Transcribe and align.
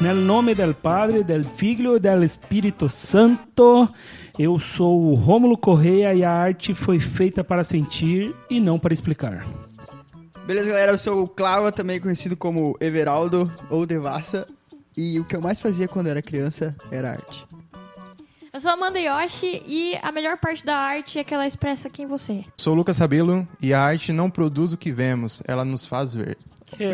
Nel 0.00 0.14
nome 0.14 0.54
del 0.54 0.74
Padre, 0.74 1.24
del 1.24 1.44
Filho 1.44 1.96
e 1.96 2.00
del 2.00 2.22
Espírito 2.22 2.88
Santo. 2.88 3.92
Eu 4.38 4.56
sou 4.56 5.10
o 5.10 5.14
Rômulo 5.14 5.58
Correia 5.58 6.14
e 6.14 6.22
a 6.22 6.30
arte 6.30 6.72
foi 6.72 7.00
feita 7.00 7.42
para 7.42 7.64
sentir 7.64 8.32
e 8.48 8.60
não 8.60 8.78
para 8.78 8.92
explicar. 8.92 9.44
Beleza, 10.46 10.70
galera? 10.70 10.92
Eu 10.92 10.98
sou 10.98 11.24
o 11.24 11.28
Clava, 11.28 11.72
também 11.72 12.00
conhecido 12.00 12.36
como 12.36 12.76
Everaldo 12.80 13.52
ou 13.68 13.84
Devassa. 13.84 14.46
E 14.96 15.18
o 15.18 15.24
que 15.24 15.34
eu 15.34 15.40
mais 15.40 15.58
fazia 15.58 15.88
quando 15.88 16.06
era 16.06 16.22
criança 16.22 16.76
era 16.92 17.10
arte. 17.10 17.44
Eu 18.52 18.60
sou 18.60 18.70
Amanda 18.70 19.00
Yoshi 19.00 19.62
e 19.66 19.98
a 20.00 20.12
melhor 20.12 20.38
parte 20.38 20.64
da 20.64 20.76
arte 20.76 21.18
é 21.18 21.24
que 21.24 21.34
ela 21.34 21.46
expressa 21.46 21.90
quem 21.90 22.06
você 22.06 22.32
é. 22.32 22.44
Sou 22.56 22.72
Lucas 22.72 22.98
Rabelo 22.98 23.46
e 23.60 23.74
a 23.74 23.80
arte 23.80 24.12
não 24.12 24.30
produz 24.30 24.72
o 24.72 24.76
que 24.76 24.92
vemos, 24.92 25.42
ela 25.44 25.64
nos 25.64 25.84
faz 25.84 26.14
ver. 26.14 26.38
Que 26.76 26.84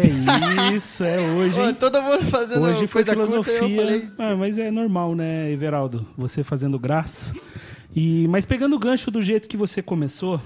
isso, 0.74 1.02
é 1.04 1.20
hoje, 1.32 1.58
Ô, 1.60 1.68
hein? 1.68 1.74
todo 1.74 2.00
mundo 2.00 2.24
fazendo 2.26 2.62
Hoje 2.62 2.86
foi 2.86 3.04
filosofia. 3.04 3.54
falei... 3.58 4.08
Ah, 4.18 4.36
mas 4.36 4.58
é 4.58 4.70
normal, 4.70 5.14
né, 5.14 5.50
Everaldo? 5.50 6.06
Você 6.16 6.42
fazendo 6.44 6.78
graça. 6.78 7.34
E, 7.94 8.26
mas 8.28 8.44
pegando 8.44 8.76
o 8.76 8.78
gancho 8.78 9.10
do 9.10 9.20
jeito 9.20 9.48
que 9.48 9.56
você 9.56 9.82
começou, 9.82 10.40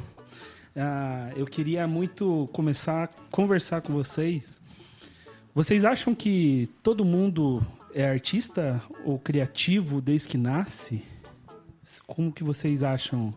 ah, 0.76 1.30
eu 1.36 1.46
queria 1.46 1.86
muito 1.86 2.48
começar 2.52 3.04
a 3.04 3.08
conversar 3.30 3.80
com 3.80 3.92
vocês. 3.92 4.60
Vocês 5.54 5.84
acham 5.84 6.14
que 6.14 6.68
todo 6.82 7.04
mundo 7.04 7.62
é 7.94 8.08
artista 8.08 8.80
ou 9.04 9.18
criativo 9.18 10.00
desde 10.00 10.28
que 10.28 10.38
nasce? 10.38 11.02
Como 12.06 12.32
que 12.32 12.44
vocês 12.44 12.82
acham? 12.82 13.34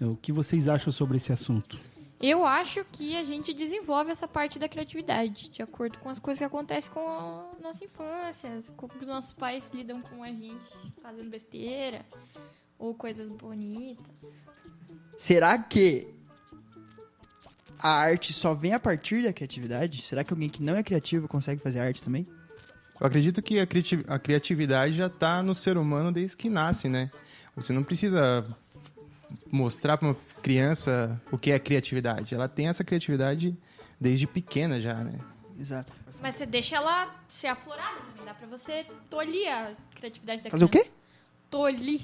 O 0.00 0.16
que 0.16 0.32
vocês 0.32 0.68
acham 0.68 0.92
sobre 0.92 1.16
esse 1.16 1.32
assunto? 1.32 1.78
Eu 2.20 2.46
acho 2.46 2.84
que 2.90 3.14
a 3.16 3.22
gente 3.22 3.52
desenvolve 3.52 4.10
essa 4.10 4.26
parte 4.26 4.58
da 4.58 4.68
criatividade, 4.68 5.50
de 5.50 5.62
acordo 5.62 5.98
com 5.98 6.08
as 6.08 6.18
coisas 6.18 6.38
que 6.38 6.44
acontecem 6.44 6.90
com 6.90 7.06
a 7.06 7.50
nossa 7.62 7.84
infância, 7.84 8.50
como 8.76 8.94
que 8.94 9.00
os 9.00 9.08
nossos 9.08 9.34
pais 9.34 9.70
lidam 9.72 10.00
com 10.00 10.22
a 10.22 10.28
gente 10.28 10.64
fazendo 11.02 11.28
besteira 11.28 12.06
ou 12.78 12.94
coisas 12.94 13.28
bonitas. 13.28 14.06
Será 15.16 15.58
que 15.58 16.08
a 17.78 17.90
arte 17.90 18.32
só 18.32 18.54
vem 18.54 18.72
a 18.72 18.80
partir 18.80 19.22
da 19.22 19.32
criatividade? 19.32 20.02
Será 20.02 20.24
que 20.24 20.32
alguém 20.32 20.48
que 20.48 20.62
não 20.62 20.74
é 20.74 20.82
criativo 20.82 21.28
consegue 21.28 21.60
fazer 21.60 21.80
arte 21.80 22.02
também? 22.02 22.26
Eu 22.98 23.06
acredito 23.06 23.42
que 23.42 23.58
a 23.60 24.18
criatividade 24.18 24.94
já 24.94 25.08
está 25.08 25.42
no 25.42 25.54
ser 25.54 25.76
humano 25.76 26.10
desde 26.10 26.34
que 26.34 26.48
nasce, 26.48 26.88
né? 26.88 27.10
Você 27.54 27.74
não 27.74 27.84
precisa 27.84 28.46
mostrar 29.50 29.96
para 29.96 30.08
uma 30.08 30.16
criança 30.42 31.20
o 31.30 31.38
que 31.38 31.50
é 31.50 31.58
criatividade. 31.58 32.34
Ela 32.34 32.48
tem 32.48 32.68
essa 32.68 32.84
criatividade 32.84 33.56
desde 34.00 34.26
pequena 34.26 34.80
já, 34.80 34.94
né? 34.94 35.18
Exato. 35.58 35.92
Mas 36.20 36.34
você 36.34 36.46
deixa 36.46 36.76
ela 36.76 37.14
ser 37.28 37.48
aflorada 37.48 37.96
também, 38.10 38.24
dá 38.24 38.34
pra 38.34 38.46
você 38.46 38.86
tolir 39.10 39.48
a 39.52 39.72
criatividade 39.94 40.42
da 40.42 40.50
Fazer 40.50 40.64
o 40.64 40.68
criança. 40.68 40.88
quê? 40.88 40.94
Tolir. 41.50 42.00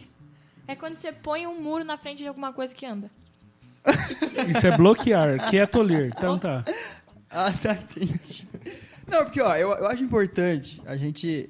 É 0.69 0.75
quando 0.75 0.97
você 0.97 1.13
põe 1.13 1.47
um 1.47 1.61
muro 1.61 1.85
na 1.85 1.97
frente 1.99 2.19
de 2.19 2.29
alguma 2.29 2.53
coisa 2.53 2.75
que 2.75 2.87
anda. 2.87 3.11
Isso 4.49 4.67
é 4.67 4.77
bloquear, 4.77 5.49
que 5.49 5.57
é 5.57 5.67
tolir. 5.67 6.13
Então 6.17 6.39
tá. 6.39 6.65
Ah, 7.35 7.51
tá, 7.51 7.73
entendi. 7.73 8.47
Não, 9.09 9.25
porque, 9.25 9.41
ó, 9.41 9.57
eu, 9.57 9.71
eu 9.71 9.87
acho 9.87 10.03
importante 10.05 10.83
a 10.85 10.99
gente 10.99 11.49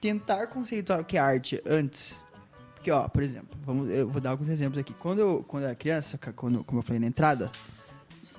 tentar 0.00 0.46
conceituar 0.46 1.00
o 1.00 1.04
que 1.04 1.16
é 1.16 1.20
arte 1.20 1.60
antes. 1.66 2.20
Porque, 2.78 2.92
ó, 2.92 3.08
por 3.08 3.24
exemplo, 3.24 3.58
vamos, 3.64 3.90
eu 3.90 4.08
vou 4.08 4.20
dar 4.20 4.30
alguns 4.30 4.48
exemplos 4.48 4.78
aqui. 4.78 4.94
Quando 4.94 5.18
eu, 5.18 5.44
quando 5.48 5.64
eu 5.64 5.68
era 5.68 5.76
criança, 5.76 6.16
quando, 6.34 6.62
como 6.62 6.78
eu 6.78 6.82
falei 6.84 7.00
na 7.00 7.08
entrada, 7.08 7.50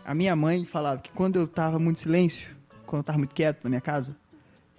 a 0.05 0.15
minha 0.15 0.33
mãe 0.33 0.65
falava 0.65 1.01
que 1.01 1.11
quando 1.11 1.37
eu 1.37 1.45
tava 1.45 1.77
muito 1.77 1.99
silêncio, 1.99 2.49
quando 2.85 3.01
eu 3.01 3.03
tava 3.03 3.17
muito 3.17 3.35
quieto 3.35 3.65
na 3.65 3.69
minha 3.69 3.81
casa, 3.81 4.15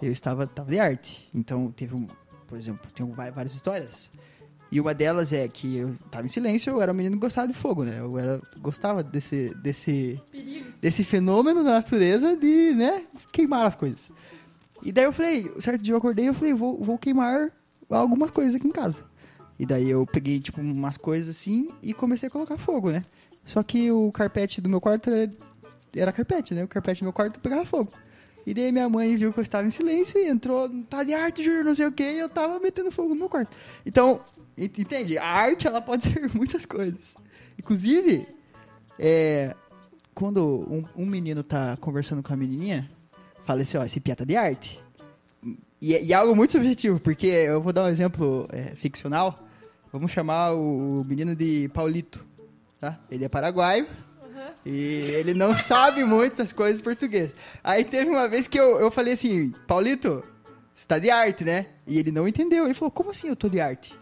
eu 0.00 0.10
estava 0.10 0.46
tava 0.46 0.70
de 0.70 0.78
arte. 0.78 1.28
Então, 1.34 1.70
teve 1.72 1.94
um, 1.94 2.08
por 2.46 2.56
exemplo, 2.56 2.90
tem 2.94 3.06
várias 3.10 3.54
histórias. 3.54 4.10
E 4.72 4.80
uma 4.80 4.94
delas 4.94 5.30
é 5.32 5.46
que 5.46 5.76
eu 5.76 5.94
tava 6.10 6.24
em 6.24 6.28
silêncio, 6.28 6.70
eu 6.70 6.80
era 6.80 6.90
um 6.90 6.94
menino 6.94 7.16
que 7.16 7.20
gostava 7.20 7.46
de 7.46 7.54
fogo, 7.54 7.84
né? 7.84 8.00
Eu 8.00 8.16
era, 8.16 8.40
gostava 8.62 9.02
desse, 9.02 9.54
desse, 9.56 10.18
desse 10.80 11.04
fenômeno 11.04 11.62
da 11.62 11.72
natureza 11.72 12.34
de, 12.34 12.72
né, 12.72 13.04
queimar 13.30 13.66
as 13.66 13.74
coisas. 13.74 14.10
E 14.82 14.90
daí 14.90 15.04
eu 15.04 15.12
falei, 15.12 15.52
certo 15.58 15.82
dia 15.82 15.92
eu 15.92 15.98
acordei 15.98 16.24
e 16.24 16.28
eu 16.28 16.34
falei, 16.34 16.54
vou, 16.54 16.82
vou 16.82 16.96
queimar 16.96 17.52
algumas 17.90 18.30
coisas 18.30 18.54
aqui 18.54 18.66
em 18.66 18.72
casa. 18.72 19.09
E 19.60 19.66
daí 19.66 19.90
eu 19.90 20.06
peguei, 20.06 20.40
tipo, 20.40 20.58
umas 20.58 20.96
coisas 20.96 21.28
assim 21.36 21.68
e 21.82 21.92
comecei 21.92 22.28
a 22.28 22.30
colocar 22.30 22.56
fogo, 22.56 22.90
né? 22.90 23.02
Só 23.44 23.62
que 23.62 23.92
o 23.92 24.10
carpete 24.10 24.58
do 24.58 24.70
meu 24.70 24.80
quarto 24.80 25.10
era, 25.10 25.30
era 25.94 26.12
carpete, 26.12 26.54
né? 26.54 26.64
O 26.64 26.68
carpete 26.68 27.02
do 27.02 27.04
meu 27.04 27.12
quarto 27.12 27.38
pegava 27.40 27.66
fogo. 27.66 27.92
E 28.46 28.54
daí 28.54 28.72
minha 28.72 28.88
mãe 28.88 29.14
viu 29.16 29.34
que 29.34 29.38
eu 29.38 29.42
estava 29.42 29.66
em 29.66 29.70
silêncio 29.70 30.18
e 30.18 30.26
entrou, 30.26 30.66
tá 30.88 31.04
de 31.04 31.12
arte, 31.12 31.42
Júnior, 31.44 31.62
não 31.64 31.74
sei 31.74 31.86
o 31.86 31.92
quê, 31.92 32.04
e 32.14 32.18
eu 32.20 32.28
tava 32.30 32.58
metendo 32.58 32.90
fogo 32.90 33.10
no 33.10 33.16
meu 33.16 33.28
quarto. 33.28 33.54
Então, 33.84 34.22
ent- 34.56 34.78
entende? 34.78 35.18
A 35.18 35.26
arte, 35.26 35.66
ela 35.66 35.82
pode 35.82 36.04
ser 36.08 36.30
muitas 36.34 36.64
coisas. 36.64 37.14
Inclusive, 37.58 38.26
é, 38.98 39.54
quando 40.14 40.66
um, 40.70 40.84
um 41.02 41.06
menino 41.06 41.42
tá 41.42 41.76
conversando 41.76 42.22
com 42.22 42.32
a 42.32 42.36
menininha, 42.36 42.90
fala 43.44 43.60
assim, 43.60 43.76
ó, 43.76 43.84
esse 43.84 44.00
piata 44.00 44.24
de 44.24 44.36
arte. 44.36 44.80
E, 45.82 45.94
é- 45.94 46.02
e 46.02 46.12
é 46.12 46.16
algo 46.16 46.34
muito 46.34 46.52
subjetivo, 46.52 46.98
porque 46.98 47.26
eu 47.26 47.60
vou 47.60 47.74
dar 47.74 47.84
um 47.84 47.88
exemplo 47.88 48.48
é, 48.50 48.74
ficcional. 48.74 49.46
Vamos 49.92 50.12
chamar 50.12 50.52
o, 50.54 51.04
menino 51.06 51.34
de 51.34 51.68
Paulito, 51.74 52.24
tá? 52.80 52.98
Ele 53.10 53.24
é 53.24 53.28
paraguaio. 53.28 53.86
E 54.64 54.72
ele 54.72 55.34
não 55.34 55.56
sabe 55.58 56.04
muitas 56.04 56.52
coisas 56.52 56.80
português. 56.80 57.34
Aí 57.62 57.84
teve 57.84 58.10
uma 58.10 58.28
vez 58.28 58.46
que 58.46 58.58
eu, 58.58 58.78
eu 58.78 58.90
falei 58.90 59.14
assim, 59.14 59.52
Paulito, 59.66 60.22
você 60.74 60.86
tá 60.86 60.98
de 60.98 61.10
arte, 61.10 61.44
né? 61.44 61.66
E 61.86 61.98
ele 61.98 62.12
não 62.12 62.28
entendeu. 62.28 62.64
Ele 62.64 62.74
falou, 62.74 62.90
como 62.90 63.10
assim 63.10 63.28
eu 63.28 63.36
tô 63.36 63.48
de 63.48 63.60
arte? 63.60 63.98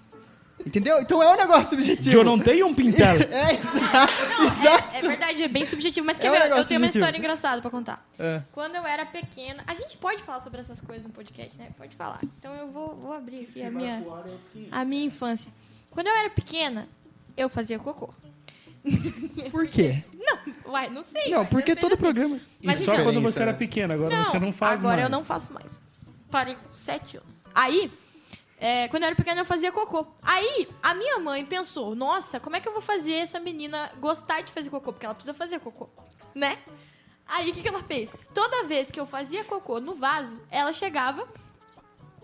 Entendeu? 0.66 1.00
Então 1.00 1.22
é 1.22 1.32
um 1.32 1.36
negócio 1.36 1.76
subjetivo. 1.76 2.18
Eu 2.18 2.24
não 2.24 2.38
tenho 2.38 2.66
um 2.66 2.74
pincel. 2.74 3.16
É, 3.30 3.54
exato. 3.54 4.12
Não, 4.28 4.50
exato. 4.50 4.94
é, 4.94 4.98
é 4.98 5.00
verdade, 5.00 5.42
é 5.42 5.48
bem 5.48 5.64
subjetivo. 5.64 6.04
Mas 6.04 6.18
É 6.20 6.28
um 6.28 6.32
ver? 6.32 6.36
Eu 6.36 6.42
tenho 6.42 6.56
uma 6.56 6.62
subjetivo. 6.64 6.98
história 6.98 7.18
engraçada 7.18 7.62
pra 7.62 7.70
contar. 7.70 8.06
É. 8.18 8.42
Quando 8.52 8.74
eu 8.74 8.84
era 8.84 9.06
pequena... 9.06 9.62
A 9.66 9.74
gente 9.74 9.96
pode 9.96 10.22
falar 10.22 10.40
sobre 10.40 10.60
essas 10.60 10.80
coisas 10.80 11.04
no 11.04 11.10
podcast, 11.10 11.56
né? 11.56 11.68
Pode 11.76 11.94
falar. 11.96 12.20
Então 12.38 12.52
eu 12.54 12.68
vou, 12.68 12.96
vou 12.96 13.12
abrir 13.12 13.42
aqui 13.48 13.62
a 13.62 13.70
minha, 13.70 14.04
a 14.70 14.84
minha 14.84 15.04
infância. 15.04 15.50
Quando 15.90 16.06
eu 16.08 16.14
era 16.14 16.30
pequena, 16.30 16.88
eu 17.36 17.48
fazia 17.48 17.78
cocô. 17.78 18.12
Por 19.50 19.66
quê? 19.68 20.04
Uai, 20.64 20.88
não 20.90 21.02
sei. 21.02 21.30
Não, 21.30 21.46
porque 21.46 21.72
eu 21.72 21.76
todo 21.76 21.94
assim. 21.94 22.02
programa. 22.02 22.38
E 22.60 22.66
Mas 22.66 22.78
só 22.78 22.92
então- 22.92 23.04
quando 23.06 23.20
você 23.20 23.42
era 23.42 23.52
né? 23.52 23.58
pequeno, 23.58 23.94
agora 23.94 24.22
você 24.22 24.38
não 24.38 24.52
faz 24.52 24.80
agora 24.80 24.96
mais. 25.02 25.04
eu 25.04 25.10
não 25.10 25.24
faço 25.24 25.52
mais. 25.52 25.80
Parei 26.30 26.54
com 26.56 26.74
7 26.74 27.16
anos. 27.16 27.34
Aí, 27.54 27.90
é, 28.60 28.86
quando 28.88 29.02
eu 29.02 29.06
era 29.08 29.16
pequena, 29.16 29.40
eu 29.40 29.44
fazia 29.46 29.72
cocô. 29.72 30.06
Aí, 30.22 30.68
a 30.82 30.94
minha 30.94 31.18
mãe 31.18 31.44
pensou, 31.44 31.94
nossa, 31.94 32.38
como 32.38 32.54
é 32.56 32.60
que 32.60 32.68
eu 32.68 32.72
vou 32.72 32.82
fazer 32.82 33.14
essa 33.14 33.40
menina 33.40 33.90
gostar 33.98 34.42
de 34.42 34.52
fazer 34.52 34.68
cocô? 34.68 34.92
Porque 34.92 35.06
ela 35.06 35.14
precisa 35.14 35.32
fazer 35.32 35.58
cocô, 35.58 35.88
né? 36.34 36.58
Aí, 37.26 37.50
o 37.50 37.54
que, 37.54 37.62
que 37.62 37.68
ela 37.68 37.82
fez? 37.82 38.26
Toda 38.34 38.64
vez 38.64 38.90
que 38.90 39.00
eu 39.00 39.06
fazia 39.06 39.44
cocô 39.44 39.80
no 39.80 39.94
vaso, 39.94 40.40
ela 40.50 40.72
chegava... 40.72 41.26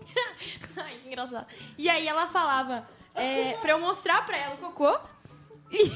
Ai, 0.77 0.99
que 1.01 1.07
engraçado. 1.07 1.47
E 1.77 1.89
aí, 1.89 2.07
ela 2.07 2.27
falava 2.27 2.87
é, 3.15 3.53
pra 3.57 3.71
eu 3.71 3.79
mostrar 3.79 4.25
pra 4.25 4.37
ela 4.37 4.55
o 4.55 4.57
cocô. 4.57 4.97
E... 5.71 5.91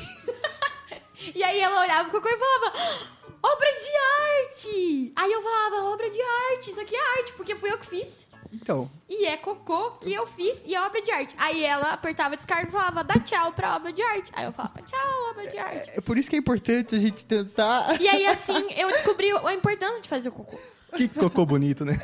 e 1.36 1.44
aí, 1.44 1.60
ela 1.60 1.82
olhava 1.82 2.10
o 2.10 2.12
cocô 2.12 2.28
e 2.28 2.38
falava... 2.38 3.20
Obra 3.42 3.68
de 3.72 4.44
arte! 4.44 5.14
Aí 5.16 5.32
eu 5.32 5.42
falava, 5.42 5.94
obra 5.94 6.10
de 6.10 6.22
arte, 6.22 6.72
isso 6.72 6.82
aqui 6.82 6.94
é 6.94 7.20
arte, 7.20 7.32
porque 7.34 7.56
fui 7.56 7.72
eu 7.72 7.78
que 7.78 7.86
fiz. 7.86 8.28
Então, 8.52 8.90
E 9.08 9.26
é 9.28 9.38
cocô 9.38 9.92
que 9.92 10.12
eu 10.12 10.26
fiz 10.26 10.64
e 10.66 10.74
é 10.74 10.82
obra 10.82 11.02
de 11.02 11.12
arte. 11.12 11.36
Aí 11.38 11.64
ela 11.64 11.94
apertava 11.94 12.34
a 12.34 12.36
descarga 12.36 12.68
e 12.68 12.72
falava, 12.72 13.04
dá 13.04 13.20
tchau 13.20 13.54
pra 13.54 13.76
obra 13.76 13.94
de 13.94 14.02
arte. 14.02 14.32
Aí 14.36 14.46
eu 14.46 14.52
falava, 14.52 14.82
tchau, 14.82 15.30
obra 15.30 15.48
de 15.48 15.58
arte. 15.58 15.92
é 15.96 16.02
por 16.02 16.18
isso 16.18 16.30
que 16.30 16.36
é 16.36 16.40
importante 16.40 16.96
a 16.96 17.00
gente 17.00 17.24
tentar. 17.26 18.02
E 18.02 18.10
aí 18.10 18.26
assim 18.26 18.72
eu 18.74 18.88
descobri 18.88 19.32
a 19.32 19.54
importância 19.54 20.02
de 20.02 20.10
fazer 20.10 20.30
o 20.30 20.32
cocô. 20.32 20.58
Que 20.96 21.08
cocô 21.08 21.46
bonito, 21.46 21.86
né? 21.86 22.00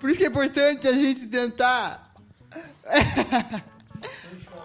Por 0.00 0.10
isso 0.10 0.18
que 0.18 0.24
é 0.24 0.28
importante 0.28 0.88
a 0.88 0.92
gente 0.92 1.26
tentar. 1.26 2.12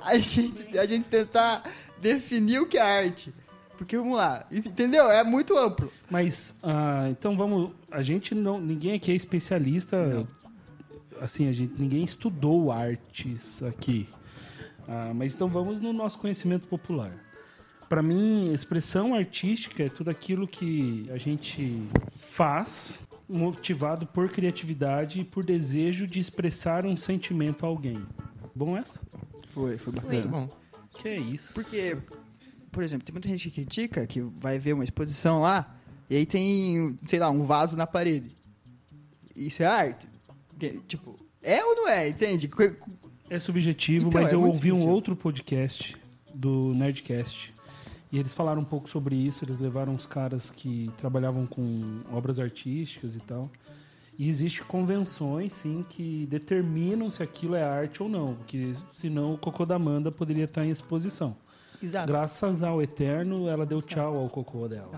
a, 0.06 0.18
gente, 0.18 0.78
a 0.78 0.86
gente 0.86 1.10
tentar 1.10 1.64
definir 2.00 2.60
o 2.60 2.68
que 2.68 2.78
é 2.78 2.82
arte. 2.82 3.34
Porque 3.78 3.98
vamos 3.98 4.18
lá, 4.18 4.46
entendeu? 4.52 5.10
É 5.12 5.24
muito 5.24 5.58
amplo. 5.58 5.92
Mas, 6.10 6.56
ah, 6.64 7.08
então 7.10 7.36
vamos. 7.36 7.72
A 7.92 8.02
gente 8.02 8.34
não. 8.34 8.60
Ninguém 8.60 8.94
aqui 8.94 9.12
é 9.12 9.16
especialista. 9.16 10.26
Assim, 11.20 11.50
a 11.50 11.52
gente, 11.52 11.74
ninguém 11.78 12.04
estudou 12.04 12.72
artes 12.72 13.62
aqui. 13.64 14.08
Ah, 14.88 15.12
mas 15.14 15.34
então 15.34 15.50
vamos 15.50 15.80
no 15.82 15.92
nosso 15.92 16.18
conhecimento 16.20 16.68
popular. 16.68 17.12
Para 17.90 18.02
mim, 18.02 18.52
expressão 18.54 19.14
artística 19.14 19.84
é 19.84 19.90
tudo 19.90 20.10
aquilo 20.10 20.48
que 20.48 21.10
a 21.12 21.18
gente 21.18 21.84
faz 22.20 23.00
motivado 23.28 24.06
por 24.06 24.30
criatividade 24.30 25.20
e 25.22 25.24
por 25.24 25.44
desejo 25.44 26.08
de 26.08 26.20
expressar 26.20 26.86
um 26.86 26.96
sentimento 26.96 27.66
a 27.66 27.70
alguém. 27.70 28.06
Bom 28.56 28.78
essa? 28.78 29.00
Foi, 29.56 29.78
foi 29.80 29.94
bacana. 29.94 30.14
Muito 30.14 30.28
bom. 30.30 30.50
Que 31.00 31.08
é 31.10 31.18
isso? 31.18 31.54
Porque, 31.56 31.98
por 32.72 32.84
exemplo, 32.84 33.06
tem 33.06 33.14
muita 33.14 33.28
gente 33.28 33.50
que 33.50 33.56
critica 33.64 34.06
que 34.06 34.22
vai 34.22 34.60
ver 34.60 34.74
uma 34.74 34.84
exposição 34.84 35.42
lá 35.42 35.76
e 36.10 36.16
aí 36.18 36.26
tem, 36.26 37.00
sei 37.08 37.18
lá, 37.20 37.30
um 37.32 37.42
vaso 37.44 37.76
na 37.76 37.88
parede. 37.88 38.36
Isso 39.36 39.64
é 39.64 39.66
arte? 39.66 40.08
Tipo, 40.88 41.18
É 41.42 41.64
ou 41.66 41.76
não 41.76 41.88
é? 41.90 42.10
Entende? 42.10 42.50
É 43.30 43.40
subjetivo, 43.40 44.08
Então, 44.10 44.22
mas 44.22 44.32
é 44.32 44.36
eu 44.36 44.40
ouvi 44.44 44.72
um 44.72 44.76
subjetivo. 44.76 44.92
outro 44.94 45.16
podcast 45.16 45.98
do 46.34 46.74
Nerdcast. 46.76 47.54
E 48.12 48.20
eles 48.20 48.34
falaram 48.34 48.62
um 48.62 48.66
pouco 48.66 48.90
sobre 48.90 49.16
isso. 49.16 49.44
Eles 49.44 49.58
levaram 49.58 49.94
os 49.96 50.06
caras 50.06 50.52
que 50.52 50.92
trabalhavam 50.96 51.46
com 51.46 52.02
obras 52.12 52.40
artísticas 52.40 53.16
e 53.16 53.20
tal. 53.20 53.50
E 54.18 54.30
existe 54.30 54.64
convenções, 54.64 55.54
sim, 55.54 55.86
que 55.90 56.26
determinam 56.28 57.12
se 57.12 57.22
aquilo 57.22 57.56
é 57.56 57.64
arte 57.64 58.02
ou 58.02 58.08
não. 58.08 58.36
Porque 58.36 58.74
senão 58.94 59.34
o 59.34 59.38
cocô 59.38 59.66
da 59.66 59.76
Amanda 59.76 60.12
poderia 60.12 60.46
estar 60.46 60.66
em 60.66 60.70
exposição. 60.70 61.36
Exato. 61.82 62.08
Graças 62.08 62.64
ao 62.64 62.82
Eterno, 62.82 63.48
ela 63.48 63.66
deu 63.66 63.82
tchau 63.82 64.18
ao 64.18 64.30
cocô 64.30 64.68
dela. 64.68 64.92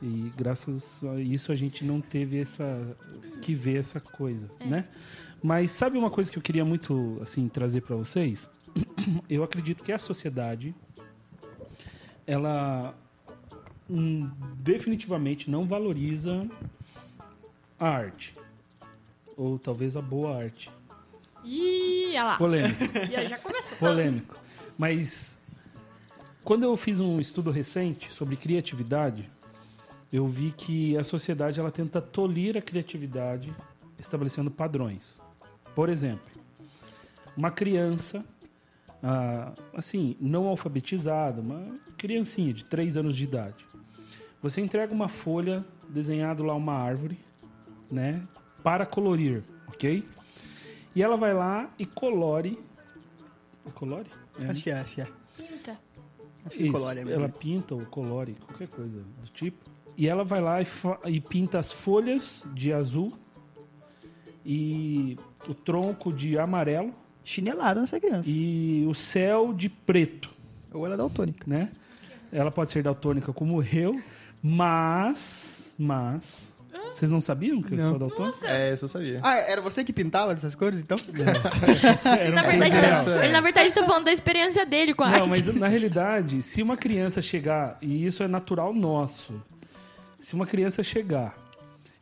E 0.00 0.32
graças 0.36 1.02
a 1.04 1.20
isso 1.20 1.50
a 1.50 1.56
gente 1.56 1.84
não 1.84 2.00
teve 2.00 2.40
essa 2.40 2.96
que 3.42 3.52
ver 3.52 3.78
essa 3.78 3.98
coisa, 3.98 4.48
né? 4.64 4.86
Mas 5.42 5.72
sabe 5.72 5.98
uma 5.98 6.10
coisa 6.10 6.30
que 6.30 6.38
eu 6.38 6.42
queria 6.42 6.64
muito 6.64 7.18
assim 7.20 7.48
trazer 7.48 7.80
para 7.80 7.96
vocês? 7.96 8.50
Eu 9.28 9.42
acredito 9.42 9.82
que 9.82 9.92
a 9.92 9.98
sociedade 9.98 10.74
ela 12.26 12.94
hum, 13.88 14.30
definitivamente 14.56 15.50
não 15.50 15.66
valoriza 15.66 16.46
a 17.78 17.88
arte 17.88 18.34
ou 19.36 19.58
talvez 19.58 19.96
a 19.96 20.02
boa 20.02 20.36
arte. 20.36 20.70
Ih, 21.44 22.08
olha 22.10 22.24
lá. 22.24 22.38
Polêmico. 22.38 22.84
E 23.10 23.16
aí 23.16 23.28
já 23.28 23.38
começou. 23.38 23.78
polêmico. 23.78 24.36
Mas 24.76 25.38
quando 26.42 26.64
eu 26.64 26.76
fiz 26.76 27.00
um 27.00 27.20
estudo 27.20 27.50
recente 27.50 28.12
sobre 28.12 28.36
criatividade, 28.36 29.30
eu 30.12 30.26
vi 30.26 30.50
que 30.50 30.96
a 30.96 31.04
sociedade 31.04 31.60
ela 31.60 31.70
tenta 31.70 32.00
tolir 32.00 32.56
a 32.56 32.62
criatividade 32.62 33.54
estabelecendo 33.98 34.50
padrões. 34.50 35.20
Por 35.74 35.88
exemplo, 35.88 36.26
uma 37.36 37.50
criança, 37.50 38.24
ah, 39.02 39.52
assim, 39.76 40.16
não 40.20 40.46
alfabetizada, 40.46 41.40
uma 41.40 41.78
criancinha 41.96 42.52
de 42.52 42.64
3 42.64 42.96
anos 42.96 43.16
de 43.16 43.24
idade. 43.24 43.66
Você 44.42 44.60
entrega 44.60 44.92
uma 44.92 45.08
folha 45.08 45.64
desenhado 45.88 46.42
lá 46.42 46.54
uma 46.54 46.74
árvore, 46.74 47.18
né, 47.90 48.22
para 48.62 48.84
colorir, 48.86 49.42
ok? 49.68 50.04
E 50.94 51.02
ela 51.02 51.16
vai 51.16 51.32
lá 51.34 51.70
e 51.78 51.86
colore. 51.86 52.58
Colore? 53.74 54.08
É, 54.38 54.44
né? 54.44 54.50
Acho 54.50 54.62
que 54.64 54.70
é, 54.70 54.78
acho 54.80 54.94
que 54.94 55.00
é. 55.02 55.08
Pinta. 55.36 55.78
Acho 56.44 56.56
que 56.56 56.62
Isso, 56.64 56.72
colore 56.72 56.98
é 57.00 57.12
ela 57.12 57.28
pinta 57.28 57.74
ou 57.74 57.84
colore, 57.86 58.34
qualquer 58.46 58.68
coisa 58.68 58.98
do 59.00 59.28
tipo. 59.32 59.64
E 59.96 60.08
ela 60.08 60.24
vai 60.24 60.40
lá 60.40 60.62
e, 60.62 60.66
e 61.06 61.20
pinta 61.20 61.58
as 61.58 61.72
folhas 61.72 62.46
de 62.54 62.72
azul 62.72 63.12
e 64.44 65.18
o 65.46 65.54
tronco 65.54 66.12
de 66.12 66.38
amarelo 66.38 66.94
Chinelada 67.24 67.80
nessa 67.80 68.00
criança. 68.00 68.30
e 68.32 68.86
o 68.88 68.94
céu 68.94 69.52
de 69.52 69.68
preto, 69.68 70.30
Ou 70.72 70.86
ela 70.86 70.94
é 70.94 70.98
daltônica. 70.98 71.44
né? 71.46 71.70
Ela 72.32 72.50
pode 72.50 72.70
ser 72.72 72.82
daltônica 72.82 73.32
como 73.32 73.62
eu, 73.62 74.00
mas, 74.42 75.74
mas, 75.78 76.54
vocês 76.92 77.10
não 77.10 77.20
sabiam 77.20 77.62
que 77.62 77.74
eu 77.74 77.80
sou 77.80 77.98
daltônico? 77.98 78.44
É, 78.44 78.72
isso 78.72 78.84
eu 78.84 78.88
sabia. 78.88 79.20
Ah, 79.22 79.36
era 79.36 79.60
você 79.60 79.84
que 79.84 79.92
pintava 79.92 80.34
dessas 80.34 80.54
cores, 80.54 80.78
então? 80.80 80.98
Era 82.04 82.30
Na 82.32 82.42
verdade, 82.42 82.72
tá- 83.04 83.24
ele 83.24 83.32
na 83.32 83.40
verdade 83.40 83.72
tá 83.72 83.84
falando 83.84 84.04
da 84.04 84.12
experiência 84.12 84.64
dele 84.66 84.94
com 84.94 85.04
a 85.04 85.10
Não, 85.10 85.16
arte. 85.24 85.28
mas 85.28 85.54
na 85.54 85.68
realidade, 85.68 86.42
se 86.42 86.62
uma 86.62 86.76
criança 86.76 87.20
chegar, 87.22 87.78
e 87.80 88.04
isso 88.06 88.22
é 88.22 88.28
natural 88.28 88.72
nosso, 88.72 89.42
se 90.18 90.34
uma 90.34 90.46
criança 90.46 90.82
chegar 90.82 91.36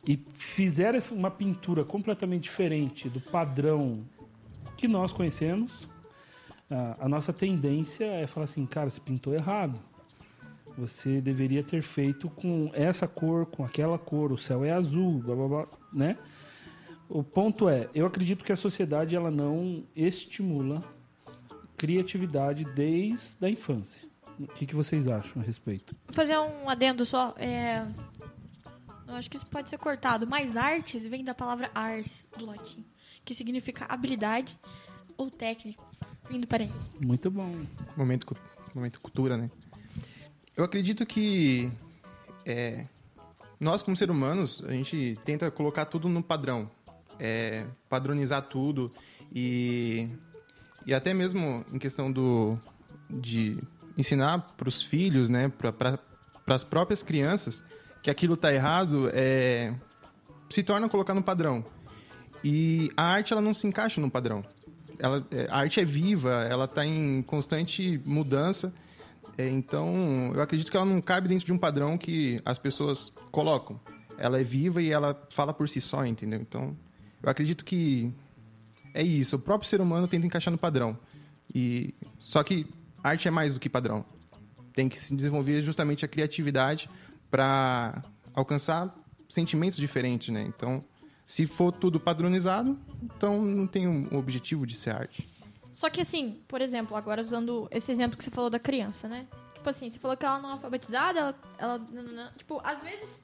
e 0.07 0.19
fizer 0.33 0.95
uma 1.11 1.29
pintura 1.29 1.83
completamente 1.83 2.43
diferente 2.43 3.09
do 3.09 3.19
padrão 3.19 4.03
que 4.77 4.87
nós 4.87 5.11
conhecemos, 5.11 5.87
a, 6.69 7.05
a 7.05 7.09
nossa 7.09 7.31
tendência 7.33 8.05
é 8.05 8.25
falar 8.27 8.45
assim, 8.45 8.65
cara, 8.65 8.89
você 8.89 8.99
pintou 9.01 9.33
errado. 9.33 9.79
Você 10.77 11.19
deveria 11.19 11.63
ter 11.63 11.81
feito 11.81 12.29
com 12.29 12.69
essa 12.73 13.07
cor, 13.07 13.47
com 13.47 13.65
aquela 13.65 13.97
cor, 13.97 14.31
o 14.31 14.37
céu 14.37 14.63
é 14.63 14.71
azul, 14.71 15.19
blá 15.19 15.35
blá 15.35 15.47
blá, 15.47 15.67
né? 15.91 16.17
O 17.09 17.23
ponto 17.23 17.67
é, 17.67 17.89
eu 17.95 18.05
acredito 18.05 18.43
que 18.45 18.51
a 18.51 18.55
sociedade 18.55 19.15
ela 19.15 19.31
não 19.31 19.83
estimula 19.95 20.83
criatividade 21.77 22.65
desde 22.65 23.45
a 23.45 23.49
infância. 23.49 24.07
O 24.39 24.47
que, 24.47 24.65
que 24.65 24.75
vocês 24.75 25.07
acham 25.07 25.41
a 25.41 25.45
respeito? 25.45 25.95
Vou 26.05 26.13
fazer 26.13 26.37
um 26.37 26.69
adendo 26.69 27.05
só. 27.05 27.33
É... 27.37 27.85
Eu 29.07 29.15
acho 29.15 29.29
que 29.29 29.37
isso 29.37 29.45
pode 29.45 29.69
ser 29.69 29.77
cortado, 29.77 30.27
mas 30.27 30.57
artes 30.57 31.07
vem 31.07 31.23
da 31.23 31.33
palavra 31.33 31.71
ars, 31.73 32.27
do 32.37 32.45
latim, 32.45 32.85
que 33.23 33.33
significa 33.33 33.85
habilidade 33.85 34.59
ou 35.15 35.31
técnica. 35.31 35.81
Vindo 36.29 36.45
para 36.45 36.65
aí. 36.65 36.71
Muito 36.99 37.31
bom. 37.31 37.65
Momento, 37.95 38.35
momento 38.75 38.99
cultura, 38.99 39.37
né? 39.37 39.49
Eu 40.57 40.63
acredito 40.63 41.05
que 41.05 41.71
é, 42.43 42.85
nós, 43.59 43.83
como 43.83 43.95
seres 43.95 44.15
humanos, 44.15 44.65
a 44.67 44.71
gente 44.71 45.15
tenta 45.23 45.51
colocar 45.51 45.85
tudo 45.85 46.09
no 46.09 46.23
padrão. 46.23 46.69
É, 47.19 47.65
padronizar 47.89 48.43
tudo 48.43 48.91
e, 49.33 50.07
e 50.85 50.93
até 50.93 51.15
mesmo 51.15 51.65
em 51.73 51.79
questão 51.79 52.11
do, 52.11 52.59
de 53.09 53.57
ensinar 53.97 54.53
para 54.55 54.69
os 54.69 54.83
filhos, 54.83 55.27
né, 55.27 55.49
para 55.49 55.99
as 56.47 56.63
próprias 56.63 57.01
crianças, 57.01 57.63
que 58.03 58.11
aquilo 58.11 58.35
está 58.35 58.53
errado, 58.53 59.09
é, 59.13 59.73
se 60.47 60.61
torna 60.61 60.87
colocar 60.87 61.15
no 61.15 61.23
padrão. 61.23 61.65
E 62.43 62.91
a 62.95 63.03
arte 63.03 63.33
ela 63.33 63.41
não 63.41 63.53
se 63.53 63.65
encaixa 63.65 63.99
no 63.99 64.11
padrão. 64.11 64.45
Ela, 64.99 65.25
é, 65.31 65.47
a 65.49 65.57
arte 65.57 65.79
é 65.79 65.85
viva, 65.85 66.47
ela 66.49 66.65
está 66.65 66.85
em 66.85 67.23
constante 67.23 67.99
mudança. 68.05 68.73
É, 69.37 69.47
então, 69.47 70.31
eu 70.33 70.41
acredito 70.41 70.71
que 70.71 70.75
ela 70.75 70.85
não 70.85 70.99
cabe 70.99 71.27
dentro 71.27 71.45
de 71.45 71.53
um 71.53 71.57
padrão 71.57 71.97
que 71.97 72.41
as 72.43 72.57
pessoas 72.57 73.13
colocam. 73.31 73.79
Ela 74.17 74.39
é 74.39 74.43
viva 74.43 74.81
e 74.81 74.91
ela 74.91 75.15
fala 75.29 75.53
por 75.53 75.69
si 75.69 75.79
só, 75.79 76.03
entendeu? 76.05 76.41
Então, 76.41 76.75
eu 77.21 77.29
acredito 77.29 77.63
que 77.63 78.11
é 78.95 79.03
isso. 79.03 79.35
O 79.35 79.39
próprio 79.39 79.69
ser 79.69 79.79
humano 79.79 80.07
tenta 80.07 80.25
encaixar 80.25 80.51
no 80.51 80.57
padrão. 80.57 80.97
E 81.53 81.93
só 82.19 82.43
que 82.43 82.65
arte 83.03 83.27
é 83.27 83.31
mais 83.31 83.53
do 83.53 83.59
que 83.59 83.69
padrão. 83.69 84.03
Tem 84.73 84.89
que 84.89 84.99
se 84.99 85.15
desenvolver 85.15 85.61
justamente 85.61 86.03
a 86.03 86.07
criatividade 86.07 86.89
para 87.29 88.03
alcançar 88.33 88.93
sentimentos 89.29 89.77
diferentes, 89.77 90.29
né? 90.29 90.45
Então, 90.47 90.83
se 91.25 91.45
for 91.45 91.71
tudo 91.71 91.99
padronizado, 91.99 92.77
então 93.03 93.43
não 93.43 93.67
tem 93.67 93.87
um 93.87 94.17
objetivo 94.17 94.65
de 94.65 94.75
ser 94.75 94.91
arte. 94.91 95.29
Só 95.77 95.91
que 95.91 96.01
assim, 96.01 96.41
por 96.47 96.59
exemplo, 96.59 96.97
agora 96.97 97.21
usando 97.21 97.67
esse 97.69 97.91
exemplo 97.91 98.17
que 98.17 98.23
você 98.23 98.31
falou 98.31 98.49
da 98.49 98.57
criança, 98.57 99.07
né? 99.07 99.27
Tipo 99.53 99.69
assim, 99.69 99.87
você 99.87 99.99
falou 99.99 100.17
que 100.17 100.25
ela 100.25 100.39
não 100.39 100.49
é 100.49 100.51
alfabetizada, 100.53 101.19
ela. 101.19 101.35
ela 101.55 101.77
nananã. 101.77 102.33
tipo, 102.35 102.59
às 102.63 102.81
vezes. 102.81 103.23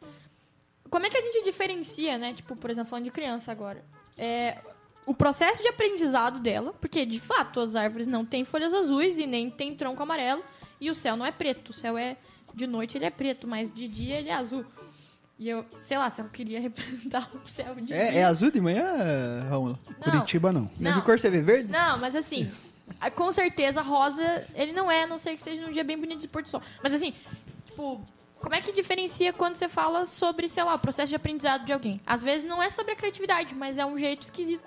Como 0.87 1.03
é 1.03 1.09
que 1.09 1.17
a 1.17 1.21
gente 1.21 1.43
diferencia, 1.43 2.15
né? 2.19 2.31
Tipo, 2.31 2.55
por 2.55 2.69
exemplo, 2.69 2.91
falando 2.91 3.05
de 3.05 3.09
criança 3.09 3.51
agora. 3.51 3.83
É, 4.15 4.61
o 5.03 5.15
processo 5.15 5.63
de 5.63 5.67
aprendizado 5.67 6.39
dela, 6.39 6.73
porque 6.73 7.07
de 7.07 7.19
fato 7.19 7.59
as 7.59 7.75
árvores 7.75 8.05
não 8.05 8.23
têm 8.23 8.45
folhas 8.45 8.71
azuis 8.71 9.17
e 9.17 9.25
nem 9.25 9.49
tem 9.49 9.73
tronco 9.73 10.03
amarelo, 10.03 10.43
e 10.79 10.91
o 10.91 10.93
céu 10.93 11.17
não 11.17 11.25
é 11.25 11.31
preto. 11.31 11.69
O 11.69 11.73
céu 11.73 11.97
é. 11.97 12.17
De 12.53 12.67
noite 12.67 12.99
ele 12.99 13.05
é 13.05 13.09
preto, 13.09 13.47
mas 13.47 13.73
de 13.73 13.87
dia 13.87 14.19
ele 14.19 14.29
é 14.29 14.33
azul. 14.35 14.63
E 15.37 15.49
eu, 15.49 15.65
sei 15.81 15.97
lá, 15.97 16.09
se 16.09 16.21
eu 16.21 16.25
queria 16.29 16.59
representar 16.61 17.29
o 17.33 17.47
céu 17.47 17.75
de 17.75 17.91
É, 17.93 18.17
é 18.17 18.23
azul 18.23 18.51
de 18.51 18.61
manhã? 18.61 18.83
Não, 19.49 19.77
Curitiba 20.01 20.51
não. 20.51 20.69
Não. 20.79 20.93
De 20.95 21.01
cor 21.01 21.19
você 21.19 21.29
vê 21.29 21.41
verde? 21.41 21.71
Não, 21.71 21.97
mas 21.97 22.15
assim, 22.15 22.49
a- 22.99 23.09
com 23.11 23.31
certeza 23.31 23.81
rosa, 23.81 24.45
ele 24.55 24.71
não 24.73 24.89
é, 24.91 25.03
a 25.03 25.07
não 25.07 25.17
sei 25.17 25.35
que 25.35 25.41
seja 25.41 25.61
num 25.65 25.71
dia 25.71 25.83
bem 25.83 25.97
bonito 25.97 26.19
de 26.21 26.27
pôr 26.27 26.43
do 26.43 26.49
sol. 26.49 26.61
Mas 26.83 26.93
assim, 26.93 27.13
tipo, 27.65 27.99
como 28.39 28.53
é 28.55 28.61
que 28.61 28.71
diferencia 28.71 29.33
quando 29.33 29.55
você 29.55 29.67
fala 29.67 30.05
sobre, 30.05 30.47
sei 30.47 30.63
lá, 30.63 30.75
o 30.75 30.79
processo 30.79 31.09
de 31.09 31.15
aprendizado 31.15 31.65
de 31.65 31.73
alguém? 31.73 31.99
Às 32.05 32.21
vezes 32.23 32.47
não 32.47 32.61
é 32.61 32.69
sobre 32.69 32.91
a 32.91 32.95
criatividade, 32.95 33.55
mas 33.55 33.77
é 33.77 33.85
um 33.85 33.97
jeito 33.97 34.21
esquisito 34.23 34.63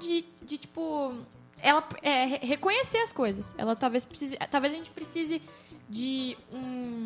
de, 0.00 0.24
de 0.42 0.58
tipo, 0.58 1.14
ela 1.62 1.86
é, 2.02 2.24
re- 2.24 2.40
reconhecer 2.42 2.98
as 2.98 3.12
coisas. 3.12 3.54
Ela 3.56 3.76
talvez 3.76 4.04
precise, 4.04 4.36
talvez 4.50 4.72
a 4.74 4.76
gente 4.76 4.90
precise 4.90 5.40
de 5.88 6.36
um, 6.52 7.03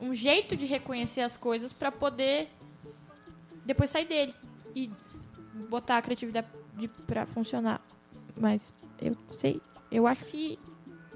um 0.00 0.14
jeito 0.14 0.56
de 0.56 0.66
reconhecer 0.66 1.20
as 1.20 1.36
coisas 1.36 1.72
pra 1.72 1.90
poder 1.90 2.48
depois 3.64 3.90
sair 3.90 4.06
dele 4.06 4.34
e 4.74 4.90
botar 5.68 5.98
a 5.98 6.02
criatividade 6.02 6.46
de, 6.76 6.88
pra 6.88 7.26
funcionar. 7.26 7.80
Mas 8.36 8.72
eu 9.00 9.16
sei, 9.30 9.60
eu 9.90 10.06
acho 10.06 10.24
que 10.24 10.58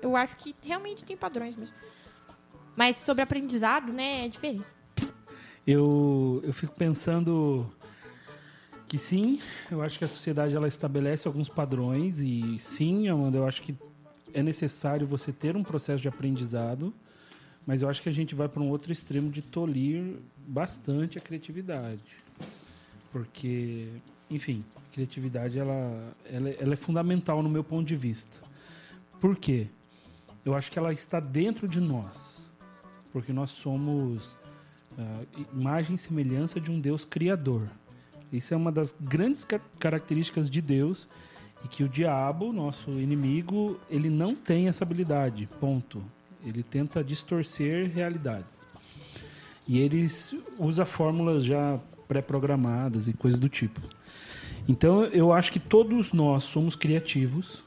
eu 0.00 0.16
acho 0.16 0.36
que 0.36 0.54
realmente 0.62 1.04
tem 1.04 1.16
padrões 1.16 1.56
mesmo. 1.56 1.76
Mas 2.74 2.96
sobre 2.96 3.22
aprendizado, 3.22 3.92
né, 3.92 4.26
é 4.26 4.28
diferente. 4.28 4.66
Eu, 5.64 6.40
eu 6.42 6.52
fico 6.52 6.74
pensando 6.74 7.72
que 8.88 8.98
sim, 8.98 9.40
eu 9.70 9.80
acho 9.80 9.98
que 9.98 10.04
a 10.04 10.08
sociedade 10.08 10.56
ela 10.56 10.66
estabelece 10.66 11.28
alguns 11.28 11.48
padrões 11.48 12.18
e 12.18 12.58
sim, 12.58 13.08
Amanda, 13.08 13.38
eu 13.38 13.46
acho 13.46 13.62
que 13.62 13.76
é 14.34 14.42
necessário 14.42 15.06
você 15.06 15.32
ter 15.32 15.56
um 15.56 15.62
processo 15.62 16.02
de 16.02 16.08
aprendizado, 16.08 16.92
mas 17.66 17.82
eu 17.82 17.88
acho 17.88 18.02
que 18.02 18.08
a 18.08 18.12
gente 18.12 18.34
vai 18.34 18.48
para 18.48 18.62
um 18.62 18.68
outro 18.68 18.92
extremo 18.92 19.30
de 19.30 19.42
tolir 19.42 20.16
bastante 20.46 21.18
a 21.18 21.20
criatividade. 21.20 22.00
Porque, 23.12 23.88
enfim, 24.30 24.64
criatividade 24.92 25.58
ela, 25.58 26.14
ela, 26.30 26.50
ela 26.50 26.72
é 26.72 26.76
fundamental 26.76 27.42
no 27.42 27.48
meu 27.48 27.62
ponto 27.62 27.86
de 27.86 27.96
vista. 27.96 28.36
Por 29.20 29.36
quê? 29.36 29.66
Eu 30.44 30.54
acho 30.54 30.70
que 30.72 30.78
ela 30.78 30.92
está 30.92 31.20
dentro 31.20 31.68
de 31.68 31.80
nós, 31.80 32.50
porque 33.12 33.32
nós 33.32 33.50
somos 33.50 34.36
ah, 34.98 35.22
imagem 35.54 35.94
e 35.94 35.98
semelhança 35.98 36.60
de 36.60 36.70
um 36.70 36.80
Deus 36.80 37.04
criador. 37.04 37.68
Isso 38.32 38.52
é 38.52 38.56
uma 38.56 38.72
das 38.72 38.96
grandes 38.98 39.44
ca- 39.44 39.60
características 39.78 40.50
de 40.50 40.60
Deus 40.60 41.06
e 41.64 41.68
que 41.68 41.84
o 41.84 41.88
diabo, 41.88 42.52
nosso 42.52 42.90
inimigo, 42.98 43.78
ele 43.88 44.10
não 44.10 44.34
tem 44.34 44.68
essa 44.68 44.82
habilidade. 44.82 45.48
Ponto. 45.60 46.02
Ele 46.44 46.62
tenta 46.62 47.02
distorcer 47.04 47.90
realidades. 47.92 48.66
E 49.66 49.78
ele 49.78 50.06
usa 50.58 50.84
fórmulas 50.84 51.44
já 51.44 51.78
pré-programadas 52.08 53.08
e 53.08 53.12
coisas 53.12 53.38
do 53.38 53.48
tipo. 53.48 53.80
Então 54.68 55.04
eu 55.06 55.32
acho 55.32 55.52
que 55.52 55.60
todos 55.60 56.12
nós 56.12 56.44
somos 56.44 56.74
criativos. 56.76 57.62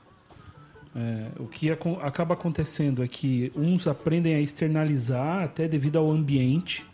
É, 0.96 1.28
o 1.40 1.48
que 1.48 1.70
acon- 1.70 2.00
acaba 2.02 2.34
acontecendo 2.36 3.04
é 3.04 3.08
que 3.08 3.52
uns 3.56 3.88
aprendem 3.88 4.36
a 4.36 4.40
externalizar 4.40 5.44
até 5.44 5.68
devido 5.68 5.98
ao 5.98 6.10
ambiente. 6.10 6.86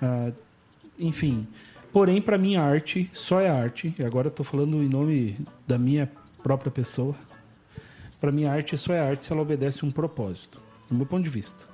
Ah, 0.00 0.30
enfim. 0.98 1.46
Porém, 1.92 2.20
para 2.20 2.38
mim, 2.38 2.56
arte 2.56 3.10
só 3.12 3.40
é 3.40 3.48
arte. 3.48 3.94
E 3.98 4.04
agora 4.04 4.28
estou 4.28 4.44
falando 4.44 4.82
em 4.82 4.88
nome 4.88 5.36
da 5.66 5.78
minha 5.78 6.08
própria 6.42 6.70
pessoa. 6.70 7.14
Para 8.20 8.30
mim, 8.30 8.44
arte 8.44 8.76
só 8.76 8.92
é 8.92 9.00
arte 9.00 9.24
se 9.24 9.32
ela 9.32 9.42
obedece 9.42 9.84
um 9.86 9.90
propósito, 9.90 10.60
do 10.90 10.96
meu 10.96 11.06
ponto 11.06 11.24
de 11.24 11.30
vista. 11.30 11.64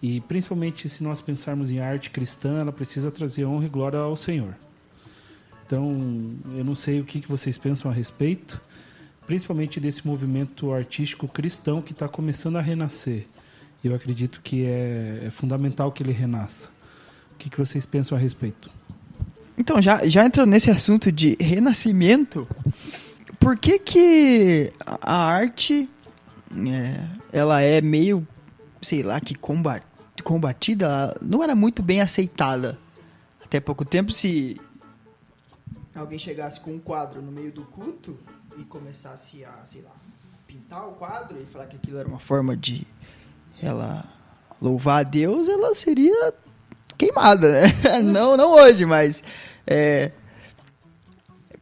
E 0.00 0.20
principalmente 0.22 0.88
se 0.88 1.02
nós 1.02 1.20
pensarmos 1.20 1.70
em 1.70 1.80
arte 1.80 2.10
cristã, 2.10 2.60
ela 2.60 2.72
precisa 2.72 3.10
trazer 3.10 3.44
honra 3.44 3.66
e 3.66 3.68
glória 3.68 3.98
ao 3.98 4.16
Senhor. 4.16 4.54
Então, 5.66 6.34
eu 6.56 6.64
não 6.64 6.74
sei 6.74 7.00
o 7.00 7.04
que 7.04 7.20
vocês 7.26 7.58
pensam 7.58 7.90
a 7.90 7.94
respeito, 7.94 8.60
principalmente 9.26 9.78
desse 9.78 10.06
movimento 10.06 10.72
artístico 10.72 11.28
cristão 11.28 11.82
que 11.82 11.92
está 11.92 12.08
começando 12.08 12.56
a 12.56 12.62
renascer. 12.62 13.26
Eu 13.84 13.94
acredito 13.94 14.40
que 14.42 14.64
é, 14.64 15.24
é 15.26 15.30
fundamental 15.30 15.92
que 15.92 16.02
ele 16.02 16.12
renasça. 16.12 16.70
O 17.34 17.38
que, 17.38 17.50
que 17.50 17.58
vocês 17.58 17.84
pensam 17.84 18.16
a 18.16 18.20
respeito? 18.20 18.70
Então, 19.58 19.82
já, 19.82 20.08
já 20.08 20.24
entrando 20.24 20.50
nesse 20.50 20.70
assunto 20.70 21.12
de 21.12 21.36
renascimento, 21.38 22.48
por 23.38 23.58
que 23.58 23.78
que 23.78 24.72
a 24.86 25.22
arte, 25.24 25.88
é, 26.66 27.04
ela 27.32 27.60
é 27.60 27.80
meio, 27.80 28.26
sei 28.82 29.02
lá, 29.02 29.20
que 29.20 29.34
comba- 29.34 29.82
combatida, 30.24 30.86
ela 30.86 31.14
não 31.20 31.42
era 31.42 31.54
muito 31.54 31.82
bem 31.82 32.00
aceitada 32.00 32.78
até 33.44 33.60
pouco 33.60 33.84
tempo, 33.84 34.12
se 34.12 34.60
alguém 35.94 36.18
chegasse 36.18 36.60
com 36.60 36.72
um 36.72 36.78
quadro 36.78 37.20
no 37.22 37.32
meio 37.32 37.50
do 37.50 37.62
culto 37.62 38.18
e 38.56 38.64
começasse 38.64 39.44
a, 39.44 39.64
sei 39.64 39.82
lá, 39.82 39.94
pintar 40.46 40.86
o 40.86 40.92
quadro 40.92 41.40
e 41.40 41.46
falar 41.46 41.66
que 41.66 41.76
aquilo 41.76 41.98
era 41.98 42.08
uma 42.08 42.18
forma 42.18 42.56
de 42.56 42.86
ela 43.62 44.04
louvar 44.60 45.00
a 45.00 45.02
Deus, 45.02 45.48
ela 45.48 45.74
seria 45.74 46.32
queimada, 46.96 47.50
né? 47.50 47.72
não, 48.02 48.36
não 48.36 48.52
hoje, 48.52 48.84
mas 48.84 49.22
é, 49.66 50.12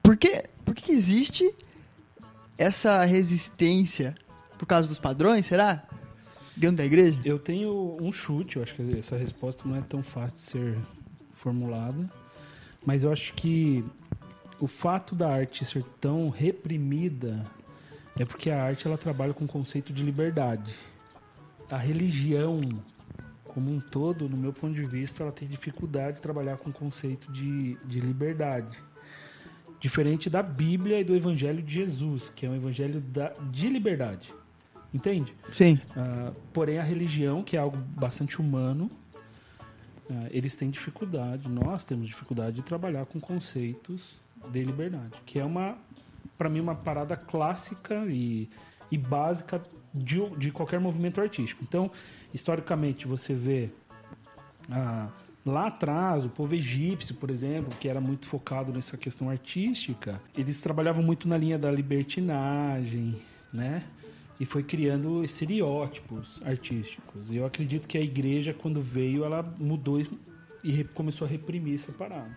por 0.03 0.17
que, 0.17 0.45
por 0.65 0.75
que 0.75 0.83
que 0.83 0.93
existe 0.93 1.55
essa 2.57 3.05
resistência 3.05 4.15
por 4.59 4.67
causa 4.67 4.89
dos 4.89 4.99
padrões, 4.99 5.47
será? 5.47 5.86
Dentro 6.57 6.79
da 6.79 6.87
igreja? 6.87 7.19
Eu 7.23 7.39
tenho 7.39 7.99
um 8.01 8.11
chute, 8.11 8.57
eu 8.57 8.63
acho 8.63 8.75
que 8.75 8.99
essa 8.99 9.15
resposta 9.15 9.69
não 9.69 9.77
é 9.77 9.83
tão 9.83 10.03
fácil 10.03 10.39
de 10.39 10.45
ser 10.45 10.79
formulada, 11.35 12.11
mas 12.85 13.05
eu 13.05 13.13
acho 13.13 13.35
que 13.35 13.85
o 14.59 14.67
fato 14.67 15.15
da 15.15 15.29
arte 15.29 15.67
ser 15.67 15.85
tão 16.01 16.31
reprimida 16.31 17.45
é 18.19 18.25
porque 18.25 18.49
a 18.49 18.63
arte 18.63 18.87
ela 18.87 18.97
trabalha 18.97 19.35
com 19.35 19.45
o 19.45 19.49
conceito 19.49 19.93
de 19.93 20.03
liberdade. 20.03 20.75
A 21.71 21.77
religião, 21.77 22.59
como 23.45 23.71
um 23.71 23.79
todo, 23.79 24.27
no 24.27 24.37
meu 24.37 24.53
ponto 24.53 24.73
de 24.73 24.87
vista, 24.87 25.23
ela 25.23 25.33
tem 25.33 25.47
dificuldade 25.47 26.17
de 26.17 26.23
trabalhar 26.23 26.57
com 26.57 26.71
o 26.71 26.73
conceito 26.73 27.31
de, 27.31 27.77
de 27.85 28.01
liberdade. 28.01 28.83
Diferente 29.79 30.31
da 30.31 30.43
Bíblia 30.43 31.01
e 31.01 31.05
do 31.05 31.15
Evangelho 31.15 31.63
de 31.63 31.75
Jesus, 31.75 32.33
que 32.35 32.47
é 32.47 32.49
um 32.49 32.57
evangelho 32.57 32.99
da, 32.99 33.35
de 33.51 33.69
liberdade. 33.69 34.33
Entende? 34.97 35.35
Sim. 35.53 35.79
Ah, 35.95 36.33
porém, 36.55 36.79
a 36.79 36.83
religião, 36.83 37.43
que 37.43 37.55
é 37.55 37.61
algo 37.61 37.76
bastante 37.76 38.41
humano, 38.41 38.91
ah, 40.11 40.29
eles 40.31 40.57
têm 40.57 40.71
dificuldade, 40.71 41.50
nós 41.50 41.85
temos 41.85 42.07
dificuldade 42.07 42.57
de 42.57 42.62
trabalhar 42.62 43.05
com 43.05 43.21
conceitos 43.21 44.19
de 44.50 44.65
liberdade, 44.65 45.12
que 45.26 45.38
é 45.38 45.45
uma, 45.45 45.76
para 46.38 46.49
mim, 46.49 46.61
uma 46.61 46.75
parada 46.75 47.15
clássica 47.15 48.07
e, 48.07 48.49
e 48.91 48.97
básica 48.97 49.62
de, 49.93 50.31
de 50.31 50.50
qualquer 50.50 50.81
movimento 50.81 51.21
artístico. 51.21 51.62
Então, 51.62 51.91
historicamente, 52.33 53.07
você 53.07 53.35
vê 53.35 53.69
ah, 54.71 55.11
lá 55.45 55.67
atrás, 55.67 56.25
o 56.25 56.31
povo 56.31 56.55
egípcio, 56.55 57.15
por 57.17 57.29
exemplo, 57.29 57.76
que 57.79 57.87
era 57.87 58.00
muito 58.00 58.26
focado 58.26 58.73
nessa 58.73 58.97
questão 58.97 59.29
artística, 59.29 60.23
eles 60.35 60.59
trabalhavam 60.59 61.03
muito 61.03 61.29
na 61.29 61.37
linha 61.37 61.59
da 61.59 61.71
libertinagem, 61.71 63.15
né? 63.53 63.83
E 64.38 64.45
foi 64.45 64.62
criando 64.62 65.25
estereótipos 65.25 66.40
artísticos. 66.45 67.31
E 67.31 67.37
eu 67.37 67.47
acredito 67.47 67.88
que 67.88 67.97
a 67.97 68.02
igreja, 68.02 68.52
quando 68.52 68.81
veio, 68.81 69.25
ela 69.25 69.43
mudou 69.59 70.00
e- 70.62 70.85
começou 70.95 71.26
a 71.26 71.31
reprimir 71.31 71.75
essa 71.75 71.93
parada. 71.93 72.37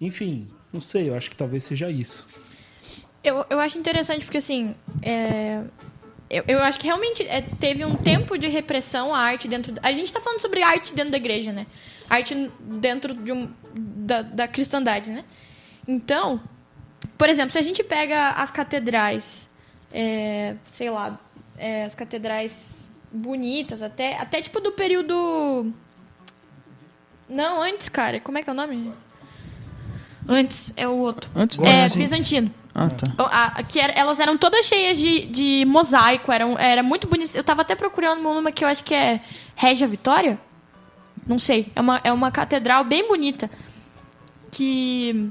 Enfim, 0.00 0.48
não 0.72 0.80
sei, 0.80 1.10
eu 1.10 1.14
acho 1.14 1.28
que 1.28 1.36
talvez 1.36 1.64
seja 1.64 1.90
isso. 1.90 2.26
Eu, 3.22 3.44
eu 3.50 3.58
acho 3.58 3.76
interessante 3.76 4.24
porque, 4.24 4.38
assim, 4.38 4.74
é, 5.02 5.62
eu, 6.30 6.44
eu 6.46 6.58
acho 6.60 6.78
que 6.78 6.86
realmente 6.86 7.22
é, 7.24 7.42
teve 7.42 7.84
um 7.84 7.96
tempo 7.96 8.38
de 8.38 8.46
repressão 8.48 9.14
à 9.14 9.18
arte 9.18 9.48
dentro... 9.48 9.74
A 9.82 9.92
gente 9.92 10.12
tá 10.12 10.20
falando 10.20 10.40
sobre 10.40 10.62
arte 10.62 10.94
dentro 10.94 11.10
da 11.10 11.16
igreja, 11.16 11.52
né? 11.52 11.66
Arte 12.08 12.50
dentro 12.60 13.12
de 13.12 13.32
um, 13.32 13.50
da, 13.74 14.22
da 14.22 14.48
cristandade, 14.48 15.10
né? 15.10 15.24
Então, 15.86 16.40
por 17.16 17.28
exemplo, 17.28 17.50
se 17.50 17.58
a 17.58 17.62
gente 17.62 17.82
pega 17.82 18.30
as 18.30 18.50
catedrais, 18.50 19.47
é, 19.92 20.54
sei 20.64 20.90
lá, 20.90 21.18
é, 21.56 21.84
as 21.84 21.94
catedrais 21.94 22.88
bonitas, 23.12 23.82
até, 23.82 24.18
até 24.18 24.40
tipo 24.42 24.60
do 24.60 24.72
período... 24.72 25.72
Não, 27.28 27.62
antes, 27.62 27.88
cara. 27.88 28.20
Como 28.20 28.38
é 28.38 28.42
que 28.42 28.48
é 28.48 28.52
o 28.52 28.56
nome? 28.56 28.92
Antes, 30.26 30.72
é 30.76 30.86
o 30.88 30.96
outro. 30.96 31.30
Antes 31.34 31.58
É, 31.60 31.88
Sim. 31.88 31.98
bizantino. 31.98 32.54
Ah, 32.74 32.88
tá. 32.90 33.22
O- 33.22 33.26
a- 33.26 33.62
que 33.62 33.80
era- 33.80 33.92
elas 33.92 34.20
eram 34.20 34.36
todas 34.38 34.64
cheias 34.66 34.96
de, 34.98 35.26
de 35.26 35.64
mosaico, 35.66 36.30
eram, 36.30 36.58
era 36.58 36.82
muito 36.82 37.06
bonito. 37.08 37.34
Eu 37.34 37.42
tava 37.44 37.62
até 37.62 37.74
procurando 37.74 38.26
uma 38.28 38.52
que 38.52 38.64
eu 38.64 38.68
acho 38.68 38.84
que 38.84 38.94
é 38.94 39.20
Régia 39.56 39.86
Vitória. 39.88 40.38
Não 41.26 41.38
sei. 41.38 41.70
É 41.74 41.80
uma, 41.80 42.00
é 42.04 42.12
uma 42.12 42.30
catedral 42.30 42.84
bem 42.84 43.06
bonita. 43.08 43.50
Que. 44.50 45.30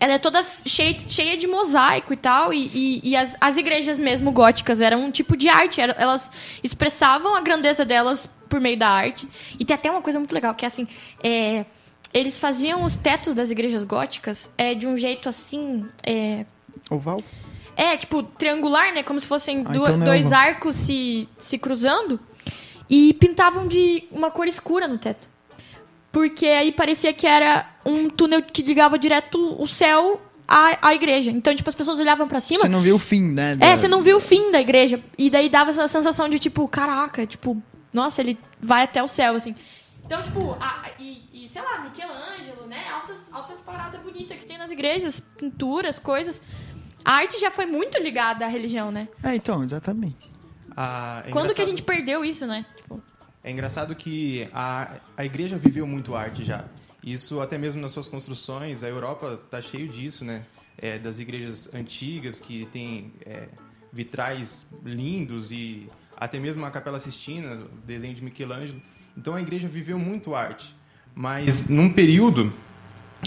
Ela 0.00 0.14
é 0.14 0.18
toda 0.18 0.44
cheia, 0.66 0.98
cheia 1.08 1.36
de 1.36 1.46
mosaico 1.46 2.12
e 2.12 2.16
tal. 2.16 2.52
E, 2.52 2.66
e, 2.74 3.10
e 3.10 3.16
as, 3.16 3.36
as 3.40 3.56
igrejas 3.56 3.96
mesmo 3.96 4.30
góticas 4.32 4.80
eram 4.80 5.04
um 5.04 5.10
tipo 5.10 5.36
de 5.36 5.48
arte. 5.48 5.80
era- 5.80 5.94
elas 5.98 6.30
expressavam 6.62 7.34
a 7.34 7.40
grandeza 7.40 7.84
delas 7.84 8.28
por 8.48 8.60
meio 8.60 8.76
da 8.76 8.88
arte. 8.88 9.28
E 9.58 9.64
tem 9.64 9.74
até 9.74 9.90
uma 9.90 10.02
coisa 10.02 10.18
muito 10.18 10.32
legal, 10.34 10.54
que 10.54 10.64
é 10.64 10.68
assim. 10.68 10.86
é, 11.22 11.64
eles 12.12 12.38
faziam 12.38 12.84
os 12.84 12.94
tetos 12.94 13.34
das 13.34 13.50
igrejas 13.50 13.82
góticas 13.84 14.50
é, 14.56 14.74
de 14.74 14.86
um 14.86 14.96
jeito 14.96 15.28
assim. 15.28 15.84
é, 16.04 16.44
Oval? 16.90 17.20
é, 17.76 17.96
tipo, 17.96 18.22
triangular, 18.22 18.92
né? 18.94 19.02
Como 19.02 19.18
se 19.18 19.26
fossem 19.26 19.62
Ah, 19.66 19.72
du- 19.72 19.82
então 19.82 19.94
é 20.02 20.04
dois 20.04 20.26
oval. 20.26 20.38
arcos 20.40 20.76
se, 20.76 21.28
se 21.38 21.58
cruzando. 21.58 22.20
E 22.90 23.14
pintavam 23.14 23.66
de 23.66 24.04
uma 24.12 24.30
cor 24.30 24.46
escura 24.46 24.86
no 24.86 24.98
teto. 24.98 25.26
Porque 26.12 26.46
aí 26.46 26.70
parecia 26.70 27.12
que 27.12 27.26
era 27.26 27.66
um 27.84 28.08
túnel 28.10 28.42
que 28.42 28.62
ligava 28.62 28.98
direto 28.98 29.60
o 29.60 29.66
céu 29.66 30.20
à, 30.46 30.88
à 30.88 30.94
igreja. 30.94 31.30
Então, 31.30 31.54
tipo, 31.54 31.68
as 31.68 31.74
pessoas 31.74 31.98
olhavam 32.00 32.26
pra 32.28 32.40
cima. 32.40 32.60
Você 32.60 32.68
não 32.68 32.80
viu 32.80 32.96
o 32.96 32.98
fim, 32.98 33.22
né? 33.22 33.52
É, 33.52 33.56
da- 33.56 33.76
você 33.76 33.88
não 33.88 34.02
viu 34.02 34.16
o 34.16 34.20
fim 34.20 34.50
da 34.50 34.60
igreja. 34.60 35.02
E 35.18 35.30
daí 35.30 35.48
dava 35.48 35.70
essa 35.70 35.86
sensação 35.88 36.28
de, 36.28 36.38
tipo, 36.38 36.66
caraca, 36.68 37.26
tipo, 37.26 37.62
nossa, 37.92 38.20
ele 38.22 38.38
vai 38.60 38.82
até 38.84 39.02
o 39.02 39.08
céu, 39.08 39.34
assim. 39.34 39.54
Então, 40.04 40.22
tipo, 40.22 40.56
a- 40.60 40.90
e, 40.98 41.22
e, 41.32 41.48
sei 41.48 41.62
lá, 41.62 41.80
Michelangelo, 41.80 42.66
né? 42.68 42.84
Altas, 42.92 43.28
altas 43.32 43.58
paradas 43.58 44.00
bonitas 44.02 44.36
que 44.36 44.44
tem 44.44 44.58
nas 44.58 44.70
igrejas, 44.70 45.20
pinturas, 45.38 45.98
coisas. 45.98 46.42
A 47.04 47.12
arte 47.16 47.38
já 47.38 47.50
foi 47.50 47.66
muito 47.66 47.98
ligada 48.02 48.44
à 48.44 48.48
religião, 48.48 48.90
né? 48.90 49.08
É, 49.22 49.34
então, 49.34 49.62
exatamente. 49.62 50.30
Ah, 50.76 51.22
é 51.26 51.30
Quando 51.30 51.54
que 51.54 51.62
a 51.62 51.66
gente 51.66 51.82
perdeu 51.82 52.24
isso, 52.24 52.46
né? 52.46 52.64
Tipo, 52.76 53.02
É 53.42 53.50
engraçado 53.50 53.94
que 53.94 54.48
a, 54.52 54.88
a 55.16 55.24
igreja 55.24 55.56
viveu 55.56 55.86
muito 55.86 56.14
arte 56.14 56.42
já. 56.44 56.64
Isso 57.04 57.40
até 57.40 57.58
mesmo 57.58 57.82
nas 57.82 57.92
suas 57.92 58.08
construções, 58.08 58.82
a 58.82 58.88
Europa 58.88 59.38
tá 59.50 59.60
cheio 59.60 59.86
disso, 59.86 60.24
né? 60.24 60.44
É, 60.78 60.98
das 60.98 61.20
igrejas 61.20 61.72
antigas 61.74 62.40
que 62.40 62.66
tem 62.72 63.12
é, 63.26 63.46
vitrais 63.92 64.66
lindos 64.84 65.52
e 65.52 65.88
até 66.16 66.38
mesmo 66.40 66.64
a 66.64 66.70
Capela 66.70 66.98
Sistina, 66.98 67.56
o 67.56 67.86
desenho 67.86 68.14
de 68.14 68.24
Michelangelo. 68.24 68.80
Então 69.16 69.34
a 69.34 69.40
igreja 69.40 69.68
viveu 69.68 69.98
muito 69.98 70.34
arte. 70.34 70.74
Mas 71.14 71.68
num 71.68 71.90
período 71.90 72.50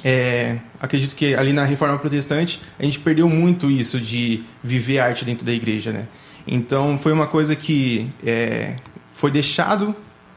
é, 0.04 0.60
acredito 0.80 1.16
que 1.16 1.36
ali 1.36 1.54
na 1.54 1.64
Reforma 1.64 1.98
Protestante 2.00 2.60
a 2.80 2.84
gente 2.84 3.00
perdeu 3.00 3.30
muito 3.30 3.70
isso 3.70 4.00
de 4.00 4.44
viver 4.64 5.00
arte 5.00 5.24
dentro 5.24 5.46
da 5.46 5.54
igreja, 5.54 5.92
né? 5.92 6.08
Então 6.48 6.98
foi 6.98 7.12
uma 7.12 7.28
coisa 7.28 7.56
que 7.56 8.10
é, 8.26 8.76
foi 9.12 9.30
deixado 9.30 9.96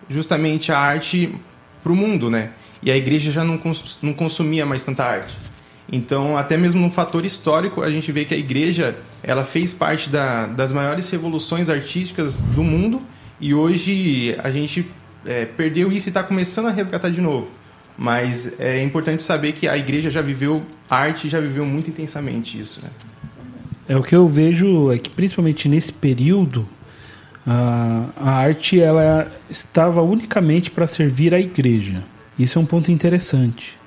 justamente 0.09 0.71
a 0.71 0.79
arte 0.79 1.35
para 1.83 1.93
o 1.93 1.97
mundo, 1.97 2.31
né? 2.31 2.53
E 2.83 2.91
a 2.91 2.97
igreja 2.97 3.31
já 3.31 3.45
não, 3.45 3.59
cons 3.59 3.99
não 4.03 4.13
consumia 4.13 4.65
mais 4.65 4.85
tanta 4.85 5.05
arte. 5.05 5.37
Então, 5.93 6.37
até 6.37 6.57
mesmo 6.57 6.81
no 6.81 6.91
fator 6.91 7.25
histórico, 7.25 7.83
a 7.83 7.91
gente 7.91 8.13
vê 8.13 8.25
que 8.25 8.33
a 8.33 8.37
igreja 8.37 8.97
ela 9.23 9.45
fez 9.45 9.75
parte 9.75 10.09
da, 10.09 10.47
das 10.47 10.73
maiores 10.73 11.11
revoluções 11.11 11.69
artísticas 11.69 12.39
do 12.39 12.63
mundo 12.63 13.03
e 13.41 13.53
hoje 13.53 14.37
a 14.43 14.51
gente 14.51 14.87
é, 15.27 15.45
perdeu 15.45 15.91
isso 15.91 16.09
e 16.09 16.11
está 16.11 16.23
começando 16.23 16.67
a 16.67 16.71
resgatar 16.71 17.11
de 17.11 17.21
novo. 17.21 17.51
Mas 17.99 18.59
é 18.61 18.83
importante 18.83 19.23
saber 19.23 19.53
que 19.53 19.67
a 19.67 19.77
igreja 19.77 20.09
já 20.09 20.23
viveu 20.23 20.65
arte, 20.89 21.29
já 21.29 21.41
viveu 21.41 21.67
muito 21.67 21.91
intensamente 21.91 22.59
isso. 22.59 22.83
Né? 22.85 22.91
É 23.89 23.97
o 23.97 24.03
que 24.03 24.15
eu 24.15 24.29
vejo 24.29 24.93
é 24.93 24.99
que 24.99 25.11
principalmente 25.11 25.69
nesse 25.69 25.93
período 25.93 26.69
a, 27.45 28.07
a 28.17 28.31
arte 28.31 28.81
ela 28.81 29.31
estava 29.51 30.01
unicamente 30.01 30.71
para 30.71 30.87
servir 30.87 31.35
à 31.35 31.41
igreja. 31.41 32.03
Isso 32.43 32.59
é 32.59 32.63
um 32.63 32.67
ponto 32.67 32.91
interessante. 32.91 33.79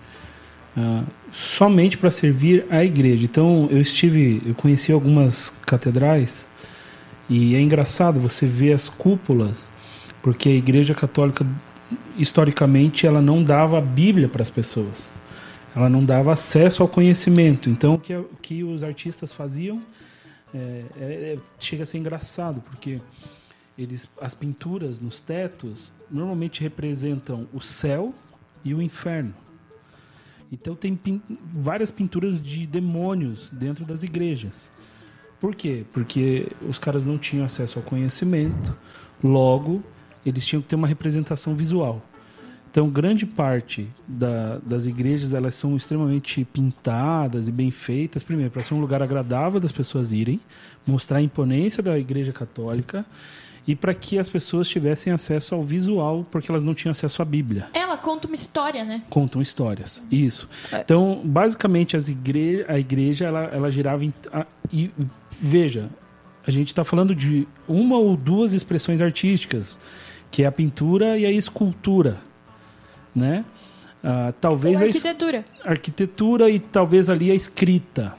Uh, 0.77 1.05
somente 1.31 1.97
para 1.97 2.11
servir 2.11 2.65
à 2.69 2.83
igreja. 2.83 3.25
Então 3.25 3.67
eu 3.71 3.81
estive, 3.81 4.41
eu 4.45 4.53
conheci 4.53 4.91
algumas 4.91 5.49
catedrais 5.65 6.47
e 7.29 7.55
é 7.55 7.61
engraçado 7.61 8.19
você 8.19 8.45
ver 8.45 8.73
as 8.73 8.89
cúpulas, 8.89 9.71
porque 10.21 10.49
a 10.49 10.53
igreja 10.53 10.93
católica 10.93 11.45
historicamente 12.17 13.07
ela 13.07 13.21
não 13.21 13.43
dava 13.43 13.77
a 13.77 13.81
Bíblia 13.81 14.29
para 14.29 14.43
as 14.43 14.49
pessoas. 14.49 15.09
Ela 15.75 15.89
não 15.89 16.01
dava 16.01 16.31
acesso 16.31 16.83
ao 16.83 16.89
conhecimento. 16.89 17.69
Então 17.69 17.95
o 17.95 17.99
que, 17.99 18.15
o 18.15 18.37
que 18.41 18.63
os 18.63 18.83
artistas 18.83 19.33
faziam 19.33 19.81
é, 20.53 20.57
é, 20.57 21.03
é, 21.03 21.37
chega 21.59 21.81
a 21.81 21.85
ser 21.85 21.97
engraçado, 21.97 22.61
porque 22.61 23.01
eles, 23.75 24.07
as 24.21 24.35
pinturas 24.35 24.99
nos 24.99 25.19
tetos 25.19 25.91
normalmente 26.11 26.61
representam 26.61 27.47
o 27.51 27.59
céu 27.59 28.13
e 28.63 28.73
o 28.73 28.81
inferno. 28.81 29.33
Então 30.51 30.75
tem 30.75 30.95
pin 30.95 31.21
várias 31.53 31.89
pinturas 31.89 32.41
de 32.41 32.67
demônios 32.67 33.49
dentro 33.51 33.85
das 33.85 34.03
igrejas. 34.03 34.71
Por 35.39 35.55
quê? 35.55 35.83
Porque 35.91 36.47
os 36.69 36.79
caras 36.79 37.03
não 37.03 37.17
tinham 37.17 37.43
acesso 37.43 37.79
ao 37.79 37.83
conhecimento, 37.83 38.77
logo 39.23 39.83
eles 40.25 40.45
tinham 40.45 40.61
que 40.61 40.67
ter 40.67 40.75
uma 40.75 40.87
representação 40.87 41.55
visual. 41.55 42.01
Então, 42.73 42.89
grande 42.89 43.25
parte 43.25 43.87
da, 44.07 44.57
das 44.57 44.87
igrejas 44.87 45.35
elas 45.35 45.53
são 45.53 45.75
extremamente 45.75 46.43
pintadas 46.43 47.47
e 47.47 47.51
bem 47.51 47.69
feitas. 47.69 48.23
Primeiro, 48.23 48.49
para 48.49 48.63
ser 48.63 48.73
um 48.73 48.79
lugar 48.81 49.03
agradável 49.03 49.59
das 49.59 49.71
pessoas 49.71 50.11
irem, 50.11 50.39
mostrar 50.85 51.19
a 51.19 51.21
imponência 51.21 51.83
da 51.83 51.99
igreja 51.99 52.33
católica 52.33 53.05
e 53.67 53.75
para 53.75 53.93
que 53.93 54.19
as 54.19 54.27
pessoas 54.27 54.67
tivessem 54.67 55.13
acesso 55.13 55.55
ao 55.55 55.63
visual, 55.63 56.25
porque 56.29 56.51
elas 56.51 56.63
não 56.63 56.73
tinham 56.73 56.91
acesso 56.91 57.21
à 57.21 57.25
Bíblia. 57.25 57.67
Ela 57.73 57.97
conta 57.97 58.27
uma 58.27 58.35
história, 58.35 58.83
né? 58.83 59.03
Contam 59.09 59.41
histórias, 59.41 60.03
isso. 60.11 60.49
É. 60.71 60.81
Então, 60.81 61.21
basicamente, 61.23 61.95
as 61.95 62.09
igre 62.09 62.65
a 62.67 62.77
igreja 62.77 63.25
ela, 63.25 63.43
ela 63.45 63.71
girava. 63.71 64.03
Em, 64.03 64.13
e 64.71 64.91
veja, 65.31 65.89
a 66.45 66.51
gente 66.51 66.67
está 66.67 66.83
falando 66.83 67.15
de 67.15 67.47
uma 67.67 67.97
ou 67.97 68.17
duas 68.17 68.53
expressões 68.53 69.01
artísticas, 69.01 69.79
que 70.29 70.43
é 70.43 70.45
a 70.45 70.51
pintura 70.51 71.17
e 71.17 71.25
a 71.25 71.31
escultura, 71.31 72.19
né? 73.15 73.45
Ah, 74.03 74.33
talvez 74.41 74.81
a 74.81 74.85
arquitetura. 74.85 75.45
A 75.63 75.69
arquitetura 75.69 76.49
e 76.49 76.59
talvez 76.59 77.09
ali 77.09 77.31
a 77.31 77.35
escrita 77.35 78.13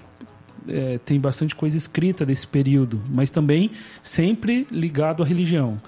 é, 0.68 0.98
tem 0.98 1.18
bastante 1.18 1.54
coisa 1.54 1.76
escrita 1.76 2.24
desse 2.24 2.46
período, 2.46 3.02
mas 3.08 3.30
também 3.30 3.70
sempre 4.02 4.66
ligado 4.70 5.22
à 5.22 5.26
religião, 5.26 5.80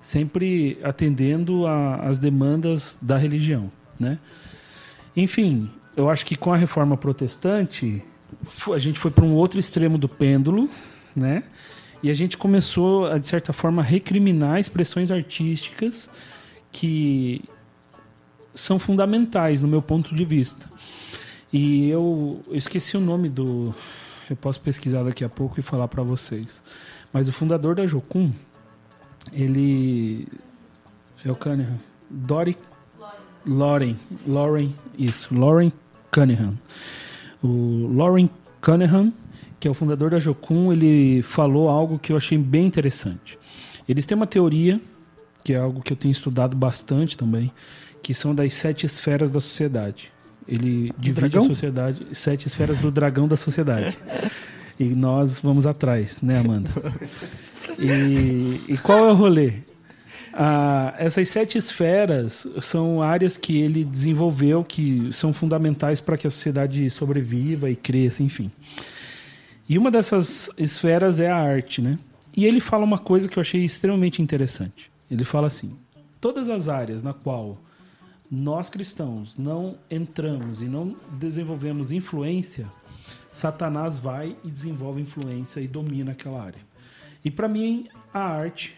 sempre 0.00 0.78
atendendo 0.82 1.64
às 1.66 2.18
demandas 2.18 2.96
da 3.00 3.16
religião, 3.16 3.70
né? 3.98 4.18
Enfim, 5.16 5.70
eu 5.96 6.08
acho 6.08 6.24
que 6.24 6.36
com 6.36 6.52
a 6.52 6.56
reforma 6.56 6.96
protestante 6.96 8.02
a 8.72 8.78
gente 8.78 8.98
foi 8.98 9.10
para 9.10 9.24
um 9.24 9.34
outro 9.34 9.58
extremo 9.58 9.98
do 9.98 10.08
pêndulo, 10.08 10.68
né? 11.14 11.42
E 12.02 12.10
a 12.10 12.14
gente 12.14 12.36
começou, 12.36 13.06
a, 13.06 13.18
de 13.18 13.26
certa 13.26 13.52
forma, 13.52 13.82
a 13.82 13.84
recriminar 13.84 14.58
expressões 14.58 15.10
artísticas 15.10 16.08
que 16.72 17.42
são 18.54 18.78
fundamentais 18.78 19.60
no 19.60 19.68
meu 19.68 19.82
ponto 19.82 20.14
de 20.14 20.24
vista. 20.24 20.70
E 21.52 21.90
eu, 21.90 22.40
eu 22.48 22.56
esqueci 22.56 22.96
o 22.96 23.00
nome 23.00 23.28
do, 23.28 23.74
eu 24.30 24.36
posso 24.36 24.60
pesquisar 24.60 25.02
daqui 25.02 25.24
a 25.24 25.28
pouco 25.28 25.58
e 25.58 25.62
falar 25.62 25.88
para 25.88 26.02
vocês. 26.02 26.62
Mas 27.12 27.28
o 27.28 27.32
fundador 27.32 27.74
da 27.74 27.86
Jocum, 27.86 28.32
ele 29.32 30.26
é 31.24 31.30
o 31.30 31.36
Cunningham. 31.36 31.78
Dory 32.08 32.56
Lauren, 33.46 33.96
Lauren, 34.26 34.74
isso, 34.98 35.34
Lauren 35.34 35.72
Cunningham. 36.10 36.58
O 37.42 37.90
Lauren 37.94 38.28
Cunningham, 38.60 39.12
que 39.58 39.66
é 39.66 39.70
o 39.70 39.74
fundador 39.74 40.10
da 40.10 40.18
Jocum, 40.18 40.72
ele 40.72 41.22
falou 41.22 41.68
algo 41.68 41.98
que 41.98 42.12
eu 42.12 42.16
achei 42.16 42.36
bem 42.36 42.66
interessante. 42.66 43.38
Eles 43.88 44.04
têm 44.04 44.16
uma 44.16 44.26
teoria, 44.26 44.80
que 45.42 45.54
é 45.54 45.56
algo 45.56 45.80
que 45.80 45.92
eu 45.92 45.96
tenho 45.96 46.12
estudado 46.12 46.56
bastante 46.56 47.16
também, 47.16 47.50
que 48.02 48.12
são 48.12 48.34
das 48.34 48.54
sete 48.54 48.84
esferas 48.84 49.30
da 49.30 49.40
sociedade. 49.40 50.12
Ele 50.48 50.92
divide 50.98 51.38
a 51.38 51.42
sociedade, 51.42 52.06
sete 52.12 52.46
esferas 52.46 52.78
do 52.78 52.90
dragão 52.90 53.28
da 53.28 53.36
sociedade. 53.36 53.98
E 54.78 54.84
nós 54.84 55.38
vamos 55.38 55.66
atrás, 55.66 56.22
né, 56.22 56.38
Amanda? 56.38 56.70
E, 57.78 58.60
e 58.68 58.76
qual 58.78 59.08
é 59.08 59.12
o 59.12 59.14
rolê? 59.14 59.54
Ah, 60.32 60.94
essas 60.98 61.28
sete 61.28 61.58
esferas 61.58 62.46
são 62.60 63.02
áreas 63.02 63.36
que 63.36 63.58
ele 63.58 63.84
desenvolveu 63.84 64.62
que 64.62 65.10
são 65.12 65.32
fundamentais 65.32 66.00
para 66.00 66.16
que 66.16 66.26
a 66.26 66.30
sociedade 66.30 66.88
sobreviva 66.90 67.70
e 67.70 67.76
cresça, 67.76 68.22
enfim. 68.22 68.50
E 69.68 69.78
uma 69.78 69.90
dessas 69.90 70.50
esferas 70.58 71.20
é 71.20 71.30
a 71.30 71.36
arte, 71.36 71.80
né? 71.80 71.98
E 72.36 72.44
ele 72.44 72.60
fala 72.60 72.84
uma 72.84 72.98
coisa 72.98 73.28
que 73.28 73.38
eu 73.38 73.40
achei 73.40 73.64
extremamente 73.64 74.22
interessante. 74.22 74.90
Ele 75.10 75.24
fala 75.24 75.46
assim: 75.46 75.76
todas 76.20 76.48
as 76.48 76.68
áreas 76.68 77.02
na 77.02 77.12
qual 77.12 77.58
nós 78.30 78.70
cristãos 78.70 79.36
não 79.36 79.76
entramos 79.90 80.62
e 80.62 80.66
não 80.66 80.96
desenvolvemos 81.18 81.90
influência, 81.90 82.66
Satanás 83.32 83.98
vai 83.98 84.36
e 84.44 84.50
desenvolve 84.50 85.00
influência 85.00 85.60
e 85.60 85.66
domina 85.66 86.12
aquela 86.12 86.42
área. 86.42 86.60
E 87.24 87.30
para 87.30 87.48
mim, 87.48 87.88
a 88.14 88.20
arte 88.20 88.74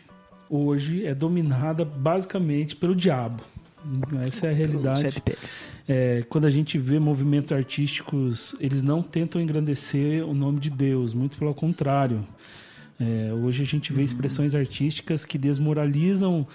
hoje 0.48 1.06
é 1.06 1.14
dominada 1.14 1.84
basicamente 1.84 2.74
pelo 2.76 2.94
diabo. 2.94 3.42
Essa 4.24 4.46
é 4.46 4.50
a 4.50 4.54
realidade. 4.54 5.22
É, 5.88 6.24
quando 6.28 6.46
a 6.46 6.50
gente 6.50 6.78
vê 6.78 6.98
movimentos 6.98 7.50
artísticos, 7.50 8.54
eles 8.60 8.82
não 8.82 9.02
tentam 9.02 9.40
engrandecer 9.40 10.24
o 10.24 10.32
nome 10.32 10.60
de 10.60 10.70
Deus, 10.70 11.12
muito 11.12 11.36
pelo 11.36 11.52
contrário. 11.52 12.26
É, 13.00 13.32
hoje 13.32 13.62
a 13.62 13.66
gente 13.66 13.92
vê 13.92 13.98
uhum. 13.98 14.04
expressões 14.04 14.54
artísticas 14.54 15.24
que 15.24 15.36
desmoralizam 15.36 16.46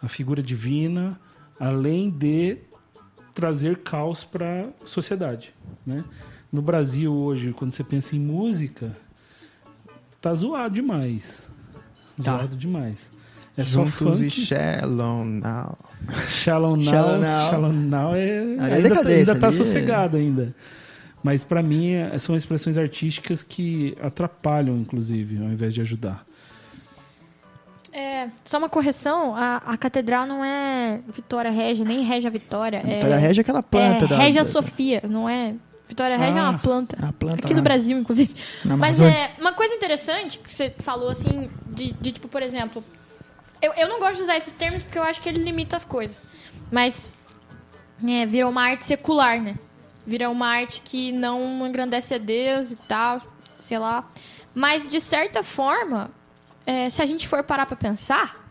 a 0.00 0.08
figura 0.08 0.42
divina, 0.42 1.18
além 1.58 2.10
de 2.10 2.58
trazer 3.34 3.78
caos 3.78 4.24
para 4.24 4.70
a 4.82 4.86
sociedade, 4.86 5.54
né? 5.84 6.04
No 6.52 6.62
Brasil 6.62 7.12
hoje, 7.12 7.52
quando 7.52 7.72
você 7.72 7.84
pensa 7.84 8.16
em 8.16 8.20
música, 8.20 8.96
tá 10.20 10.34
zoado 10.34 10.74
demais. 10.74 11.50
Tá. 12.22 12.38
Zoado 12.38 12.56
demais. 12.56 13.10
É 13.56 13.64
Juntos 13.64 13.94
só 13.94 14.04
funk. 14.12 14.26
e 14.26 14.30
Shallow 14.30 15.24
Now. 15.24 15.78
Shallow 16.28 16.76
Now, 16.78 16.84
Shallow 16.84 17.18
Now, 17.18 17.50
Shallow 17.50 17.72
now 17.72 18.14
é, 18.14 18.40
ainda, 18.60 19.02
tá, 19.02 19.08
ainda 19.08 19.38
tá 19.38 19.50
sossegado 19.50 20.16
ainda. 20.16 20.54
Mas 21.22 21.42
para 21.42 21.62
mim 21.62 21.92
é, 21.92 22.16
são 22.18 22.36
expressões 22.36 22.78
artísticas 22.78 23.42
que 23.42 23.96
atrapalham, 24.00 24.76
inclusive, 24.76 25.38
ao 25.38 25.50
invés 25.50 25.74
de 25.74 25.80
ajudar. 25.80 26.24
É, 27.96 28.28
só 28.44 28.58
uma 28.58 28.68
correção, 28.68 29.34
a, 29.34 29.56
a 29.56 29.76
catedral 29.78 30.26
não 30.26 30.44
é 30.44 31.00
Vitória 31.08 31.50
Régia, 31.50 31.82
nem 31.82 32.02
Régia 32.02 32.30
Vitória. 32.30 32.82
É, 32.84 32.96
Vitória 32.96 33.16
Régia 33.16 33.40
é 33.40 33.42
aquela 33.42 33.62
planta 33.62 34.04
é 34.04 34.08
da... 34.08 34.18
Régia 34.18 34.44
da... 34.44 34.50
Sofia, 34.50 35.00
não 35.08 35.26
é... 35.26 35.54
Vitória 35.88 36.18
Régia 36.18 36.34
ah, 36.34 36.46
é 36.46 36.50
uma 36.50 36.58
planta. 36.58 36.94
A 37.00 37.10
planta 37.10 37.36
aqui 37.36 37.54
lá. 37.54 37.60
do 37.60 37.62
Brasil, 37.62 37.98
inclusive. 37.98 38.34
Mas 38.66 39.00
é 39.00 39.30
uma 39.38 39.54
coisa 39.54 39.72
interessante 39.72 40.38
que 40.38 40.50
você 40.50 40.74
falou, 40.80 41.08
assim, 41.08 41.50
de, 41.70 41.92
de 41.92 42.12
tipo, 42.12 42.28
por 42.28 42.42
exemplo... 42.42 42.84
Eu, 43.62 43.72
eu 43.72 43.88
não 43.88 43.98
gosto 43.98 44.16
de 44.16 44.22
usar 44.24 44.36
esses 44.36 44.52
termos 44.52 44.82
porque 44.82 44.98
eu 44.98 45.02
acho 45.02 45.22
que 45.22 45.30
ele 45.30 45.42
limita 45.42 45.74
as 45.74 45.84
coisas. 45.84 46.26
Mas 46.70 47.10
é, 48.06 48.26
virou 48.26 48.50
uma 48.50 48.62
arte 48.62 48.84
secular, 48.84 49.40
né? 49.40 49.54
Virou 50.06 50.32
uma 50.32 50.48
arte 50.48 50.82
que 50.82 51.12
não 51.12 51.66
engrandece 51.66 52.12
a 52.12 52.18
Deus 52.18 52.72
e 52.72 52.76
tal, 52.76 53.22
sei 53.58 53.78
lá. 53.78 54.06
Mas, 54.54 54.86
de 54.86 55.00
certa 55.00 55.42
forma, 55.42 56.10
é, 56.66 56.90
se 56.90 57.00
a 57.00 57.06
gente 57.06 57.26
for 57.28 57.42
parar 57.44 57.64
para 57.66 57.76
pensar, 57.76 58.44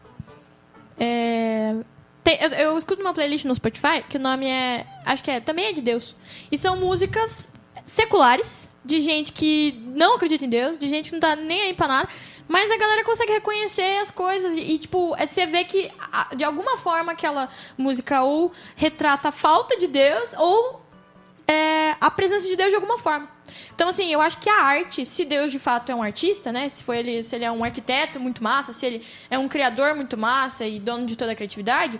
é, 0.98 1.76
tem- 2.24 2.38
eu, 2.42 2.50
eu 2.50 2.78
escuto 2.78 3.02
uma 3.02 3.14
playlist 3.14 3.46
no 3.46 3.54
Spotify 3.54 4.04
que 4.10 4.18
o 4.18 4.20
nome 4.20 4.48
é. 4.48 4.86
Acho 5.06 5.24
que 5.24 5.30
é. 5.32 5.40
Também 5.40 5.66
é 5.66 5.74
de 5.74 5.82
Deus. 5.82 6.16
E 6.52 6.58
são 6.58 6.78
músicas 6.78 7.52
seculares, 7.84 8.70
de 8.84 9.00
gente 9.02 9.32
que 9.32 9.80
não 9.86 10.16
acredita 10.16 10.46
em 10.46 10.50
Deus, 10.50 10.78
de 10.80 10.88
gente 10.88 11.10
que 11.10 11.14
não 11.14 11.20
tá 11.20 11.36
nem 11.36 11.62
aí 11.64 11.74
pra 11.74 11.88
nada. 11.88 12.10
Mas 12.48 12.70
a 12.70 12.78
galera 12.78 13.04
consegue 13.04 13.32
reconhecer 13.34 13.98
as 14.00 14.12
coisas 14.12 14.56
e, 14.56 14.62
e, 14.62 14.78
tipo, 14.78 15.16
é, 15.18 15.26
você 15.26 15.46
vê 15.48 15.64
que 15.64 15.92
de 16.36 16.44
alguma 16.44 16.78
forma 16.78 17.12
aquela 17.12 17.50
música 17.78 18.22
ou 18.22 18.52
retrata 18.76 19.30
a 19.30 19.32
falta 19.32 19.76
de 19.78 19.88
Deus 19.88 20.32
ou 20.38 20.82
é, 21.48 21.96
a 22.00 22.10
presença 22.12 22.48
de 22.48 22.56
Deus 22.56 22.70
de 22.70 22.76
alguma 22.76 22.98
forma. 23.00 23.28
Então, 23.74 23.90
assim, 23.90 24.12
eu 24.12 24.22
acho 24.22 24.38
que 24.38 24.50
a 24.50 24.62
arte, 24.62 25.06
se 25.06 25.26
Deus 25.26 25.52
de 25.52 25.60
fato 25.60 25.92
é 25.92 25.96
um 25.96 26.02
artista, 26.04 26.52
né? 26.52 26.70
Se, 26.70 26.84
foi 26.84 27.00
ele, 27.00 27.24
se 27.24 27.36
ele 27.36 27.46
é 27.46 27.52
um 27.52 27.64
arquiteto 27.64 28.20
muito 28.20 28.44
massa, 28.44 28.72
se 28.74 28.86
ele 28.86 29.06
é 29.30 29.38
um 29.38 29.48
criador 29.48 29.96
muito 29.96 30.18
massa 30.18 30.66
e 30.66 30.80
dono 30.80 31.06
de 31.06 31.16
toda 31.16 31.32
a 31.32 31.36
criatividade, 31.36 32.00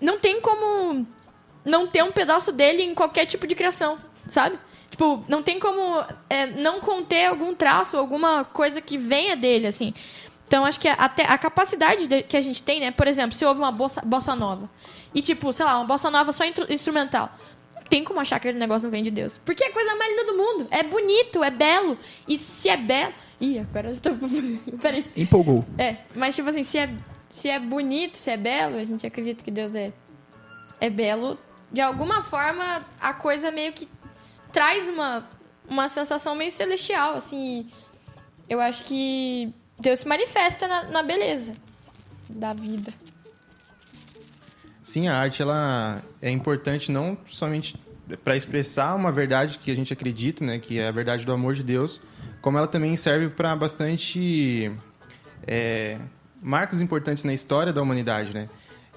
não 0.00 0.18
tem 0.18 0.40
como 0.40 1.06
não 1.64 1.86
ter 1.86 2.02
um 2.02 2.12
pedaço 2.12 2.52
dele 2.52 2.82
em 2.82 2.94
qualquer 2.94 3.26
tipo 3.26 3.46
de 3.46 3.54
criação, 3.54 3.98
sabe? 4.28 4.58
Tipo, 4.90 5.22
não 5.28 5.42
tem 5.42 5.58
como 5.58 6.04
é, 6.30 6.46
não 6.46 6.80
conter 6.80 7.26
algum 7.26 7.54
traço, 7.54 7.96
alguma 7.96 8.44
coisa 8.44 8.80
que 8.80 8.96
venha 8.96 9.36
dele, 9.36 9.66
assim. 9.66 9.92
Então, 10.46 10.64
acho 10.64 10.80
que 10.80 10.88
até 10.88 11.24
a 11.24 11.36
capacidade 11.36 12.06
de- 12.06 12.22
que 12.22 12.34
a 12.36 12.40
gente 12.40 12.62
tem, 12.62 12.80
né? 12.80 12.90
Por 12.90 13.06
exemplo, 13.06 13.36
se 13.36 13.44
houve 13.44 13.60
uma 13.60 13.70
bossa, 13.70 14.00
bossa 14.00 14.34
nova 14.34 14.68
e, 15.14 15.20
tipo, 15.20 15.52
sei 15.52 15.66
lá, 15.66 15.76
uma 15.76 15.84
bossa 15.84 16.10
nova 16.10 16.32
só 16.32 16.42
instrumental. 16.70 17.30
Tem 17.88 18.04
como 18.04 18.20
achar 18.20 18.38
que 18.38 18.48
aquele 18.48 18.58
negócio 18.58 18.84
não 18.86 18.90
vem 18.90 19.02
de 19.02 19.10
Deus. 19.10 19.38
Porque 19.44 19.64
é 19.64 19.68
a 19.68 19.72
coisa 19.72 19.94
mais 19.94 20.10
linda 20.10 20.24
do 20.24 20.36
mundo. 20.36 20.68
É 20.70 20.82
bonito, 20.82 21.42
é 21.42 21.50
belo. 21.50 21.98
E 22.26 22.36
se 22.36 22.68
é 22.68 22.76
belo... 22.76 23.12
Ih, 23.40 23.60
agora 23.60 23.90
eu 23.90 24.00
tô... 24.00 24.10
Peraí. 24.78 25.06
Empolgou. 25.16 25.64
É, 25.78 25.98
mas 26.14 26.34
tipo 26.34 26.48
assim, 26.48 26.62
se 26.64 26.76
é, 26.76 26.90
se 27.30 27.48
é 27.48 27.58
bonito, 27.58 28.16
se 28.16 28.30
é 28.30 28.36
belo, 28.36 28.76
a 28.76 28.84
gente 28.84 29.06
acredita 29.06 29.42
que 29.44 29.50
Deus 29.50 29.74
é, 29.74 29.92
é 30.80 30.90
belo. 30.90 31.38
De 31.70 31.80
alguma 31.80 32.22
forma, 32.22 32.84
a 33.00 33.12
coisa 33.12 33.50
meio 33.50 33.72
que 33.72 33.88
traz 34.52 34.88
uma, 34.88 35.28
uma 35.68 35.88
sensação 35.88 36.34
meio 36.34 36.50
celestial, 36.50 37.14
assim. 37.14 37.70
Eu 38.48 38.60
acho 38.60 38.84
que 38.84 39.52
Deus 39.78 40.00
se 40.00 40.08
manifesta 40.08 40.66
na, 40.66 40.82
na 40.84 41.02
beleza 41.02 41.52
da 42.28 42.52
vida. 42.52 42.92
Sim, 44.88 45.06
a 45.06 45.18
arte 45.18 45.42
ela 45.42 46.00
é 46.22 46.30
importante 46.30 46.90
não 46.90 47.18
somente 47.26 47.78
para 48.24 48.34
expressar 48.34 48.94
uma 48.94 49.12
verdade 49.12 49.58
que 49.58 49.70
a 49.70 49.76
gente 49.76 49.92
acredita, 49.92 50.42
né, 50.42 50.58
que 50.58 50.78
é 50.78 50.88
a 50.88 50.90
verdade 50.90 51.26
do 51.26 51.32
amor 51.34 51.52
de 51.52 51.62
Deus, 51.62 52.00
como 52.40 52.56
ela 52.56 52.66
também 52.66 52.96
serve 52.96 53.28
para 53.28 53.54
bastante 53.54 54.72
é, 55.46 55.98
marcos 56.40 56.80
importantes 56.80 57.22
na 57.22 57.34
história 57.34 57.70
da 57.70 57.82
humanidade, 57.82 58.32
né? 58.32 58.48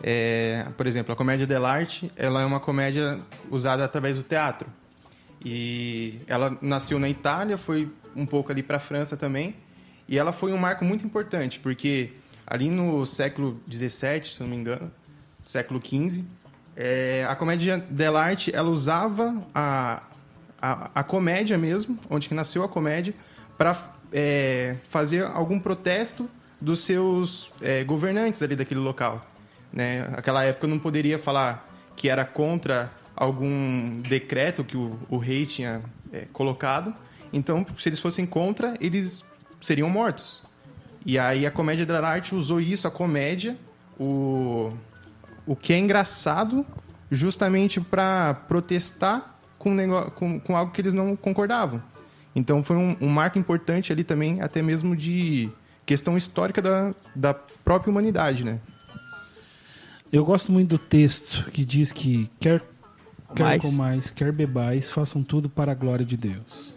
É, 0.02 0.66
por 0.78 0.88
exemplo, 0.88 1.12
a 1.12 1.16
comédia 1.18 1.46
dell'arte, 1.46 2.10
ela 2.16 2.42
é 2.42 2.46
uma 2.46 2.62
comédia 2.62 3.20
usada 3.50 3.84
através 3.84 4.16
do 4.16 4.24
teatro. 4.24 4.70
E 5.44 6.22
ela 6.26 6.58
nasceu 6.62 7.00
na 7.00 7.10
Itália, 7.10 7.58
foi 7.58 7.92
um 8.16 8.26
pouco 8.26 8.50
ali 8.50 8.64
para 8.64 8.78
a 8.78 8.80
França 8.80 9.18
também, 9.18 9.58
e 10.08 10.18
ela 10.18 10.32
foi 10.32 10.54
um 10.54 10.58
marco 10.58 10.86
muito 10.86 11.06
importante, 11.06 11.60
porque 11.60 12.12
ali 12.48 12.70
no 12.70 13.06
século 13.06 13.60
XVII, 13.70 14.24
se 14.24 14.40
não 14.40 14.48
me 14.48 14.56
engano, 14.56 14.90
século 15.46 15.82
XV, 15.84 16.24
é, 16.76 17.26
a 17.28 17.36
comédia 17.36 17.78
dell'arte, 17.90 18.56
ela 18.56 18.70
usava 18.70 19.44
a, 19.54 20.04
a, 20.62 20.92
a 20.96 21.04
comédia 21.04 21.58
mesmo, 21.58 22.00
onde 22.10 22.30
que 22.30 22.34
nasceu 22.34 22.64
a 22.64 22.70
comédia, 22.70 23.14
para 23.58 23.78
fazer 24.90 25.24
algum 25.24 25.60
protesto 25.60 26.30
dos 26.60 26.82
seus 26.82 27.52
é, 27.62 27.84
governantes 27.84 28.42
ali 28.42 28.56
daquele 28.56 28.80
local. 28.80 29.26
Né? 29.72 30.08
Aquela 30.14 30.44
época 30.44 30.68
não 30.68 30.78
poderia 30.78 31.18
falar 31.18 31.68
que 31.96 32.10
era 32.10 32.26
contra 32.26 32.92
algum 33.16 34.02
decreto 34.02 34.64
que 34.64 34.76
o, 34.76 34.98
o 35.10 35.18
rei 35.18 35.46
tinha 35.46 35.82
é, 36.12 36.26
colocado. 36.34 36.94
Então, 37.32 37.66
se 37.78 37.90
eles 37.90 38.00
fossem 38.00 38.26
contra, 38.26 38.74
eles 38.80 39.24
seriam 39.60 39.90
mortos. 39.90 40.44
E 41.06 41.18
aí 41.18 41.46
a 41.46 41.52
comédia 41.52 41.86
da 41.86 42.06
arte 42.06 42.36
usou 42.36 42.62
isso, 42.62 42.88
a 42.88 42.92
comédia, 42.92 43.58
o, 44.00 44.72
o 45.46 45.56
que 45.56 45.74
é 45.74 45.78
engraçado, 45.78 46.66
justamente 47.10 47.80
para 47.82 48.34
protestar 48.34 49.36
com, 49.58 49.74
nego- 49.74 50.10
com, 50.12 50.40
com 50.40 50.56
algo 50.56 50.72
que 50.72 50.82
eles 50.82 50.94
não 50.94 51.16
concordavam. 51.16 51.82
Então 52.36 52.64
foi 52.64 52.78
um, 52.78 52.96
um 53.02 53.10
marco 53.10 53.38
importante 53.38 53.92
ali 53.92 54.04
também, 54.04 54.42
até 54.42 54.62
mesmo 54.62 54.96
de 54.96 55.50
questão 55.86 56.16
histórica 56.16 56.62
da, 56.62 56.94
da 57.16 57.34
própria 57.34 57.92
humanidade, 57.92 58.46
né? 58.46 58.60
Eu 60.12 60.26
gosto 60.26 60.52
muito 60.52 60.70
do 60.70 60.78
texto 60.78 61.50
que 61.52 61.64
diz 61.66 61.92
que 61.92 62.30
quer, 62.40 62.62
quer 63.36 63.44
Mais. 63.44 63.62
comais, 63.62 64.10
quer 64.12 64.32
bebais, 64.32 64.90
façam 64.90 65.24
tudo 65.24 65.50
para 65.50 65.72
a 65.72 65.76
glória 65.76 66.06
de 66.06 66.18
Deus. 66.18 66.74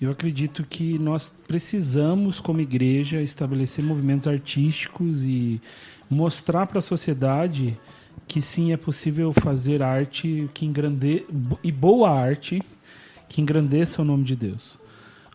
Eu 0.00 0.10
acredito 0.10 0.62
que 0.62 0.98
nós 0.98 1.32
precisamos, 1.48 2.38
como 2.40 2.60
igreja, 2.60 3.20
estabelecer 3.22 3.82
movimentos 3.84 4.28
artísticos 4.28 5.24
e 5.24 5.60
mostrar 6.08 6.66
para 6.66 6.78
a 6.78 6.82
sociedade 6.82 7.78
que 8.26 8.42
sim 8.42 8.72
é 8.72 8.76
possível 8.76 9.32
fazer 9.32 9.82
arte 9.82 10.48
que 10.52 10.66
engrande 10.66 11.24
e 11.62 11.70
boa 11.70 12.10
arte 12.10 12.62
que 13.28 13.40
engrandeça 13.40 14.02
o 14.02 14.04
nome 14.04 14.24
de 14.24 14.36
Deus. 14.36 14.78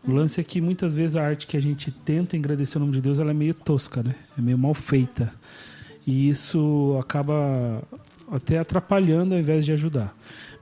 O 0.07 0.11
lance 0.11 0.41
é 0.41 0.43
que 0.43 0.59
muitas 0.59 0.95
vezes 0.95 1.15
a 1.15 1.23
arte 1.23 1.45
que 1.45 1.55
a 1.55 1.61
gente 1.61 1.91
tenta 1.91 2.35
engrandecer 2.35 2.77
o 2.77 2.79
nome 2.79 2.93
de 2.93 3.01
Deus, 3.01 3.19
ela 3.19 3.31
é 3.31 3.33
meio 3.33 3.53
tosca, 3.53 4.01
né? 4.01 4.15
É 4.37 4.41
meio 4.41 4.57
mal 4.57 4.73
feita. 4.73 5.31
E 6.07 6.27
isso 6.27 6.97
acaba 6.99 7.83
até 8.31 8.57
atrapalhando 8.57 9.35
ao 9.35 9.39
invés 9.39 9.63
de 9.63 9.71
ajudar. 9.73 10.15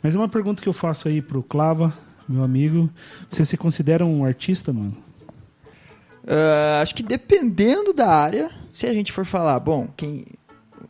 Mas 0.03 0.15
uma 0.15 0.27
pergunta 0.27 0.61
que 0.61 0.67
eu 0.67 0.73
faço 0.73 1.07
aí 1.07 1.21
pro 1.21 1.41
Clava, 1.41 1.93
meu 2.27 2.43
amigo. 2.43 2.89
Você 3.29 3.45
se 3.45 3.55
considera 3.55 4.05
um 4.05 4.25
artista, 4.25 4.73
mano? 4.73 4.95
Ah, 6.27 6.79
acho 6.81 6.93
que 6.93 7.03
dependendo 7.03 7.93
da 7.93 8.07
área, 8.07 8.51
se 8.79 8.87
a 8.87 8.93
gente 8.93 9.11
for 9.11 9.25
falar, 9.25 9.59
bom, 9.59 9.89
quem 9.97 10.25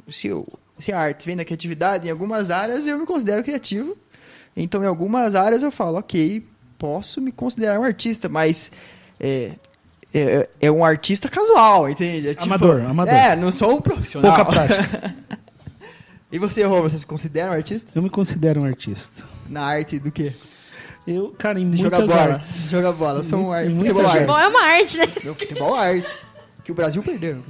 se, 0.07 0.27
eu, 0.27 0.47
se 0.77 0.91
a 0.91 0.99
arte 0.99 1.25
vem 1.25 1.35
da 1.35 1.43
criatividade, 1.43 2.07
em 2.07 2.11
algumas 2.11 2.51
áreas 2.51 2.85
eu 2.85 2.99
me 2.99 3.05
considero 3.05 3.43
criativo. 3.43 3.97
Então, 4.55 4.83
em 4.83 4.85
algumas 4.85 5.33
áreas 5.33 5.63
eu 5.63 5.71
falo, 5.71 5.97
ok, 5.97 6.45
posso 6.77 7.19
me 7.19 7.31
considerar 7.31 7.79
um 7.79 7.83
artista, 7.83 8.29
mas 8.29 8.71
é, 9.19 9.53
é, 10.13 10.47
é 10.61 10.71
um 10.71 10.85
artista 10.85 11.27
casual, 11.29 11.89
entende? 11.89 12.27
É 12.27 12.33
tipo- 12.35 12.45
Amador, 12.45 12.85
amador. 12.85 13.11
É, 13.11 13.35
não 13.35 13.51
sou 13.51 13.77
um 13.77 13.81
profissional. 13.81 14.35
Pouca 14.35 14.45
prática. 14.45 15.15
e 16.31 16.37
você, 16.37 16.61
Rô, 16.65 16.83
você 16.83 16.99
se 16.99 17.07
considera 17.07 17.49
um 17.49 17.55
artista? 17.55 17.89
Eu 17.95 18.03
me 18.03 18.09
considero 18.11 18.61
um 18.61 18.65
artista. 18.65 19.25
Na 19.49 19.63
arte 19.63 19.97
do 19.97 20.11
quê? 20.11 20.33
Eu, 21.07 21.33
cara, 21.39 21.59
em 21.59 21.65
muitas 21.65 21.81
jogar 21.81 22.05
bola. 22.05 22.33
artes. 22.35 22.65
De 22.65 22.69
jogar 22.69 22.91
bola. 22.91 23.19
Eu 23.21 23.23
sou 23.23 23.39
um 23.39 23.77
futebol 23.77 24.05
arte. 24.05 24.25
Bom, 24.27 24.37
é 24.37 24.47
uma 24.47 24.61
arte, 24.63 24.97
né? 24.99 25.05
Meu 25.23 25.33
futebol 25.33 25.73
arte. 25.73 26.07
Que 26.63 26.71
o 26.71 26.75
Brasil 26.75 27.01
perdeu. 27.01 27.41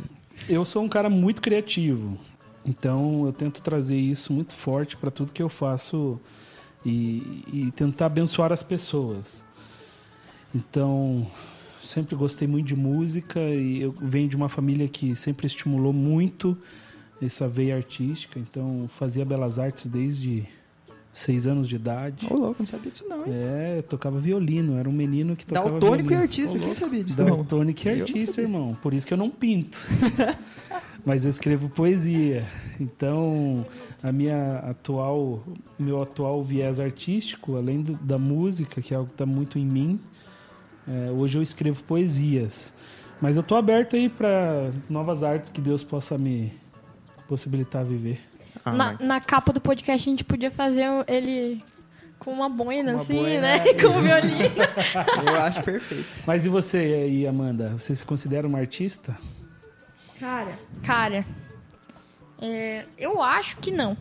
Eu 0.48 0.64
sou 0.66 0.84
um 0.84 0.90
cara 0.90 1.10
muito 1.10 1.42
criativo. 1.42 2.18
Então 2.66 3.26
eu 3.26 3.34
tento 3.34 3.62
trazer 3.62 3.98
isso 3.98 4.32
muito 4.32 4.54
forte 4.54 4.96
para 4.98 5.10
tudo 5.10 5.32
que 5.32 5.42
eu 5.42 5.50
faço 5.50 6.20
e, 6.86 7.44
e 7.52 7.72
tentar 7.76 8.08
abençoar 8.08 8.52
as 8.52 8.64
pessoas. 8.64 9.44
Então, 10.54 11.28
sempre 11.80 12.16
gostei 12.16 12.48
muito 12.48 12.68
de 12.68 12.76
música 12.76 13.40
e 13.40 13.82
eu 13.82 13.92
venho 14.02 14.28
de 14.28 14.36
uma 14.36 14.50
família 14.50 14.88
que 14.88 15.16
sempre 15.16 15.46
estimulou 15.46 15.94
muito 15.94 16.58
essa 17.22 17.48
veia 17.48 17.76
artística. 17.76 18.40
Então, 18.40 18.90
fazia 18.90 19.24
belas 19.24 19.60
artes 19.60 19.86
desde 19.88 20.48
seis 21.12 21.48
anos 21.48 21.68
de 21.68 21.76
idade. 21.76 22.28
Ô, 22.30 22.36
louco, 22.36 22.58
não 22.60 22.68
sabia 22.68 22.92
disso 22.92 23.06
não, 23.10 23.26
hein? 23.26 23.34
É, 23.34 23.76
eu 23.80 23.84
tocava 23.84 24.20
violino, 24.20 24.78
era 24.78 24.88
um 24.88 24.92
menino 24.94 25.36
que 25.36 25.46
tocava 25.46 25.72
Daltônico 25.72 26.12
e 26.12 26.16
artista, 26.16 26.58
Ô, 26.58 26.62
quem 26.62 26.74
sabia 26.74 27.04
disso? 27.04 27.18
Daltônico 27.18 27.88
e 27.88 28.02
artista, 28.02 28.42
irmão. 28.42 28.78
Por 28.82 28.94
isso 28.94 29.06
que 29.08 29.14
eu 29.14 29.18
não 29.18 29.30
pinto. 29.30 29.78
Mas 31.06 31.24
eu 31.26 31.30
escrevo 31.30 31.70
poesia. 31.70 32.46
Então, 32.80 33.66
a 34.04 34.12
minha 34.12 34.60
atual, 34.60 35.42
meu 35.78 36.02
atual 36.02 36.44
viés 36.44 36.80
artístico, 36.80 37.56
além 37.56 37.82
do- 37.82 37.94
da 37.96 38.18
música, 38.18 38.82
que 38.82 38.94
é 38.94 38.98
algo 38.98 39.08
que 39.08 39.14
está 39.14 39.26
muito 39.26 39.58
em 39.58 39.66
mim, 39.66 40.00
é, 40.88 41.10
hoje 41.12 41.38
eu 41.38 41.42
escrevo 41.42 41.84
poesias. 41.84 42.74
Mas 43.22 43.36
eu 43.38 43.44
tô 43.44 43.56
aberto 43.56 43.96
aí 43.96 44.08
para 44.10 44.72
novas 44.90 45.24
artes 45.24 45.52
que 45.52 45.60
Deus 45.62 45.84
possa 45.84 46.18
me 46.18 46.54
possibilitar 47.28 47.84
viver. 47.86 48.20
Ah, 48.66 48.72
na, 48.74 48.86
mas- 48.94 49.00
na 49.00 49.20
capa 49.22 49.54
do 49.54 49.62
podcast 49.62 50.08
a 50.10 50.12
gente 50.12 50.24
podia 50.24 50.52
fazer 50.52 50.86
ele 51.08 51.64
com 52.18 52.32
uma 52.34 52.50
boina, 52.50 52.92
Com 52.92 52.98
uma 52.98 53.02
assim, 53.02 53.14
boina, 53.22 53.42
né? 53.42 53.58
é. 53.68 53.74
com 53.82 53.88
o 53.88 54.02
violino. 54.02 54.40
Eu 55.26 55.36
acho 55.42 55.64
perfeito. 55.64 56.08
Mas 56.28 56.46
e 56.46 56.50
você 56.50 56.78
aí, 56.78 57.26
Amanda? 57.28 57.70
Você 57.78 57.96
se 57.96 58.04
considera 58.06 58.46
uma 58.48 58.60
artista? 58.60 59.18
Cara, 60.20 60.60
cara, 60.84 61.26
é, 62.42 62.86
eu 62.98 63.22
acho 63.24 63.56
que 63.58 63.72
não. 63.72 63.96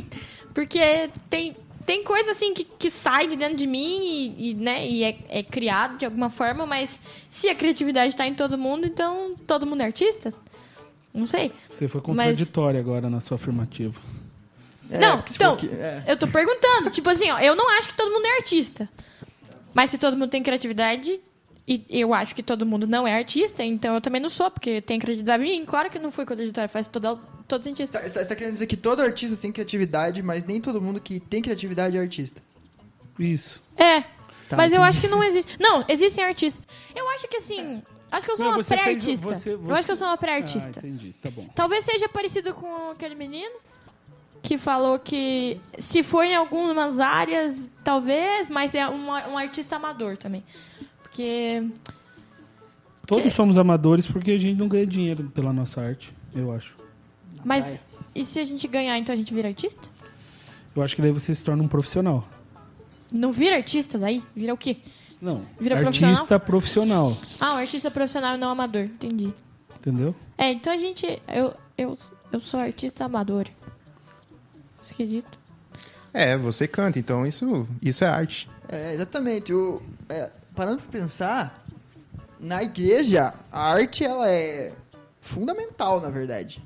Porque 0.52 1.08
tem, 1.30 1.56
tem 1.86 2.04
coisa 2.04 2.32
assim 2.32 2.52
que, 2.52 2.64
que 2.64 2.90
sai 2.90 3.26
de 3.26 3.36
dentro 3.36 3.56
de 3.56 3.66
mim 3.66 4.00
e, 4.02 4.50
e, 4.50 4.54
né, 4.54 4.86
e 4.86 5.04
é, 5.04 5.16
é 5.28 5.42
criado 5.42 5.96
de 5.98 6.04
alguma 6.04 6.28
forma, 6.28 6.66
mas 6.66 7.00
se 7.30 7.48
a 7.48 7.54
criatividade 7.54 8.08
está 8.12 8.26
em 8.26 8.34
todo 8.34 8.58
mundo, 8.58 8.86
então 8.86 9.34
todo 9.46 9.66
mundo 9.66 9.80
é 9.80 9.84
artista? 9.86 10.32
Não 11.14 11.26
sei. 11.26 11.52
Você 11.70 11.86
foi 11.86 12.00
contraditória 12.00 12.80
agora 12.80 13.08
na 13.08 13.20
sua 13.20 13.36
afirmativa. 13.36 14.00
É, 14.90 14.98
não, 14.98 15.24
se 15.26 15.36
então, 15.36 15.56
que- 15.56 15.68
é. 15.68 16.02
eu 16.06 16.16
tô 16.16 16.26
perguntando. 16.26 16.90
tipo 16.90 17.08
assim, 17.08 17.30
ó, 17.30 17.38
eu 17.38 17.54
não 17.56 17.70
acho 17.78 17.88
que 17.88 17.94
todo 17.94 18.10
mundo 18.12 18.26
é 18.26 18.36
artista. 18.36 18.88
Mas 19.72 19.90
se 19.90 19.98
todo 19.98 20.16
mundo 20.16 20.28
tem 20.30 20.42
criatividade, 20.42 21.20
e 21.66 21.84
eu 21.88 22.12
acho 22.12 22.34
que 22.34 22.42
todo 22.42 22.66
mundo 22.66 22.86
não 22.86 23.06
é 23.06 23.14
artista, 23.16 23.62
então 23.64 23.94
eu 23.94 24.00
também 24.00 24.20
não 24.20 24.28
sou, 24.28 24.50
porque 24.50 24.80
tem 24.80 24.98
criatividade 24.98 25.42
em 25.42 25.60
mim. 25.60 25.64
Claro 25.64 25.88
que 25.88 25.98
não 25.98 26.10
fui 26.10 26.26
contraditória, 26.26 26.68
faz 26.68 26.86
todo, 26.88 27.18
todo 27.48 27.64
sentido. 27.64 27.86
Você 27.88 27.92
tá, 27.94 28.00
você 28.06 28.14
tá- 28.14 28.22
você 28.22 28.28
tá 28.28 28.34
querendo 28.36 28.52
dizer 28.54 28.66
que 28.66 28.76
todo 28.76 29.00
artista 29.00 29.36
tem 29.36 29.50
criatividade, 29.50 30.22
mas 30.22 30.44
nem 30.44 30.60
todo 30.60 30.80
mundo 30.82 31.00
que 31.00 31.18
tem 31.20 31.40
criatividade 31.40 31.96
é 31.96 32.00
artista. 32.00 32.42
Isso. 33.18 33.62
É, 33.76 34.02
Tá, 34.48 34.56
mas 34.58 34.72
eu 34.72 34.78
entendi. 34.80 34.90
acho 34.90 35.00
que 35.00 35.08
não 35.08 35.24
existe. 35.24 35.56
Não, 35.58 35.84
existem 35.88 36.22
artistas. 36.22 36.68
Eu 36.94 37.08
acho 37.10 37.26
que 37.28 37.36
assim. 37.38 37.82
Acho 38.10 38.26
que 38.26 38.32
eu 38.32 38.36
sou 38.36 38.46
Não, 38.46 38.52
uma 38.54 38.62
pré-artista. 38.64 39.26
você- 39.28 39.54
Eu 39.54 39.74
acho 39.74 39.86
que 39.86 39.92
eu 39.92 39.96
sou 39.96 40.06
uma 40.06 40.14
Ah, 40.14 40.18
pré-artista. 40.18 40.78
entendi. 40.78 41.14
Tá 41.20 41.30
bom. 41.30 41.48
Talvez 41.54 41.84
seja 41.84 42.08
parecido 42.08 42.54
com 42.54 42.90
aquele 42.90 43.14
menino 43.14 43.56
que 44.42 44.56
falou 44.58 44.98
que 44.98 45.58
se 45.78 46.02
for 46.02 46.22
em 46.24 46.34
algumas 46.34 47.00
áreas, 47.00 47.72
talvez, 47.82 48.48
mas 48.50 48.74
é 48.74 48.86
uma- 48.86 49.26
um 49.28 49.36
artista 49.38 49.76
amador 49.76 50.16
também. 50.16 50.44
Porque. 51.02 51.66
Todos 53.06 53.32
somos 53.34 53.58
amadores 53.58 54.06
porque 54.06 54.30
a 54.32 54.38
gente 54.38 54.58
não 54.58 54.68
ganha 54.68 54.86
dinheiro 54.86 55.30
pela 55.34 55.52
nossa 55.52 55.80
arte, 55.82 56.12
eu 56.34 56.52
acho. 56.52 56.74
Mas 57.44 57.64
praia. 57.64 57.80
e 58.14 58.24
se 58.24 58.38
a 58.40 58.44
gente 58.44 58.66
ganhar, 58.66 58.96
então 58.98 59.12
a 59.12 59.16
gente 59.16 59.34
vira 59.34 59.48
artista? 59.48 59.88
Eu 60.74 60.82
acho 60.82 60.96
que 60.96 61.02
daí 61.02 61.10
você 61.12 61.34
se 61.34 61.44
torna 61.44 61.62
um 61.62 61.68
profissional. 61.68 62.26
Não 63.12 63.30
vira 63.30 63.56
artista 63.56 63.98
daí? 63.98 64.22
Vira 64.34 64.54
o 64.54 64.56
quê? 64.56 64.78
Não, 65.24 65.40
Vira 65.58 65.78
artista 65.78 66.38
profissional, 66.38 67.16
Ah, 67.40 67.54
um 67.54 67.56
artista 67.56 67.90
profissional 67.90 68.36
e 68.36 68.38
não 68.38 68.50
amador. 68.50 68.82
Entendi. 68.82 69.32
entendeu? 69.74 70.14
É, 70.36 70.52
então 70.52 70.70
a 70.70 70.76
gente. 70.76 71.06
Eu, 71.26 71.54
eu, 71.78 71.96
eu 72.30 72.40
sou 72.40 72.60
artista 72.60 73.06
amador. 73.06 73.46
Esquisito. 74.82 75.38
É, 76.12 76.36
você 76.36 76.68
canta, 76.68 76.98
então 76.98 77.26
isso, 77.26 77.66
isso 77.80 78.04
é 78.04 78.08
arte. 78.08 78.50
É, 78.68 78.92
exatamente. 78.92 79.50
O, 79.50 79.80
é, 80.10 80.30
parando 80.54 80.82
pra 80.82 81.00
pensar, 81.00 81.64
na 82.38 82.62
igreja, 82.62 83.32
a 83.50 83.72
arte 83.72 84.04
ela 84.04 84.28
é 84.28 84.74
fundamental, 85.22 86.02
na 86.02 86.10
verdade. 86.10 86.62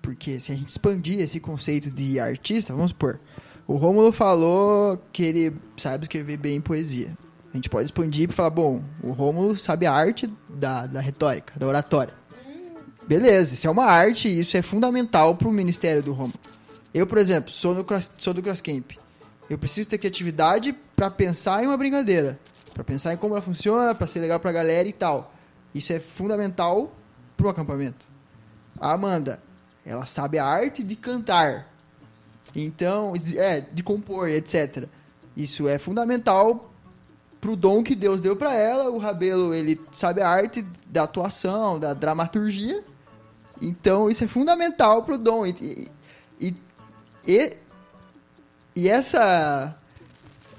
Porque 0.00 0.40
se 0.40 0.52
a 0.52 0.56
gente 0.56 0.70
expandir 0.70 1.20
esse 1.20 1.38
conceito 1.38 1.90
de 1.90 2.18
artista, 2.18 2.72
vamos 2.72 2.92
supor, 2.92 3.20
o 3.66 3.76
Rômulo 3.76 4.10
falou 4.10 4.98
que 5.12 5.22
ele 5.22 5.54
sabe 5.76 6.04
escrever 6.04 6.38
bem 6.38 6.62
poesia. 6.62 7.14
A 7.54 7.56
gente 7.56 7.70
pode 7.70 7.84
expandir 7.84 8.28
e 8.28 8.32
falar, 8.32 8.50
bom, 8.50 8.82
o 9.00 9.12
Rômulo 9.12 9.56
sabe 9.56 9.86
a 9.86 9.92
arte 9.92 10.28
da, 10.48 10.88
da 10.88 11.00
retórica, 11.00 11.52
da 11.56 11.68
oratória. 11.68 12.12
Beleza, 13.06 13.54
isso 13.54 13.64
é 13.68 13.70
uma 13.70 13.84
arte 13.84 14.26
e 14.26 14.40
isso 14.40 14.56
é 14.56 14.62
fundamental 14.62 15.36
pro 15.36 15.52
ministério 15.52 16.02
do 16.02 16.12
Rômulo. 16.12 16.34
Eu, 16.92 17.06
por 17.06 17.16
exemplo, 17.16 17.52
sou, 17.52 17.72
no 17.72 17.84
cross, 17.84 18.10
sou 18.18 18.34
do 18.34 18.42
CrossCamp. 18.42 18.98
Eu 19.48 19.56
preciso 19.56 19.88
ter 19.88 19.98
criatividade 19.98 20.74
pra 20.96 21.08
pensar 21.08 21.62
em 21.62 21.68
uma 21.68 21.76
brincadeira, 21.76 22.40
Pra 22.72 22.82
pensar 22.82 23.14
em 23.14 23.16
como 23.16 23.34
ela 23.34 23.42
funciona, 23.42 23.94
pra 23.94 24.08
ser 24.08 24.18
legal 24.18 24.40
pra 24.40 24.50
galera 24.50 24.88
e 24.88 24.92
tal. 24.92 25.32
Isso 25.72 25.92
é 25.92 26.00
fundamental 26.00 26.92
pro 27.36 27.48
acampamento. 27.48 28.04
A 28.80 28.94
Amanda, 28.94 29.40
ela 29.86 30.04
sabe 30.04 30.40
a 30.40 30.44
arte 30.44 30.82
de 30.82 30.96
cantar. 30.96 31.72
Então, 32.52 33.12
é, 33.36 33.60
de 33.60 33.80
compor, 33.84 34.28
etc. 34.28 34.88
Isso 35.36 35.68
é 35.68 35.78
fundamental 35.78 36.73
pro 37.44 37.54
dom 37.54 37.82
que 37.82 37.94
Deus 37.94 38.22
deu 38.22 38.34
pra 38.34 38.54
ela. 38.54 38.88
O 38.88 38.96
Rabelo, 38.96 39.52
ele 39.52 39.78
sabe 39.92 40.22
a 40.22 40.28
arte 40.30 40.64
da 40.86 41.02
atuação, 41.02 41.78
da 41.78 41.92
dramaturgia. 41.92 42.82
Então, 43.60 44.08
isso 44.08 44.24
é 44.24 44.26
fundamental 44.26 45.02
pro 45.02 45.18
dom. 45.18 45.44
E, 45.44 45.86
e, 46.40 46.54
e, 47.26 47.52
e 48.74 48.88
essa 48.88 49.76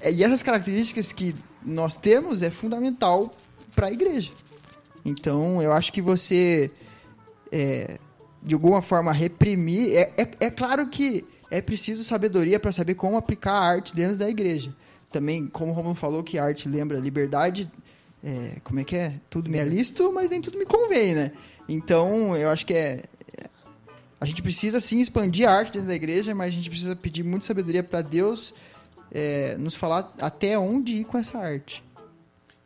é, 0.00 0.12
e 0.12 0.22
essas 0.22 0.44
características 0.44 1.10
que 1.10 1.34
nós 1.60 1.96
temos 1.96 2.40
é 2.40 2.50
fundamental 2.50 3.32
para 3.74 3.88
a 3.88 3.92
igreja. 3.92 4.30
Então, 5.04 5.60
eu 5.60 5.72
acho 5.72 5.92
que 5.92 6.00
você, 6.00 6.70
é, 7.50 7.98
de 8.40 8.54
alguma 8.54 8.80
forma, 8.80 9.10
reprimir. 9.10 9.92
É, 9.92 10.12
é, 10.16 10.28
é 10.38 10.50
claro 10.52 10.86
que 10.86 11.24
é 11.50 11.60
preciso 11.60 12.04
sabedoria 12.04 12.60
para 12.60 12.70
saber 12.70 12.94
como 12.94 13.16
aplicar 13.16 13.54
a 13.54 13.64
arte 13.64 13.92
dentro 13.92 14.16
da 14.16 14.30
igreja. 14.30 14.72
Também, 15.16 15.46
como 15.46 15.72
o 15.72 15.74
Romulo 15.74 15.94
falou, 15.94 16.22
que 16.22 16.38
arte 16.38 16.68
lembra 16.68 16.98
liberdade. 16.98 17.70
é, 18.22 18.58
como 18.62 18.80
é 18.80 18.84
que 18.84 18.94
é? 18.96 19.14
Tudo 19.30 19.48
me 19.48 19.56
é 19.56 19.64
lícito, 19.64 20.12
mas 20.12 20.30
nem 20.30 20.42
tudo 20.42 20.58
me 20.58 20.66
convém, 20.66 21.14
né? 21.14 21.32
Então, 21.66 22.36
eu 22.36 22.50
acho 22.50 22.66
que 22.66 22.74
é- 22.74 23.04
A 24.20 24.26
gente 24.26 24.42
precisa 24.42 24.78
sim 24.78 24.98
expandir 24.98 25.48
a 25.48 25.52
arte 25.52 25.72
dentro 25.72 25.88
da 25.88 25.94
igreja, 25.94 26.34
mas 26.34 26.48
a 26.52 26.56
gente 26.56 26.68
precisa 26.68 26.94
pedir 26.94 27.22
muita 27.22 27.46
sabedoria 27.46 27.82
para 27.82 28.02
Deus 28.02 28.52
é, 29.10 29.56
nos 29.58 29.74
falar 29.74 30.12
até 30.20 30.58
onde 30.58 30.96
ir 30.96 31.04
com 31.04 31.16
essa 31.16 31.38
arte. 31.38 31.82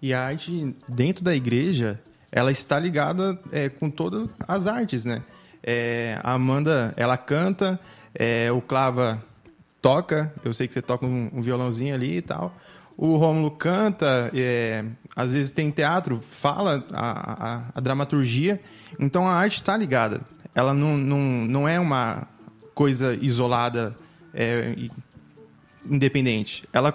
E 0.03 0.13
a 0.13 0.25
arte 0.25 0.75
dentro 0.89 1.23
da 1.23 1.35
igreja, 1.37 2.01
ela 2.33 2.51
está 2.51 2.81
ligada 2.81 3.39
é, 3.53 3.69
com 3.69 3.89
todas 3.91 4.29
as 4.49 4.67
artes, 4.67 5.05
né? 5.05 5.23
É, 5.63 6.19
a 6.23 6.33
Amanda, 6.35 6.95
ela 6.97 7.17
canta, 7.17 7.79
é, 8.15 8.51
o 8.51 8.61
Clava 8.61 9.23
toca, 9.83 10.33
eu 10.45 10.53
sei 10.55 10.67
que 10.69 10.75
você 10.75 10.83
toca 10.83 11.07
um, 11.07 11.31
um 11.33 11.41
violãozinho 11.41 11.95
ali 11.95 12.19
e 12.19 12.23
tal. 12.23 12.55
O 12.97 13.17
Rômulo 13.17 13.51
canta, 13.53 14.31
é, 14.35 14.85
às 15.17 15.33
vezes 15.33 15.51
tem 15.51 15.71
teatro, 15.71 16.21
fala 16.21 16.85
a, 16.93 17.57
a- 17.57 17.63
a 17.75 17.81
dramaturgia. 17.81 18.61
Então 18.99 19.27
a 19.27 19.33
arte 19.33 19.55
está 19.57 19.77
ligada. 19.77 20.21
Ela 20.55 20.75
não, 20.75 20.97
não, 20.99 21.19
não 21.21 21.69
é 21.69 21.81
uma 21.81 22.29
coisa 22.75 23.15
isolada 23.21 23.97
é, 24.35 24.75
independente. 25.89 26.65
Ela 26.73 26.93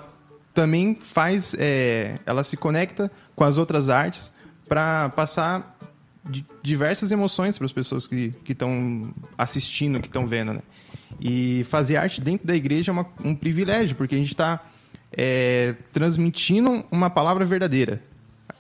também 0.54 0.95
faz, 1.00 1.56
é, 1.58 2.19
ela 2.26 2.43
se 2.43 2.56
conecta 2.56 3.12
com 3.36 3.43
as 3.43 3.58
outras 3.58 3.89
artes 3.89 4.32
para 4.69 5.10
passar 5.10 5.78
di- 6.24 6.45
diversas 6.62 7.12
emoções 7.12 7.58
para 7.58 7.65
as 7.65 7.71
pessoas 7.71 8.08
que 8.08 8.34
estão 8.48 9.13
assistindo, 9.38 10.00
que 10.00 10.08
estão 10.08 10.26
vendo, 10.28 10.54
né? 10.54 10.62
E 11.19 11.63
fazer 11.65 11.97
arte 11.97 12.19
dentro 12.21 12.45
da 12.45 12.56
igreja 12.56 12.91
é 12.91 12.93
uma- 12.93 13.08
um 13.23 13.34
privilégio, 13.36 13.95
porque 13.95 14.15
a 14.15 14.17
gente 14.17 14.34
está 14.34 14.62
transmitindo 15.91 16.84
uma 16.91 17.10
palavra 17.10 17.45
verdadeira, 17.45 18.01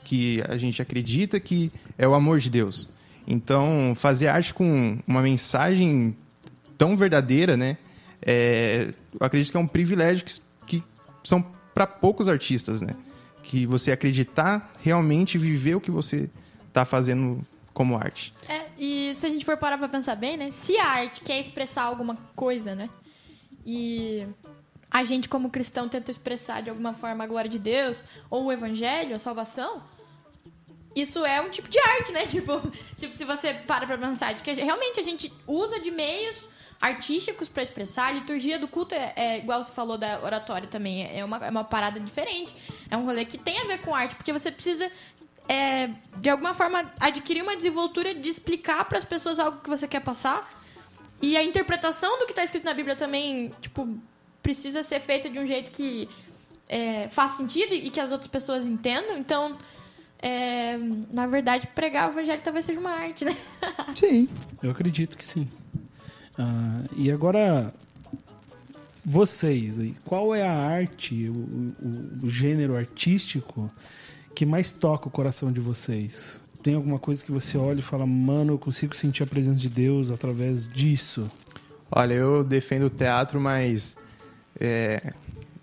que 0.03 0.41
a 0.47 0.57
gente 0.57 0.81
acredita 0.81 1.39
que 1.39 1.71
é 1.97 2.07
o 2.07 2.13
amor 2.13 2.39
de 2.39 2.49
Deus. 2.49 2.89
Então, 3.27 3.93
fazer 3.95 4.27
arte 4.27 4.53
com 4.53 4.97
uma 5.07 5.21
mensagem 5.21 6.15
tão 6.77 6.95
verdadeira, 6.95 7.57
né? 7.57 7.77
É, 8.21 8.93
eu 9.19 9.25
acredito 9.25 9.51
que 9.51 9.57
é 9.57 9.59
um 9.59 9.67
privilégio 9.67 10.25
que, 10.25 10.39
que 10.67 10.83
são 11.23 11.41
para 11.73 11.87
poucos 11.87 12.29
artistas, 12.29 12.81
né? 12.81 12.95
Que 13.43 13.65
você 13.65 13.91
acreditar 13.91 14.73
realmente 14.81 15.37
viver 15.37 15.75
o 15.75 15.81
que 15.81 15.91
você 15.91 16.29
está 16.67 16.85
fazendo 16.85 17.41
como 17.73 17.97
arte. 17.97 18.33
É, 18.47 18.64
e 18.77 19.13
se 19.15 19.25
a 19.25 19.29
gente 19.29 19.45
for 19.45 19.57
parar 19.57 19.77
pra 19.77 19.87
pensar 19.87 20.15
bem, 20.15 20.37
né? 20.37 20.51
Se 20.51 20.77
a 20.77 20.87
arte 20.87 21.21
quer 21.21 21.39
expressar 21.39 21.83
alguma 21.83 22.17
coisa, 22.35 22.75
né? 22.75 22.89
E 23.65 24.27
a 24.91 25.03
gente, 25.03 25.27
como 25.27 25.49
cristão, 25.49 25.89
tenta 25.89 26.11
expressar 26.11 26.61
de 26.61 26.69
alguma 26.69 26.93
forma 26.93 27.23
a 27.23 27.27
glória 27.27 27.49
de 27.49 27.59
Deus, 27.59 28.03
ou 28.29 28.45
o 28.45 28.51
evangelho, 28.51 29.15
a 29.15 29.19
salvação, 29.19 29.83
isso 30.95 31.25
é 31.25 31.41
um 31.41 31.49
tipo 31.49 31.67
de 31.67 31.77
arte, 31.77 32.11
né? 32.13 32.25
Tipo, 32.27 32.61
tipo 32.97 33.13
se 33.13 33.25
você 33.25 33.53
para 33.53 33.85
pra 33.85 33.97
pensar, 33.97 34.33
de 34.33 34.41
que 34.41 34.51
realmente 34.53 34.99
a 34.99 35.03
gente 35.03 35.31
usa 35.45 35.79
de 35.79 35.91
meios 35.91 36.49
artísticos 36.79 37.49
pra 37.49 37.63
expressar. 37.63 38.07
A 38.07 38.11
liturgia 38.11 38.57
do 38.57 38.67
culto 38.67 38.95
é, 38.95 39.13
é 39.15 39.37
igual 39.37 39.63
você 39.63 39.71
falou 39.71 39.97
da 39.97 40.21
oratória 40.21 40.67
também, 40.67 41.05
é 41.05 41.23
uma, 41.25 41.37
é 41.45 41.49
uma 41.49 41.63
parada 41.63 41.99
diferente. 41.99 42.55
É 42.89 42.95
um 42.95 43.05
rolê 43.05 43.25
que 43.25 43.37
tem 43.37 43.59
a 43.59 43.65
ver 43.65 43.81
com 43.81 43.93
arte, 43.93 44.15
porque 44.15 44.31
você 44.31 44.51
precisa 44.51 44.89
é, 45.47 45.89
de 46.17 46.29
alguma 46.29 46.53
forma 46.53 46.85
adquirir 46.99 47.41
uma 47.43 47.55
desenvoltura 47.55 48.13
de 48.15 48.29
explicar 48.29 48.85
para 48.85 48.97
as 48.97 49.05
pessoas 49.05 49.39
algo 49.39 49.59
que 49.61 49.69
você 49.69 49.87
quer 49.87 50.01
passar. 50.01 50.47
E 51.21 51.37
a 51.37 51.43
interpretação 51.43 52.19
do 52.19 52.25
que 52.25 52.31
está 52.31 52.43
escrito 52.43 52.65
na 52.65 52.73
Bíblia 52.73 52.95
também, 52.95 53.53
tipo, 53.61 53.97
precisa 54.43 54.83
ser 54.83 54.99
feita 54.99 55.29
de 55.29 55.39
um 55.39 55.45
jeito 55.45 55.71
que 55.71 56.09
é, 56.67 57.07
faz 57.09 57.31
sentido 57.31 57.73
e 57.73 57.89
que 57.89 57.99
as 57.99 58.11
outras 58.11 58.27
pessoas 58.27 58.65
entendam. 58.67 59.17
Então, 59.17 59.57
é, 60.19 60.77
na 61.11 61.25
verdade, 61.27 61.67
pregar 61.73 62.09
o 62.09 62.11
evangelho 62.11 62.41
talvez 62.43 62.65
seja 62.65 62.79
uma 62.79 62.91
arte, 62.91 63.23
né? 63.25 63.35
Sim. 63.95 64.27
Eu 64.61 64.71
acredito 64.71 65.15
que 65.17 65.23
sim. 65.25 65.47
Ah, 66.37 66.83
e 66.95 67.09
agora, 67.11 67.73
vocês, 69.03 69.79
aí, 69.79 69.95
qual 70.03 70.33
é 70.33 70.41
a 70.43 70.51
arte, 70.51 71.29
o, 71.29 71.33
o- 71.33 72.25
o 72.25 72.29
gênero 72.29 72.75
artístico 72.75 73.71
que 74.35 74.45
mais 74.45 74.71
toca 74.71 75.07
o 75.07 75.11
coração 75.11 75.51
de 75.51 75.59
vocês? 75.59 76.41
Tem 76.61 76.73
alguma 76.75 76.99
coisa 76.99 77.23
que 77.23 77.31
você 77.31 77.57
olha 77.57 77.79
e 77.79 77.83
fala, 77.83 78.05
mano, 78.05 78.53
eu 78.53 78.57
consigo 78.59 78.95
sentir 78.95 79.23
a 79.23 79.25
presença 79.25 79.59
de 79.59 79.69
Deus 79.69 80.11
através 80.11 80.67
disso? 80.67 81.29
Olha, 81.91 82.13
eu 82.13 82.43
defendo 82.43 82.87
o 82.87 82.89
teatro, 82.89 83.39
mas 83.39 83.95
é, 84.59 85.13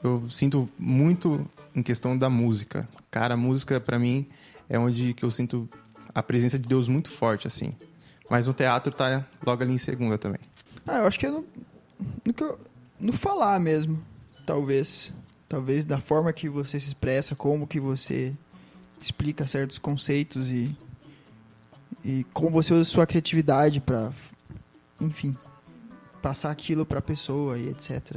eu 0.02 0.28
sinto 0.30 0.68
muito 0.78 1.44
em 1.74 1.82
questão 1.82 2.16
da 2.16 2.30
música. 2.30 2.88
Cara, 3.10 3.34
a 3.34 3.36
música 3.36 3.80
para 3.80 3.98
mim 3.98 4.26
é 4.68 4.78
onde 4.78 5.12
que 5.12 5.24
eu 5.24 5.30
sinto 5.30 5.68
a 6.14 6.22
presença 6.22 6.58
de 6.58 6.66
Deus 6.68 6.88
muito 6.88 7.10
forte, 7.10 7.46
assim. 7.46 7.74
Mas 8.30 8.46
no 8.46 8.54
teatro 8.54 8.92
tá 8.92 9.26
logo 9.44 9.62
ali 9.62 9.72
em 9.72 9.78
segunda 9.78 10.16
também. 10.16 10.40
Ah, 10.86 10.98
eu 10.98 11.06
acho 11.06 11.18
que 11.18 11.26
é 11.26 11.30
no, 11.30 11.44
no, 12.24 12.32
que 12.32 12.42
eu- 12.42 12.58
no 12.98 13.12
falar 13.12 13.58
mesmo, 13.60 14.00
talvez. 14.46 15.12
Talvez 15.48 15.84
da 15.84 16.00
forma 16.00 16.32
que 16.32 16.48
você 16.48 16.80
se 16.80 16.86
expressa, 16.86 17.34
como 17.34 17.66
que 17.66 17.78
você 17.78 18.34
explica 19.02 19.46
certos 19.46 19.78
conceitos 19.78 20.50
e, 20.50 20.76
e 22.04 22.24
como 22.32 22.50
você 22.50 22.72
usa 22.72 22.84
sua 22.84 23.06
criatividade 23.06 23.80
pra, 23.80 24.12
enfim, 25.00 25.36
passar 26.20 26.50
aquilo 26.50 26.86
pra 26.86 27.02
pessoa 27.02 27.58
e 27.58 27.68
etc. 27.68 28.16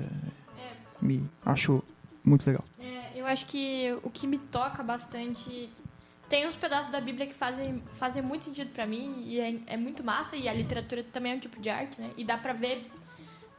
Me 1.02 1.30
acho 1.46 1.84
muito 2.24 2.46
legal. 2.46 2.64
É, 2.80 3.12
eu 3.16 3.26
acho 3.26 3.46
que 3.46 3.98
o 4.04 4.10
que 4.10 4.28
me 4.28 4.38
toca 4.38 4.84
bastante. 4.84 5.70
Tem 6.28 6.48
uns 6.48 6.56
pedaços 6.56 6.92
da 6.92 7.00
Bíblia 7.00 7.28
que 7.28 7.36
fazem, 7.36 7.84
fazem 7.98 8.22
muito 8.22 8.46
sentido 8.46 8.72
pra 8.72 8.88
mim 8.88 9.24
e 9.26 9.40
é, 9.40 9.60
é 9.68 9.78
muito 9.78 10.04
massa. 10.04 10.36
E 10.36 10.48
a 10.48 10.54
literatura 10.54 11.04
também 11.04 11.34
é 11.34 11.36
um 11.36 11.40
tipo 11.40 11.60
de 11.60 11.70
arte, 11.70 12.02
né? 12.02 12.12
E 12.18 12.24
dá 12.24 12.38
pra 12.38 12.54
ver 12.54 12.90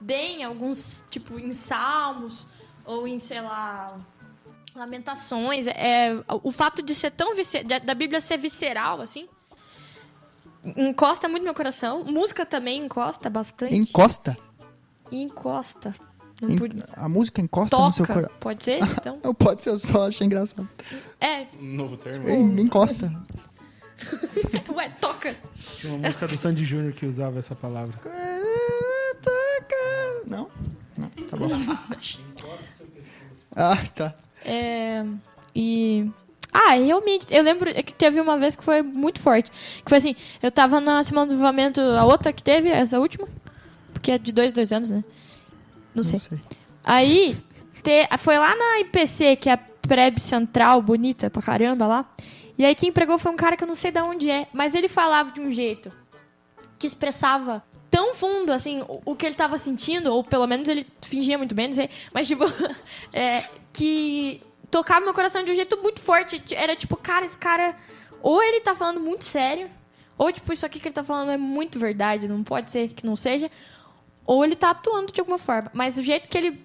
bem 0.00 0.42
alguns, 0.42 1.04
tipo, 1.10 1.38
em 1.38 1.52
salmos 1.52 2.46
ou 2.84 3.06
em, 3.06 3.18
sei 3.18 3.40
lá, 3.40 3.98
lamentações. 4.76 5.66
É, 5.66 6.12
o 6.42 6.52
fato 6.52 6.82
de 6.82 6.94
ser 6.94 7.10
tão 7.10 7.32
da, 7.66 7.78
da 7.78 7.94
Bíblia 7.94 8.20
ser 8.20 8.36
visceral, 8.38 9.00
assim, 9.00 9.28
encosta 10.76 11.28
muito 11.28 11.42
no 11.42 11.46
meu 11.46 11.54
coração. 11.54 12.04
Música 12.04 12.44
também 12.46 12.84
encosta 12.84 13.28
bastante. 13.30 13.74
Encosta? 13.74 14.36
Encosta. 15.10 15.94
En- 16.42 16.56
pude- 16.58 16.84
a 16.92 17.08
música 17.08 17.40
encosta 17.40 17.76
no 17.78 17.92
seu 17.92 18.04
Toca, 18.06 18.14
coração. 18.20 18.36
pode 18.40 18.62
ser? 18.64 18.80
Então, 19.00 19.18
Não 19.24 19.34
pode 19.34 19.64
ser 19.64 19.76
só, 19.78 20.06
achei 20.08 20.26
engraçado. 20.26 20.68
é, 21.20 21.46
Novo 21.60 21.96
termo. 21.96 22.28
Ei, 22.28 22.36
encosta. 22.62 23.10
ué, 24.74 24.90
toca. 25.00 25.34
Tinha 25.78 25.94
uma 25.94 26.06
música 26.06 26.28
do 26.28 26.36
Sandy 26.36 26.64
Júnior 26.64 26.92
que 26.92 27.06
usava 27.06 27.38
essa 27.38 27.54
palavra. 27.54 27.98
Não? 30.26 30.50
Não, 30.98 31.08
tá 31.08 31.36
bom. 31.36 31.48
Ah, 33.58 33.76
tá. 33.94 34.14
É, 34.46 35.04
e. 35.54 36.09
Ah, 36.52 36.70
realmente, 36.74 37.26
eu 37.30 37.42
lembro 37.42 37.72
que 37.85 37.92
teve 37.92 38.18
uma 38.20 38.38
vez 38.38 38.56
que 38.56 38.64
foi 38.64 38.80
muito 38.80 39.20
forte. 39.20 39.50
Que 39.50 39.88
foi 39.88 39.98
assim, 39.98 40.16
eu 40.42 40.50
tava 40.50 40.80
na 40.80 41.02
semana 41.04 41.26
do 41.26 41.30
desenvolvimento, 41.30 41.80
a 41.80 42.04
outra 42.04 42.32
que 42.32 42.42
teve, 42.42 42.70
essa 42.70 42.98
última, 42.98 43.28
porque 43.92 44.12
é 44.12 44.18
de 44.18 44.32
dois, 44.32 44.52
dois 44.52 44.72
anos, 44.72 44.90
né? 44.90 45.04
Não 45.94 46.02
sei. 46.02 46.20
Aí, 46.82 47.37
te- 47.82 48.09
foi 48.18 48.38
lá 48.38 48.54
na 48.56 48.80
IPC, 48.80 49.37
que 49.37 49.50
é 49.50 49.52
a 49.52 49.56
Preb 49.59 50.18
Central, 50.18 50.80
bonita 50.80 51.28
pra 51.28 51.42
caramba 51.42 51.87
lá. 51.87 52.09
E 52.56 52.64
aí 52.64 52.74
quem 52.74 52.90
pregou 52.90 53.18
foi 53.18 53.32
um 53.32 53.37
cara 53.37 53.54
que 53.56 53.64
eu 53.64 53.68
não 53.68 53.74
sei 53.74 53.90
de 53.90 54.00
onde 54.00 54.30
é, 54.30 54.46
mas 54.52 54.74
ele 54.74 54.88
falava 54.88 55.30
de 55.32 55.40
um 55.42 55.50
jeito 55.52 55.92
que 56.78 56.87
expressava 56.87 57.62
tão 57.90 58.14
fundo, 58.14 58.53
assim, 58.53 58.85
o, 58.88 59.14
que 59.14 59.27
ele 59.27 59.35
tava 59.35 59.59
sentindo, 59.59 60.12
ou 60.12 60.22
pelo 60.22 60.46
menos 60.46 60.68
ele 60.68 60.87
fingia 61.03 61.38
muito 61.38 61.55
bem, 61.55 61.68
não 61.68 61.75
sei, 61.75 61.90
mas 62.12 62.27
tipo, 62.27 62.44
é, 63.12 63.42
que 63.72 64.42
tocava 64.70 65.05
meu 65.05 65.14
coração 65.14 65.44
de 65.44 65.53
um 65.53 65.55
jeito 65.55 65.81
muito 65.83 66.01
forte. 66.01 66.42
Era 66.55 66.77
tipo, 66.77 66.96
cara, 66.96 67.25
esse 67.25 67.38
cara, 67.38 67.77
ou 68.22 68.42
ele 68.42 68.61
tá 68.61 68.75
falando 68.75 69.01
muito 69.01 69.25
sério, 69.25 69.70
ou 70.18 70.33
tipo, 70.33 70.53
isso 70.53 70.66
aqui 70.66 70.79
que 70.79 70.88
ele 70.88 70.94
tá 70.94 71.05
falando 71.05 71.31
é 71.31 71.37
muito 71.37 71.79
verdade, 71.79 72.29
não 72.29 72.42
pode 72.42 72.70
ser 72.70 72.88
que 72.88 73.07
não 73.07 73.16
seja, 73.16 73.51
ou 74.25 74.44
ele 74.44 74.57
tá 74.57 74.70
atuando 74.70 75.12
de 75.12 75.20
alguma 75.20 75.38
forma. 75.38 75.70
Mas 75.72 75.96
o 75.99 76.03
jeito 76.03 76.29
que 76.29 76.37
ele 76.37 76.64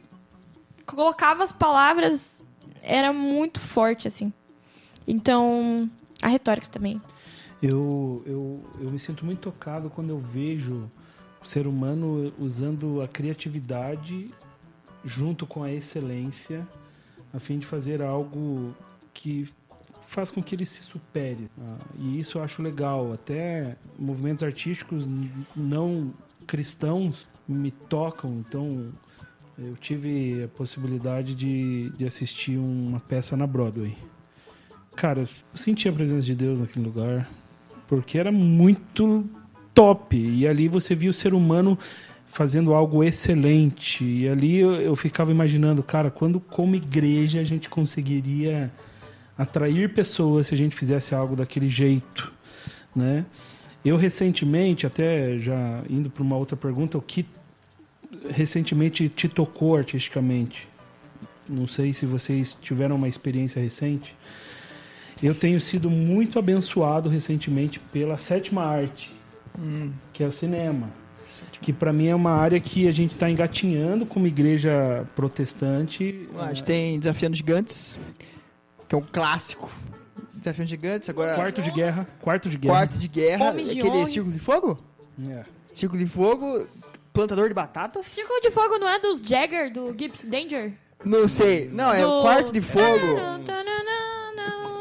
colocava 0.86 1.44
as 1.44 1.52
palavras 1.52 2.42
era 2.82 3.14
muito 3.14 3.60
forte, 3.60 4.08
assim. 4.08 4.34
Então, 5.08 5.90
a 6.22 6.28
retórica 6.28 6.68
também. 6.68 7.02
Eu, 7.62 8.24
eu, 8.26 8.64
eu 8.80 8.92
me 8.92 8.98
sinto 8.98 9.24
muito 9.24 9.40
tocado 9.40 9.90
quando 9.90 10.10
eu 10.10 10.18
vejo 10.18 10.90
o 11.42 11.46
ser 11.46 11.68
humano 11.68 12.34
usando 12.38 13.02
a 13.02 13.08
criatividade 13.08 14.30
junto 15.04 15.48
com 15.48 15.64
a 15.64 15.72
excelência 15.72 16.68
a 17.34 17.40
fim 17.40 17.58
de 17.58 17.66
fazer 17.66 18.02
algo 18.02 18.76
que 19.14 19.50
faz 20.06 20.30
com 20.30 20.44
que 20.44 20.56
ele 20.56 20.66
se 20.66 20.84
supere. 20.84 21.50
Ah, 21.60 21.78
e 21.98 22.20
isso 22.20 22.38
eu 22.38 22.44
acho 22.44 22.62
legal. 22.62 23.14
Até 23.14 23.78
movimentos 23.98 24.44
artísticos 24.44 25.08
não 25.56 26.14
cristãos 26.46 27.28
me 27.48 27.72
tocam. 27.72 28.44
Então, 28.46 28.92
eu 29.58 29.76
tive 29.78 30.44
a 30.44 30.48
possibilidade 30.50 31.34
de, 31.34 31.90
de 31.92 32.06
assistir 32.06 32.58
uma 32.58 33.00
peça 33.00 33.38
na 33.38 33.48
Broadway. 33.48 33.98
Cara, 34.96 35.22
eu 35.22 35.28
senti 35.56 35.88
a 35.88 35.94
presença 35.94 36.26
de 36.26 36.36
Deus 36.36 36.60
naquele 36.60 36.86
lugar. 36.86 37.30
Porque 37.88 38.18
era 38.18 38.32
muito 38.32 39.30
top. 39.74 40.18
E 40.18 40.48
ali 40.48 40.68
você 40.68 40.96
via 40.96 41.10
o 41.10 41.14
ser 41.14 41.34
humano 41.34 41.78
fazendo 42.26 42.74
algo 42.74 43.04
excelente. 43.04 44.04
E 44.04 44.28
ali 44.28 44.60
eu, 44.60 44.74
eu 44.74 44.96
ficava 44.96 45.32
imaginando, 45.32 45.84
cara, 45.84 46.10
quando 46.10 46.40
como 46.40 46.76
igreja 46.76 47.42
a 47.42 47.44
gente 47.44 47.70
conseguiria 47.70 48.72
atrair 49.38 49.94
pessoas 49.94 50.48
se 50.48 50.54
a 50.54 50.58
gente 50.58 50.76
fizesse 50.76 51.16
algo 51.16 51.36
daquele 51.36 51.68
jeito, 51.68 52.32
né? 52.96 53.26
Eu 53.84 53.98
recentemente, 53.98 54.86
até 54.86 55.40
já 55.40 55.84
indo 55.90 56.10
para 56.10 56.22
uma 56.22 56.38
outra 56.38 56.56
pergunta, 56.56 56.98
o 56.98 57.02
que 57.02 57.26
recentemente 58.30 59.10
te 59.10 59.28
tocou 59.28 59.76
artisticamente? 59.76 60.68
Não 61.50 61.68
sei 61.68 61.92
se 61.92 62.06
vocês 62.06 62.56
tiveram 62.62 62.96
uma 62.96 63.08
experiência 63.08 63.62
recente. 63.62 64.16
Eu 65.22 65.34
tenho 65.34 65.60
sido 65.60 65.90
muito 65.90 66.38
abençoado 66.38 67.10
recentemente 67.10 67.80
pela 67.80 68.18
sétima 68.18 68.64
arte, 68.64 69.12
que 70.14 70.24
é 70.24 70.28
o 70.28 70.32
cinema. 70.32 70.90
Que 71.62 71.72
para 71.72 71.94
mim 71.94 72.08
é 72.08 72.16
uma 72.16 72.32
área 72.32 72.60
que 72.60 72.88
a 72.88 72.92
gente 72.92 73.12
está 73.12 73.30
engatinhando 73.30 74.06
como 74.06 74.28
igreja 74.28 75.08
protestante. 75.16 76.28
Lá, 76.34 76.46
a 76.46 76.54
gente 76.54 76.64
tem 76.64 77.00
Desafiando 77.00 77.36
Gigantes, 77.38 77.98
que 78.88 78.96
é 78.96 78.98
um 78.98 79.02
clássico. 79.02 79.70
Desafiando 80.34 80.70
Gigantes, 80.70 81.10
agora 81.10 81.36
Quarto 81.36 81.62
de 81.62 81.72
guerra, 81.72 82.08
quarto 82.20 82.50
de 82.50 82.58
guerra. 82.58 82.76
quarto 82.76 82.98
de 82.98 83.08
guerra, 83.08 83.52
de 83.52 83.80
aquele. 83.80 84.08
Círculo 84.08 84.34
de 84.34 84.40
Fogo? 84.40 84.80
É. 85.30 85.44
Círculo 85.74 86.02
de 86.04 86.10
Fogo, 86.10 86.68
Plantador 87.14 87.48
de 87.48 87.54
Batatas? 87.54 88.08
Círculo 88.08 88.42
de 88.42 88.52
Fogo 88.52 88.78
não 88.80 88.90
é 88.90 89.00
dos 89.00 89.20
Jagger, 89.22 89.72
do 89.72 89.96
Gibbs 89.98 90.26
Danger? 90.26 90.74
Não 91.06 91.28
sei, 91.28 91.70
não, 91.72 91.94
é 91.94 92.06
o 92.06 92.10
Do- 92.10 92.22
Quarto 92.24 92.52
de 92.52 92.62
Fogo. 92.62 93.08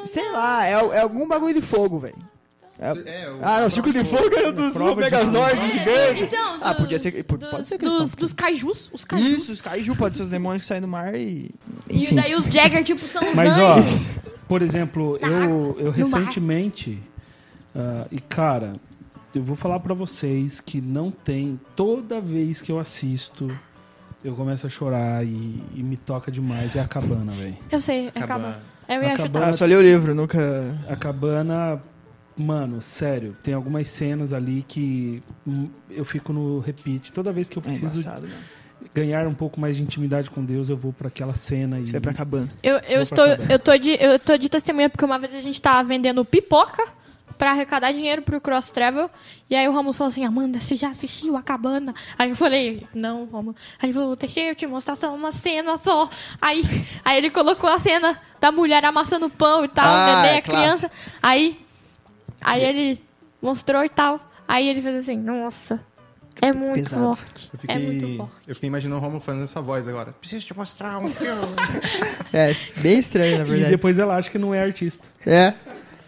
Sei 0.06 0.28
lá, 0.32 0.66
é, 0.66 0.72
é 0.72 1.00
algum 1.00 1.28
bagulho 1.28 1.54
de 1.54 1.62
fogo, 1.62 1.98
velho. 1.98 2.16
É, 2.80 3.30
o- 3.30 3.38
Ah, 3.42 3.64
o 3.66 3.70
Círculo 3.70 3.92
de 3.92 4.04
Fogo 4.08 4.30
era 4.34 4.50
dos 4.50 4.74
Megazord 4.96 5.56
fogo. 5.56 5.68
gigante. 5.68 6.22
Então, 6.22 6.58
Ah, 6.62 6.74
podia 6.74 6.98
ser- 6.98 7.22
pode 7.24 7.44
dos, 7.44 7.68
ser 7.68 7.76
dos, 7.78 8.14
dos 8.14 8.32
kaijus, 8.32 8.90
os 8.92 9.04
kaijus. 9.04 9.28
Isso, 9.28 9.52
os 9.52 9.60
kaiju 9.60 9.94
pode 9.96 10.16
ser 10.16 10.22
os 10.22 10.30
demônios 10.30 10.62
que 10.62 10.68
saem 10.68 10.80
do 10.80 10.88
mar 10.88 11.14
e... 11.14 11.50
E 11.90 12.04
Enfim. 12.04 12.14
daí 12.14 12.34
os 12.34 12.44
Jagger, 12.46 12.82
tipo, 12.82 13.00
são 13.06 13.22
os 13.28 13.34
Mas 13.34 13.58
ó, 13.58 13.74
anjos. 13.74 14.06
por 14.48 14.62
exemplo, 14.62 15.18
Na 15.20 15.28
eu, 15.28 15.76
eu 15.78 15.90
recentemente 15.90 16.98
ah, 17.74 18.06
e 18.10 18.18
cara, 18.18 18.72
eu 19.34 19.42
vou 19.42 19.54
falar 19.56 19.78
pra 19.80 19.92
vocês 19.94 20.60
que 20.60 20.80
não 20.80 21.10
tem 21.10 21.60
toda 21.76 22.20
vez 22.20 22.62
que 22.62 22.72
eu 22.72 22.78
assisto 22.80 23.46
eu 24.24 24.34
começo 24.34 24.66
a 24.66 24.70
chorar 24.70 25.24
e, 25.24 25.62
e 25.74 25.82
me 25.82 25.96
toca 25.96 26.30
demais 26.30 26.76
é 26.76 26.80
a 26.80 26.86
cabana, 26.86 27.32
velho. 27.32 27.56
Eu 27.70 27.80
sei, 27.80 28.06
é 28.14 28.22
Acaba- 28.22 28.48
acaba. 28.50 28.62
Eu 28.88 29.02
ia 29.02 29.12
Acaba- 29.12 29.26
chutar. 29.28 29.48
Ah, 29.48 29.52
só 29.54 29.64
li 29.64 29.74
o 29.74 29.80
livro, 29.80 30.14
nunca... 30.14 30.78
A 30.88 30.94
cabana, 30.96 31.80
mano, 32.40 32.80
sério, 32.80 33.36
tem 33.42 33.54
algumas 33.54 33.88
cenas 33.88 34.32
ali 34.32 34.64
que 34.66 35.22
hum, 35.46 35.68
eu 35.90 36.04
fico 36.04 36.32
no 36.32 36.58
repeat. 36.60 37.12
Toda 37.12 37.30
vez 37.32 37.48
que 37.48 37.56
eu 37.58 37.60
É 37.60 37.64
preciso 37.64 38.08
né? 38.08 38.28
ganhar 38.94 39.26
um 39.26 39.34
pouco 39.34 39.60
mais 39.60 39.76
de 39.76 39.82
intimidade 39.82 40.30
com 40.30 40.44
Deus, 40.44 40.68
eu 40.68 40.76
vou 40.76 40.92
pra 40.92 41.08
aquela 41.08 41.34
cena 41.34 41.78
e 41.78 41.86
Você 41.86 41.92
vai 41.92 42.00
pra 42.00 42.14
cabana. 42.14 42.50
Eu, 42.62 42.76
eu, 42.88 43.02
estou, 43.02 43.24
pra 43.24 43.36
cabana. 43.36 43.52
eu, 43.52 43.58
tô 43.58 43.76
de, 43.76 43.90
eu 44.02 44.18
tô 44.18 44.36
de 44.36 44.48
testemunha 44.48 44.88
porque 44.88 45.04
uma 45.04 45.18
vez 45.18 45.34
a 45.34 45.40
gente 45.40 45.60
tava 45.60 45.86
vendendo 45.86 46.24
pipoca 46.24 46.82
pra 47.36 47.52
arrecadar 47.52 47.90
dinheiro 47.92 48.20
pro 48.20 48.38
Cross 48.38 48.70
Travel. 48.70 49.10
E 49.48 49.56
aí 49.56 49.66
o 49.66 49.72
Romulo 49.72 49.94
falou 49.94 50.10
assim, 50.10 50.26
Amanda, 50.26 50.60
você 50.60 50.76
já 50.76 50.90
assistiu 50.90 51.38
a 51.38 51.42
cabana? 51.42 51.94
Aí 52.18 52.28
eu 52.28 52.36
falei, 52.36 52.86
não, 52.94 53.24
Romulo. 53.24 53.56
Aí 53.80 53.86
ele 53.88 53.94
falou, 53.94 54.14
deixa 54.14 54.40
eu 54.40 54.54
te 54.54 54.66
mostrar 54.66 54.94
só 54.94 55.14
uma 55.14 55.32
cena 55.32 55.78
só. 55.78 56.06
Aí, 56.40 56.62
aí 57.02 57.16
ele 57.16 57.30
colocou 57.30 57.70
a 57.70 57.78
cena 57.78 58.18
da 58.38 58.52
mulher 58.52 58.84
amassando 58.84 59.30
pão 59.30 59.64
e 59.64 59.68
tal, 59.68 59.86
Ah, 59.86 60.02
o 60.02 60.16
neném, 60.22 60.36
é 60.36 60.38
a 60.38 60.42
criança. 60.42 60.90
Aí, 61.22 61.58
aí 62.40 62.62
ele 62.64 63.02
mostrou 63.40 63.84
e 63.84 63.88
tal. 63.88 64.20
Aí 64.46 64.68
ele 64.68 64.82
fez 64.82 64.96
assim, 64.96 65.16
nossa, 65.16 65.80
é 66.42 66.52
muito 66.52 66.74
Pesado. 66.74 67.14
forte. 67.14 67.50
Eu 67.52 67.60
É 67.68 67.78
muito 67.78 68.00
fiquei, 68.00 68.16
forte. 68.16 68.32
eu 68.48 68.54
fiquei 68.54 68.66
imaginando 68.68 69.00
o 69.00 69.04
Romulo 69.04 69.20
fazendo 69.20 69.44
essa 69.44 69.60
voz 69.60 69.86
agora. 69.86 70.12
Preciso 70.12 70.44
te 70.46 70.56
mostrar 70.56 70.98
um 70.98 71.08
filme. 71.08 71.40
É, 72.32 72.54
bem 72.76 72.98
estranho, 73.00 73.38
na 73.38 73.44
e 73.44 73.46
verdade. 73.48 73.70
depois 73.72 73.98
ela 73.98 74.16
acha 74.16 74.30
que 74.30 74.38
não 74.38 74.54
é 74.54 74.60
artista. 74.62 75.04
É, 75.26 75.52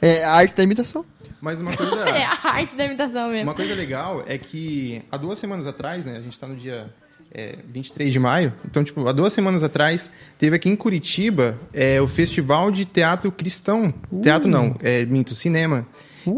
é 0.01 0.23
a 0.25 0.31
arte 0.33 0.55
da 0.55 0.63
imitação. 0.63 1.05
Mas 1.41 1.61
uma 1.61 1.77
coisa, 1.77 1.97
É 2.09 2.25
a 2.25 2.39
arte 2.45 2.77
da 2.77 2.85
imitação 2.85 3.29
mesmo. 3.31 3.49
uma 3.49 3.55
coisa 3.55 3.75
legal 3.75 4.23
é 4.29 4.39
que 4.39 5.03
há 5.11 5.17
duas 5.17 5.39
semanas 5.41 5.67
atrás, 5.67 6.05
né? 6.07 6.17
A 6.17 6.21
gente 6.21 6.39
tá 6.39 6.47
no 6.47 6.55
dia 6.55 6.95
é, 7.35 7.59
23 7.73 8.13
de 8.13 8.19
maio. 8.19 8.53
Então, 8.65 8.85
tipo, 8.85 9.07
há 9.09 9.13
duas 9.13 9.33
semanas 9.33 9.63
atrás, 9.63 10.11
teve 10.39 10.57
aqui 10.57 10.69
em 10.69 10.77
Curitiba 10.77 11.59
é, 11.73 12.01
o 12.01 12.07
Festival 12.07 12.71
de 12.71 12.85
Teatro 12.85 13.33
Cristão. 13.33 13.93
Teatro 14.23 14.49
não, 14.49 14.77
é, 14.83 15.05
minto, 15.07 15.35
cinema. 15.35 15.87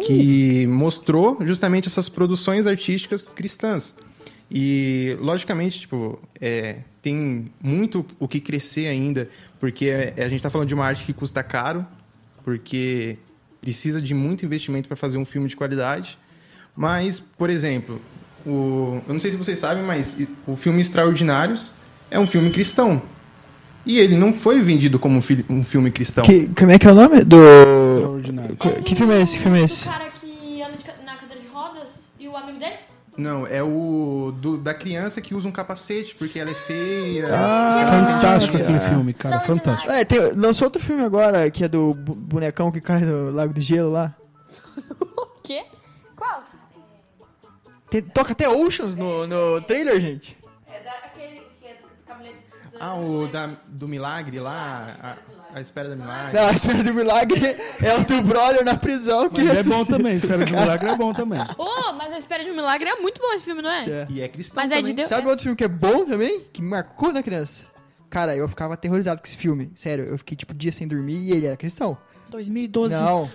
Que 0.06 0.66
mostrou 0.66 1.36
justamente 1.42 1.88
essas 1.88 2.08
produções 2.08 2.66
artísticas 2.66 3.28
cristãs. 3.28 3.94
E, 4.50 5.16
logicamente, 5.20 5.80
tipo, 5.80 6.18
é, 6.40 6.78
tem 7.02 7.50
muito 7.62 8.06
o 8.18 8.26
que 8.26 8.40
crescer 8.40 8.86
ainda, 8.86 9.28
porque 9.60 9.86
é, 9.86 10.14
a 10.16 10.24
gente 10.24 10.36
está 10.36 10.48
falando 10.48 10.68
de 10.68 10.74
uma 10.74 10.86
arte 10.86 11.04
que 11.04 11.12
custa 11.12 11.42
caro, 11.42 11.84
porque 12.42 13.18
precisa 13.60 14.00
de 14.00 14.14
muito 14.14 14.44
investimento 14.44 14.88
para 14.88 14.96
fazer 14.96 15.18
um 15.18 15.24
filme 15.24 15.48
de 15.48 15.56
qualidade. 15.56 16.18
Mas, 16.76 17.20
por 17.20 17.50
exemplo, 17.50 18.00
o, 18.46 19.00
eu 19.06 19.12
não 19.12 19.20
sei 19.20 19.30
se 19.30 19.36
vocês 19.36 19.58
sabem, 19.58 19.82
mas 19.82 20.16
o 20.46 20.56
filme 20.56 20.80
Extraordinários 20.80 21.74
é 22.10 22.18
um 22.18 22.26
filme 22.26 22.50
cristão. 22.50 23.02
E 23.86 23.98
ele 23.98 24.16
não 24.16 24.32
foi 24.32 24.60
vendido 24.60 24.98
como 24.98 25.18
um, 25.18 25.20
fi- 25.20 25.44
um 25.48 25.62
filme 25.62 25.90
cristão. 25.90 26.24
Que, 26.24 26.48
como 26.58 26.70
é 26.70 26.78
que 26.78 26.86
é 26.86 26.92
o 26.92 26.94
nome? 26.94 27.22
Do. 27.22 27.36
Extraordinário. 27.96 28.56
Que- 28.56 28.82
que 28.82 28.94
filme 28.94 29.14
é 29.14 29.20
esse? 29.22 29.36
Que 29.36 29.42
filme 29.42 29.60
é 29.60 29.64
esse? 29.64 29.84
cara 29.88 30.06
que 30.08 30.62
anda 30.62 30.76
de 30.76 31.04
na 31.04 31.16
cadeira 31.16 31.42
de 31.42 31.48
rodas 31.48 31.88
e 32.18 32.26
o 32.26 32.34
amigo 32.36 32.58
dele? 32.58 32.76
Não, 33.16 33.46
é 33.46 33.62
o 33.62 34.32
do- 34.40 34.56
da 34.56 34.72
criança 34.74 35.20
que 35.20 35.34
usa 35.34 35.46
um 35.46 35.52
capacete 35.52 36.14
porque 36.14 36.38
ela 36.38 36.50
é 36.50 36.54
feia. 36.54 37.28
Ah, 37.30 38.04
Fantástico 38.06 38.56
aquele 38.56 38.80
filme, 38.80 39.12
cara. 39.12 39.38
Fantástico. 39.40 39.92
É, 39.92 40.04
tem, 40.04 40.18
lançou 40.32 40.66
outro 40.66 40.82
filme 40.82 41.02
agora, 41.04 41.48
que 41.50 41.62
é 41.62 41.68
do 41.68 41.92
bonecão 41.94 42.72
que 42.72 42.80
cai 42.80 43.00
no 43.00 43.30
Lago 43.30 43.52
de 43.52 43.60
Gelo 43.60 43.92
lá. 43.92 44.14
O 45.16 45.46
quê? 45.46 45.62
Tem- 47.94 48.02
toca 48.02 48.32
até 48.32 48.48
Oceans 48.48 48.96
no, 48.96 49.24
no 49.26 49.60
trailer, 49.62 50.00
gente. 50.00 50.36
É 50.66 50.82
daquele 50.82 51.42
que 51.60 51.66
é 51.68 51.74
do 51.74 51.88
Cavaleiro 52.04 52.38
de 52.38 52.76
Ah, 52.80 52.96
o 52.96 53.28
da, 53.28 53.50
do 53.68 53.86
milagre 53.86 54.40
lá, 54.40 55.16
a, 55.52 55.58
a 55.58 55.60
espera 55.60 55.88
da 55.90 55.94
milagre. 55.94 56.32
Não, 56.36 56.48
a 56.48 56.50
Espera 56.50 56.82
do 56.82 56.92
Milagre 56.92 57.56
é 57.80 57.94
o 57.94 58.04
do 58.04 58.20
brother 58.22 58.64
na 58.64 58.76
prisão. 58.76 59.28
Que 59.28 59.42
Mas 59.44 59.50
é 59.50 59.62
bom 59.62 59.70
ressuscita. 59.70 59.96
também, 59.96 60.16
Espera 60.16 60.44
de 60.44 60.52
Milagre 60.52 60.88
é 60.90 60.96
bom 60.96 61.12
também. 61.12 61.40
Ô, 61.56 61.92
mas 61.92 62.12
a 62.12 62.18
Espera 62.18 62.42
de 62.44 62.50
um 62.50 62.56
Milagre 62.56 62.88
é 62.88 62.96
muito 62.96 63.20
bom 63.20 63.32
esse 63.32 63.44
filme, 63.44 63.62
não 63.62 63.70
é? 63.70 63.88
É. 63.88 64.06
E 64.10 64.20
é 64.20 64.26
cristão 64.28 64.60
Mas 64.60 64.72
é 64.72 64.82
de. 64.82 64.92
Deus. 64.92 65.08
Sabe 65.08 65.28
outro 65.28 65.44
filme 65.44 65.56
que 65.56 65.62
é 65.62 65.68
bom 65.68 66.04
também? 66.04 66.40
Que 66.52 66.60
me 66.60 66.68
marcou 66.70 67.12
na 67.12 67.22
criança? 67.22 67.64
Cara, 68.10 68.34
eu 68.36 68.48
ficava 68.48 68.74
aterrorizado 68.74 69.20
com 69.20 69.26
esse 69.28 69.36
filme. 69.36 69.70
Sério, 69.76 70.04
eu 70.06 70.18
fiquei 70.18 70.36
tipo 70.36 70.52
dia 70.52 70.72
sem 70.72 70.88
dormir 70.88 71.18
e 71.18 71.30
ele 71.30 71.46
era 71.46 71.56
cristão. 71.56 71.96
2012. 72.30 72.92
Não, 72.92 73.30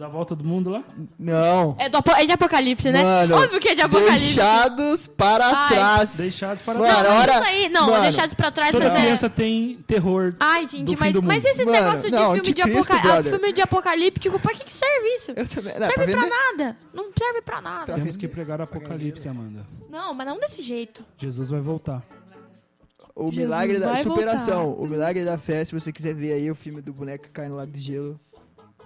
Da 0.00 0.08
volta 0.08 0.34
do 0.34 0.42
mundo 0.42 0.70
lá? 0.70 0.82
não. 1.18 1.76
É, 1.78 1.90
do 1.90 1.98
é 2.16 2.24
de 2.24 2.32
Apocalipse, 2.32 2.90
né? 2.90 3.02
Mano, 3.02 3.36
Óbvio 3.36 3.60
que 3.60 3.68
é 3.68 3.74
de 3.74 3.82
Apocalipse. 3.82 4.34
Deixados 4.34 5.06
para 5.06 5.44
Ai. 5.44 5.68
trás. 5.68 6.16
Deixados 6.16 6.62
para 6.62 6.78
Mano, 6.78 6.90
Não, 6.90 7.16
hora- 7.18 7.32
isso 7.34 7.44
aí, 7.44 7.68
não, 7.68 7.86
Mano, 7.86 8.00
deixados 8.00 8.32
pra 8.32 8.50
trás, 8.50 8.72
Toda 8.72 8.86
mas 8.86 8.94
é... 8.94 9.00
criança 9.02 9.28
tem 9.28 9.76
terror. 9.86 10.34
Ai, 10.40 10.64
do 10.64 10.72
gente, 10.72 10.96
fim 10.96 10.98
mas, 10.98 11.16
mas 11.16 11.44
esses 11.44 11.66
Mano, 11.66 11.72
negócios 11.72 12.04
de 12.04 12.10
não, 12.12 12.32
filme 12.32 12.40
de, 12.40 12.50
anticristo, 12.62 12.92
apoca... 12.94 13.12
ah, 13.12 13.22
filme 13.22 13.52
de 13.52 13.60
apocalíptico, 13.60 14.40
pra 14.40 14.54
que 14.54 14.64
que 14.64 14.72
serve 14.72 15.06
isso? 15.16 15.32
Eu 15.36 15.46
também. 15.46 15.74
Não, 15.78 15.86
serve 15.86 15.94
pra 15.94 16.06
pra 16.06 16.22
vender. 16.22 16.30
nada. 16.30 16.76
Não 16.94 17.04
serve 17.18 17.42
pra 17.42 17.60
nada. 17.60 17.92
Temos 17.92 18.16
que 18.16 18.26
pregar 18.26 18.58
Apocalipse, 18.62 19.28
Amanda. 19.28 19.66
Não, 19.90 20.14
mas 20.14 20.26
não 20.26 20.38
desse 20.38 20.62
jeito. 20.62 21.04
Jesus 21.18 21.50
vai 21.50 21.60
voltar. 21.60 22.02
O 23.14 23.24
Jesus 23.24 23.36
milagre 23.44 23.78
da 23.78 23.98
superação. 23.98 24.64
voltar. 24.68 24.82
O 24.82 24.86
milagre 24.86 25.24
da 25.26 25.36
fé, 25.36 25.62
se 25.62 25.74
você 25.74 25.92
quiser 25.92 26.14
ver 26.14 26.32
aí 26.32 26.50
o 26.50 26.54
filme 26.54 26.80
do 26.80 26.90
boneco 26.90 27.24
que 27.24 27.30
cai 27.30 27.50
no 27.50 27.56
lago 27.56 27.70
de 27.70 27.80
gelo 27.80 28.18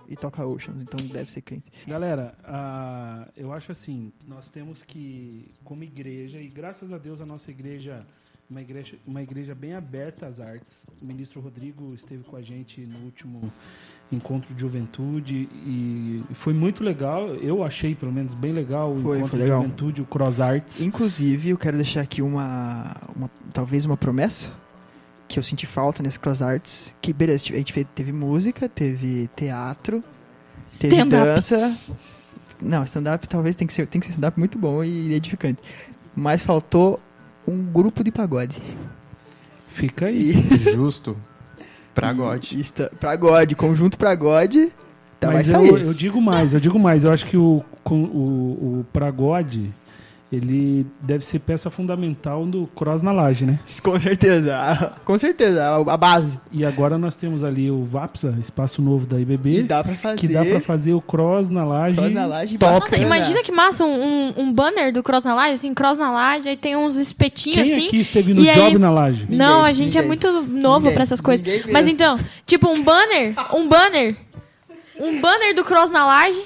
e 0.09 0.17
toca 0.17 0.45
Oceans, 0.47 0.83
então 0.83 1.05
deve 1.07 1.31
ser 1.31 1.43
crente. 1.43 1.71
Galera, 1.87 2.35
ah, 2.45 3.29
eu 3.37 3.53
acho 3.53 3.73
assim, 3.73 4.13
nós 4.27 4.49
temos 4.49 4.83
que, 4.83 5.51
como 5.65 5.83
igreja, 5.85 6.41
e 6.41 6.49
graças 6.49 6.93
a 6.93 6.99
Deus 6.99 7.21
a 7.21 7.27
nossa 7.27 7.51
igreja, 7.51 8.07
uma 8.49 8.61
igreja, 8.61 8.97
uma 9.07 9.23
igreja 9.23 9.55
bem 9.55 9.75
aberta 9.75 10.27
às 10.27 10.41
artes. 10.41 10.87
O 11.01 11.05
ministro 11.05 11.41
Rodrigo 11.41 11.95
esteve 11.95 12.25
com 12.25 12.37
a 12.37 12.43
gente 12.43 12.81
no 12.83 12.99
último 13.07 13.53
encontro 14.13 14.55
de 14.55 14.61
juventude 14.61 15.49
e 15.53 16.23
foi 16.35 16.53
muito 16.53 16.85
legal. 16.85 17.29
Eu 17.37 17.65
achei, 17.65 17.95
pelo 17.95 18.13
menos, 18.13 18.35
bem 18.35 18.53
legal 18.53 18.93
o 18.93 19.01
Foi, 19.01 19.17
encontro 19.19 19.29
foi 19.29 19.39
de 19.39 19.45
legal. 19.45 19.63
juventude, 19.63 20.03
o 20.03 20.05
Cross 20.05 20.41
Arts. 20.41 20.83
Inclusive, 20.83 21.51
eu 21.51 21.59
quero 21.59 21.77
deixar 21.77 22.03
aqui 22.03 22.21
uma, 22.21 23.01
uma 23.17 23.31
talvez 23.53 23.85
uma 23.85 23.97
promessa 23.97 24.53
que 25.29 25.39
eu 25.39 25.43
senti 25.43 25.67
falta 25.67 26.03
nesse 26.03 26.19
Cross 26.19 26.43
Arts, 26.43 26.95
que 27.01 27.13
beleza, 27.13 27.45
a 27.53 27.57
gente 27.57 27.73
fez- 27.73 27.87
teve 27.95 28.13
música, 28.13 28.69
teve 28.69 29.29
teatro, 29.35 30.03
teve 30.81 30.95
Stand-up. 30.97 31.25
dança. 31.25 31.77
Não, 32.61 32.85
stand-up 32.85 33.29
talvez 33.29 33.57
tem 33.57 33.67
que 33.67 33.73
ser, 33.75 33.87
tem 33.87 34.01
que 34.01 34.07
ser 34.07 34.13
stand-up 34.13 34.39
muito 34.39 34.59
bom 34.59 34.83
e 34.85 35.13
edificante. 35.15 35.61
Mas 36.15 36.43
faltou 36.43 37.01
um 37.47 37.63
grupo 37.65 38.05
de 38.05 38.11
pagode. 38.13 38.63
Fica 39.69 40.07
aí. 40.07 40.31
E, 40.31 40.59
Justo. 40.73 41.17
Pra 41.95 42.13
God. 42.13 42.53
e 42.53 42.61
esta- 42.61 42.91
Pagode, 43.01 43.55
conjunto 43.55 43.97
pagode, 43.99 44.73
tá, 45.21 45.29
vai 45.29 45.37
Mas 45.37 45.47
sair. 45.49 45.69
eu, 45.69 45.79
eu 45.79 45.95
digo 45.95 46.21
mais, 46.21 46.53
eu 46.55 46.61
digo 46.61 46.79
mais. 46.79 47.05
Eu 47.05 47.13
acho 47.13 47.27
que 47.27 47.37
o, 47.37 47.63
com- 47.85 48.05
o, 48.05 48.81
o 48.81 48.87
Pragode, 48.93 49.73
ele 50.35 50.87
deve 51.01 51.25
ser 51.25 51.39
peça 51.39 51.71
fundamental 51.71 52.45
do 52.47 52.67
Cross 52.75 53.03
na 53.03 53.13
Laje, 53.13 53.45
né? 53.47 53.59
Com 53.83 53.99
certeza, 53.99 54.93
com 55.05 55.19
certeza, 55.19 55.65
a, 55.87 55.97
base. 55.97 56.39
E 56.51 56.65
agora 56.65 56.97
nós 56.99 57.15
temos 57.15 57.45
ali 57.45 57.71
o 57.71 57.85
VAPSA, 57.85 58.35
espaço 58.41 58.81
novo 58.83 59.07
da 59.07 59.21
IBB, 59.21 59.63
dá 59.63 59.83
pra 59.83 59.95
fazer. 59.95 60.19
que 60.19 60.29
dá 60.29 60.45
pra 60.45 60.61
fazer 60.61 60.93
o 60.95 61.01
Cross 61.01 61.49
na 61.49 61.65
Laje. 61.65 61.97
Cross 61.97 62.13
na 62.13 62.27
laje 62.27 62.59
top. 62.59 62.81
Nossa, 62.81 62.97
imagina 62.97 63.43
que 63.43 63.53
massa 63.53 63.85
um, 63.85 64.33
um, 64.37 64.53
banner 64.53 64.93
do 64.93 65.03
Cross 65.03 65.25
na 65.25 65.35
Laje, 65.35 65.53
assim, 65.55 65.75
Cross 65.75 65.97
na 65.97 66.11
Laje, 66.11 66.49
aí 66.49 66.57
tem 66.57 66.77
uns 66.77 66.97
espetinhos 66.97 67.57
Quem 67.63 67.73
assim. 67.73 67.87
aqui 67.87 68.01
esteve 68.01 68.35
no 68.35 68.41
e 68.41 68.49
aí- 68.49 68.57
Job 68.57 68.79
na 68.79 68.91
Laje? 68.91 69.27
Não, 69.31 69.57
Ninguém, 69.57 69.69
a 69.69 69.73
gente 69.73 69.99
é 69.99 70.03
ninguém. 70.03 70.07
muito 70.09 70.33
novo 70.33 70.79
Ninguém, 70.79 70.95
pra 70.95 71.03
essas 71.03 71.21
coisas. 71.21 71.47
Mas 71.71 71.87
então, 71.87 72.19
tipo 72.47 72.69
um 72.69 72.83
banner, 72.83 73.35
um 73.55 73.69
banner, 73.69 74.17
um 74.99 75.21
banner 75.21 75.55
do 75.55 75.65
Cross 75.65 75.91
na 75.91 76.07
Laje 76.07 76.43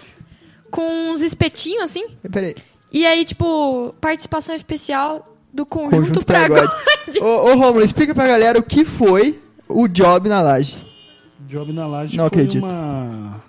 com 0.70 1.11
uns 1.11 1.22
espetinhos 1.22 1.84
assim. 1.84 2.07
Peraí, 2.30 2.55
E 2.93 3.07
aí, 3.07 3.24
tipo, 3.24 3.95
participação 4.01 4.55
especial 4.55 5.36
do 5.53 5.66
conjunto, 5.66 5.97
conjunto 5.97 6.24
Pragode. 6.24 6.68
pagode. 6.68 7.18
ô, 7.20 7.51
ô, 7.51 7.55
Romulo, 7.55 7.82
explica 7.82 8.14
pra 8.14 8.26
galera 8.26 8.59
o 8.59 8.62
que 8.62 8.84
foi 8.84 9.41
o 9.68 9.86
job 9.89 10.28
na 10.28 10.41
laje. 10.41 10.76
Job 11.47 11.72
na 11.72 11.86
Laje 11.86 12.16
Não 12.16 12.24
foi 12.28 12.43
acredito. 12.43 12.64
uma 12.64 13.43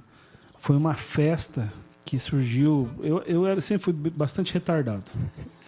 foi 0.57 0.75
uma 0.75 0.93
festa 0.93 1.71
que 2.05 2.19
surgiu. 2.19 2.89
Eu, 3.01 3.21
eu 3.25 3.45
era, 3.45 3.61
sempre 3.61 3.83
fui 3.83 3.93
bastante 3.93 4.53
retardado. 4.53 5.03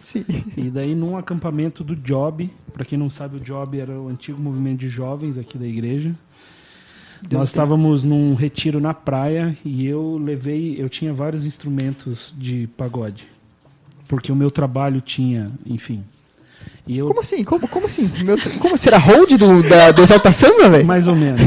Sim. 0.02 0.26
E 0.58 0.70
daí, 0.70 0.96
num 0.96 1.18
acampamento 1.18 1.84
do 1.84 1.96
Job, 1.96 2.50
pra 2.74 2.84
quem 2.84 2.98
não 2.98 3.10
sabe, 3.10 3.38
o 3.38 3.40
Job 3.40 3.80
era 3.80 4.00
o 4.00 4.08
antigo 4.08 4.42
movimento 4.42 4.80
de 4.80 4.90
jovens 4.90 5.38
aqui 5.38 5.58
da 5.58 5.68
igreja. 5.68 6.16
Deus 7.22 7.40
Nós 7.40 7.50
estávamos 7.50 8.04
num 8.04 8.34
retiro 8.34 8.80
na 8.80 8.94
praia 8.94 9.56
e 9.64 9.86
eu 9.86 10.18
levei, 10.18 10.82
eu 10.82 10.90
tinha 10.90 11.14
vários 11.14 11.46
instrumentos 11.46 12.34
de 12.36 12.68
pagode. 12.76 13.28
Porque 14.12 14.30
o 14.30 14.36
meu 14.36 14.52
trabalho 14.52 15.00
tinha, 15.00 15.50
enfim. 15.66 16.04
E 16.86 16.98
eu 16.98 17.08
Como 17.08 17.22
assim? 17.22 17.46
Como, 17.46 17.66
como 17.70 17.86
assim? 17.86 18.12
Meu, 18.26 18.38
como 18.60 18.78
será 18.78 18.98
hold 18.98 19.32
do, 19.38 19.64
da, 19.64 19.92
do 19.92 20.02
Exalta 20.02 20.34
Samba, 20.34 20.68
velho? 20.70 20.86
mais 20.86 21.08
ou 21.08 21.16
menos. 21.16 21.40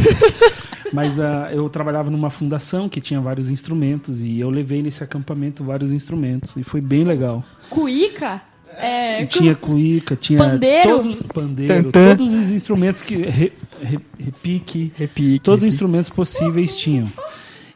Mas 0.91 1.21
ah, 1.21 1.51
eu 1.53 1.69
trabalhava 1.69 2.09
numa 2.11 2.31
fundação 2.31 2.89
que 2.89 3.03
tinha 3.03 3.21
vários 3.21 3.51
instrumentos 3.51 4.23
e 4.23 4.41
eu 4.41 4.49
levei 4.49 4.81
nesse 4.81 5.05
acampamento 5.05 5.62
vários 5.62 5.93
instrumentos 5.93 6.57
e 6.57 6.62
foi 6.65 6.81
bem 6.81 7.05
legal. 7.05 7.45
Cuíca? 7.69 8.41
É, 8.79 9.27
tinha 9.27 9.55
cuíca, 9.55 10.17
tinha 10.17 10.39
Pandeiro? 10.39 10.89
todos 10.99 11.23
pandeiro, 11.35 11.75
Tantã. 11.93 12.17
todos 12.17 12.33
os 12.35 12.51
instrumentos 12.51 13.03
que 13.03 13.15
re, 13.17 13.53
re- 13.83 14.01
repique, 14.19 14.91
Repique. 14.97 15.39
todos 15.41 15.59
os 15.59 15.65
repique. 15.65 15.67
instrumentos 15.67 16.09
possíveis 16.09 16.75
tinham. 16.77 17.07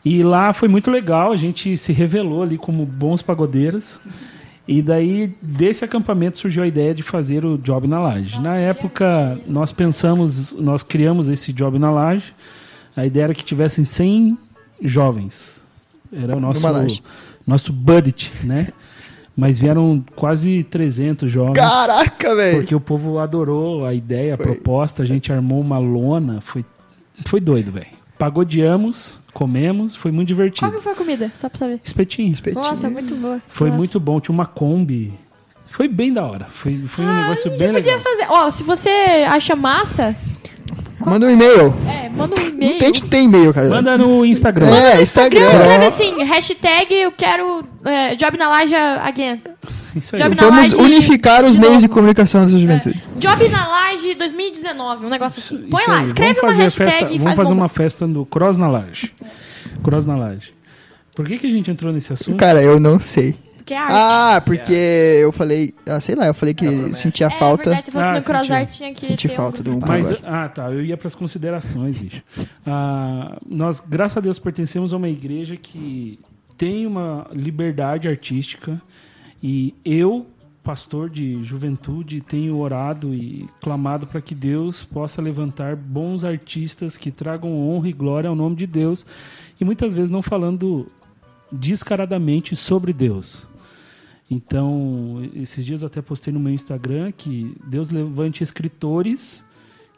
E 0.05 0.23
lá 0.23 0.53
foi 0.55 0.67
muito 0.69 0.91
legal, 0.91 1.31
a 1.31 1.37
gente 1.37 1.77
se 1.77 1.93
revelou 1.93 2.43
ali 2.43 2.57
como 2.57 2.87
bons 2.87 3.21
pagodeiros. 3.21 4.01
E 4.69 4.83
daí, 4.83 5.35
desse 5.41 5.83
acampamento, 5.83 6.39
surgiu 6.39 6.63
a 6.63 6.67
ideia 6.67 6.95
de 6.95 7.03
fazer 7.03 7.43
o 7.43 7.57
Job 7.57 7.89
na 7.89 7.99
Laje. 7.99 8.39
Na 8.39 8.55
época, 8.57 9.41
nós 9.47 9.73
pensamos, 9.73 10.55
nós 10.55 10.83
criamos 10.83 11.31
esse 11.31 11.55
Job 11.55 11.79
na 11.79 11.91
Laje. 11.91 12.35
A 12.95 13.07
ideia 13.07 13.25
era 13.25 13.35
que 13.35 13.43
tivessem 13.43 13.83
100 13.83 14.37
jovens. 14.83 15.65
Era 16.13 16.37
o 16.37 16.41
nosso, 16.41 16.63
nosso 17.47 17.73
budget, 17.73 18.31
né? 18.45 18.69
Mas 19.35 19.59
vieram 19.59 20.05
quase 20.15 20.63
300 20.65 21.31
jovens. 21.31 21.55
Caraca, 21.55 22.35
velho. 22.35 22.59
Porque 22.59 22.75
o 22.75 22.81
povo 22.81 23.19
adorou 23.19 23.87
a 23.87 23.95
ideia, 23.95 24.35
a 24.35 24.37
Foi. 24.37 24.47
proposta. 24.47 25.03
A 25.03 25.07
gente 25.07 25.33
armou 25.33 25.61
uma 25.63 25.79
lona. 25.79 26.43
Foi, 26.43 26.63
foi 27.25 27.41
doido, 27.41 27.73
velho. 27.73 27.98
Pagodiamos, 28.19 29.21
comemos, 29.33 29.95
foi 29.95 30.11
muito 30.11 30.29
Qual 30.29 30.37
divertido. 30.37 30.73
que 30.73 30.81
foi 30.83 30.93
a 30.93 30.97
comida? 30.97 31.33
Só 31.37 31.49
pra 31.49 31.59
saber. 31.59 31.81
Espetinho. 31.85 32.33
Espetinho. 32.33 32.65
Nossa, 32.65 32.91
muito 32.91 33.15
boa. 33.15 33.41
Foi 33.49 33.69
Nossa. 33.69 33.79
muito 33.79 34.01
bom. 34.01 34.21
Tinha 34.21 34.35
uma 34.35 34.47
Kombi. 34.47 35.13
Foi 35.67 35.87
bem 35.87 36.13
da 36.13 36.25
hora. 36.25 36.47
Foi, 36.53 36.77
foi 36.87 37.05
um 37.05 37.15
negócio 37.15 37.51
bem 37.57 37.73
Podia 37.73 37.97
legal. 37.97 37.99
fazer. 38.01 38.27
Ó, 38.29 38.51
se 38.51 38.65
você 38.65 38.89
acha 39.29 39.55
massa, 39.55 40.17
Manda 40.99 41.27
um 41.27 41.31
e-mail. 41.31 41.73
é, 41.89 42.09
manda 42.09 42.35
um 42.35 42.39
Não 42.45 42.49
e-mail. 42.49 42.79
tem, 42.79 42.93
tem 42.93 43.25
e-mail, 43.27 43.55
cara. 43.55 43.69
Manda 43.69 43.97
no 43.97 44.25
Instagram. 44.27 44.67
É, 44.69 45.01
Instagram. 45.01 45.41
Escreve 45.45 45.87
assim, 45.87 46.25
hashtag 46.25 46.93
eu 46.95 47.13
quero 47.13 47.63
é, 47.85 48.17
job 48.17 48.37
na 48.37 48.49
laje 48.49 48.75
again. 48.75 49.41
Isso 49.99 50.17
aí. 50.17 50.23
Job 50.23 50.35
Vamos 50.37 50.73
laje 50.73 50.75
unificar 50.77 51.45
os 51.45 51.57
meios 51.57 51.83
de 51.83 51.89
comunicação 51.89 52.45
dessa 52.45 52.59
juventude. 52.59 53.03
Job 53.19 53.49
na 53.49 53.69
Laje 53.69 54.15
2019, 54.15 55.07
um 55.07 55.09
negócio 55.09 55.39
assim. 55.41 55.69
Põe 55.69 55.81
Isso 55.83 55.91
lá, 55.91 55.99
aí. 56.01 56.05
escreve 56.07 56.41
vamos 56.41 56.57
uma 56.57 56.63
hashtag 56.65 56.91
festa, 56.91 57.05
e 57.05 57.09
Vamos 57.09 57.23
faz 57.25 57.37
fazer 57.37 57.49
bomba. 57.51 57.63
uma 57.63 57.69
festa 57.69 58.07
do 58.07 58.25
Cross 58.27 58.59
na 58.59 58.69
Laje. 58.69 59.13
Cross 59.83 60.07
na 60.07 60.17
Laje. 60.17 60.55
Por 61.15 61.27
que, 61.27 61.37
que 61.39 61.47
a 61.47 61.51
gente 61.51 61.71
entrou 61.71 61.93
nesse 61.93 62.13
assunto? 62.13 62.37
Cara, 62.37 62.63
eu 62.63 62.79
não 62.79 62.99
sei. 63.01 63.35
Que 63.65 63.75
é 63.75 63.79
arte. 63.79 63.93
Ah, 63.95 64.43
porque 64.47 64.73
eu 65.21 65.31
falei. 65.31 65.75
Ah, 65.87 66.01
sei 66.01 66.15
lá, 66.15 66.27
eu 66.27 66.33
falei 66.33 66.55
que 66.55 66.95
sentia 66.95 67.27
é 67.27 67.31
falta. 67.31 67.65
verdade, 67.65 67.85
você 67.87 67.91
falou 67.93 68.09
Ah, 68.09 68.13
que 68.13 68.19
no. 68.19 68.25
CrossArt 68.25 68.71
tinha 68.71 68.95
que 68.95 69.07
Senti 69.09 69.29
ter 69.29 69.35
falta 69.35 69.61
um 69.61 69.65
de 69.65 69.71
um. 69.71 69.81
Mas, 69.87 70.11
ah, 70.25 70.49
tá. 70.49 70.71
Eu 70.71 70.83
ia 70.83 70.97
para 70.97 71.07
as 71.09 71.15
considerações, 71.15 71.99
bicho. 71.99 72.23
Ah, 72.67 73.37
nós, 73.47 73.81
graças 73.81 74.17
a 74.17 74.21
Deus, 74.21 74.39
pertencemos 74.39 74.93
a 74.95 74.97
uma 74.97 75.09
igreja 75.09 75.55
que 75.57 76.19
tem 76.57 76.87
uma 76.87 77.27
liberdade 77.33 78.09
artística 78.09 78.81
e 79.43 79.75
eu, 79.85 80.27
pastor 80.63 81.09
de 81.09 81.43
juventude, 81.45 82.21
tenho 82.21 82.59
orado 82.59 83.15
e 83.15 83.49
clamado 83.61 84.07
para 84.07 84.21
que 84.21 84.35
Deus 84.35 84.83
possa 84.83 85.23
levantar 85.23 85.77
bons 85.77 86.25
artistas 86.25 86.97
que 86.97 87.11
tragam 87.11 87.69
honra 87.69 87.89
e 87.89 87.93
glória 87.93 88.29
ao 88.29 88.37
nome 88.37 88.57
de 88.57 88.67
Deus 88.67 89.07
e 89.61 89.65
muitas 89.65 89.95
vezes 89.95 90.11
não 90.11 90.23
falando 90.23 90.87
descaradamente 91.51 92.55
sobre 92.55 92.93
Deus. 92.93 93.47
Então, 94.31 95.23
esses 95.35 95.65
dias 95.65 95.81
eu 95.81 95.87
até 95.87 96.03
postei 96.03 96.33
no 96.33 96.41
meu 96.41 96.53
Instagram 96.53 97.13
que 97.13 97.57
Deus 97.67 97.91
levante 97.91 98.43
escritores 98.43 99.43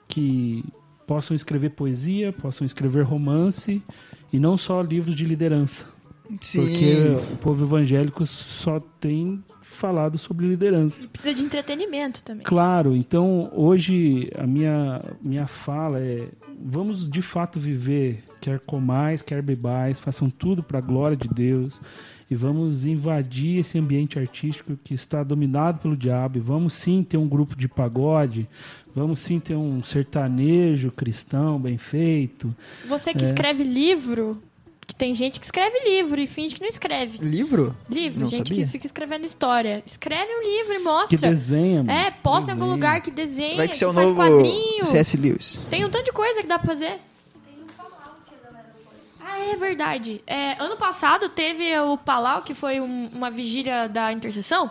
que 0.06 0.64
possam 1.06 1.34
escrever 1.34 1.70
poesia, 1.70 2.32
possam 2.32 2.64
escrever 2.64 3.02
romance 3.02 3.82
e 4.32 4.38
não 4.38 4.56
só 4.56 4.80
livros 4.82 5.16
de 5.16 5.24
liderança. 5.24 5.86
Porque 6.38 7.32
o 7.32 7.36
povo 7.38 7.64
evangélico 7.64 8.24
só 8.26 8.80
tem 8.98 9.42
falado 9.62 10.18
sobre 10.18 10.46
liderança. 10.46 11.08
Precisa 11.08 11.34
de 11.34 11.42
entretenimento 11.44 12.22
também. 12.22 12.44
Claro, 12.44 12.94
então 12.94 13.50
hoje 13.54 14.30
a 14.36 14.46
minha, 14.46 15.02
minha 15.22 15.46
fala 15.46 16.00
é: 16.00 16.28
vamos 16.62 17.08
de 17.08 17.22
fato 17.22 17.58
viver, 17.58 18.24
quer 18.40 18.60
comais, 18.60 19.22
quer 19.22 19.40
bebais, 19.42 19.98
façam 19.98 20.28
tudo 20.28 20.62
para 20.62 20.78
a 20.78 20.82
glória 20.82 21.16
de 21.16 21.28
Deus 21.28 21.80
e 22.30 22.34
vamos 22.34 22.84
invadir 22.84 23.58
esse 23.58 23.76
ambiente 23.78 24.18
artístico 24.18 24.78
que 24.84 24.94
está 24.94 25.24
dominado 25.24 25.80
pelo 25.80 25.96
diabo. 25.96 26.38
E 26.38 26.40
vamos 26.40 26.74
sim 26.74 27.02
ter 27.02 27.16
um 27.16 27.28
grupo 27.28 27.56
de 27.56 27.66
pagode, 27.66 28.48
vamos 28.94 29.18
sim 29.18 29.40
ter 29.40 29.56
um 29.56 29.82
sertanejo 29.82 30.92
cristão 30.92 31.60
bem 31.60 31.76
feito. 31.76 32.54
Você 32.88 33.10
É. 33.10 33.14
que 33.14 33.24
escreve 33.24 33.64
livro, 33.64 34.40
que 34.90 34.96
tem 34.96 35.14
gente 35.14 35.38
que 35.38 35.46
escreve 35.46 35.78
livro 35.88 36.20
e 36.20 36.26
finge 36.26 36.54
que 36.54 36.60
não 36.60 36.68
escreve. 36.68 37.18
Livro? 37.18 37.74
Livro, 37.88 38.20
Não 38.22 38.28
gente 38.28 38.48
sabia. 38.48 38.64
que 38.66 38.70
fica 38.72 38.86
escrevendo 38.86 39.24
história. 39.24 39.82
Escreve 39.86 40.30
um 40.34 40.42
livro 40.42 40.72
e 40.74 40.76
Que 40.78 40.82
mostra. 40.82 41.18
desenha. 41.30 41.82
mano. 41.84 41.90
É, 41.98 42.10
posta 42.10 42.50
em 42.50 42.54
algum 42.54 42.64
Desenha. 42.66 42.74
lugar 42.74 43.00
que 43.00 43.10
desenha, 43.10 43.56
Vai 43.56 43.68
que 43.68 43.76
ser 43.76 43.86
o 43.86 43.92
faz 43.92 44.08
novo 44.08 44.20
quadrinho. 44.20 44.86
C.S. 44.86 45.16
Lewis. 45.16 45.60
Tem 45.70 45.84
um 45.84 45.90
tanto 45.90 46.06
de 46.06 46.12
coisa 46.12 46.40
que 46.42 46.48
dá 46.48 46.58
pra 46.58 46.66
fazer. 46.66 46.98
Ah, 49.20 49.38
é 49.38 49.56
verdade. 49.56 50.22
É, 50.26 50.60
ano 50.62 50.76
passado 50.76 51.28
teve 51.28 51.78
o 51.80 51.96
Palau, 51.96 52.42
que 52.42 52.54
foi 52.54 52.80
um- 52.80 53.08
uma 53.12 53.30
vigília 53.30 53.88
da 53.88 54.12
intercessão, 54.12 54.70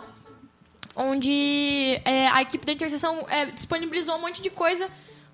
onde 0.94 2.00
é, 2.04 2.28
a 2.28 2.42
equipe 2.42 2.66
da 2.66 2.72
intercessão 2.72 3.24
é, 3.28 3.46
disponibilizou 3.46 4.16
um 4.16 4.20
monte 4.20 4.42
de 4.42 4.50
coisa 4.50 4.88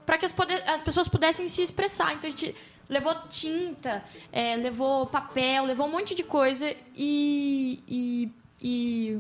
para 0.04 0.16
que 0.18 0.24
as, 0.24 0.32
pode- 0.32 0.52
as 0.66 0.80
pessoas 0.82 1.08
pudessem 1.08 1.48
se 1.48 1.62
expressar. 1.62 2.14
Então 2.14 2.28
a 2.28 2.30
gente 2.30 2.54
levou 2.88 3.14
tinta, 3.28 4.04
é, 4.32 4.56
levou 4.56 5.06
papel, 5.06 5.64
levou 5.64 5.86
um 5.86 5.90
monte 5.92 6.14
de 6.14 6.22
coisa 6.22 6.74
e, 6.96 7.82
e, 7.88 8.30
e 8.60 9.18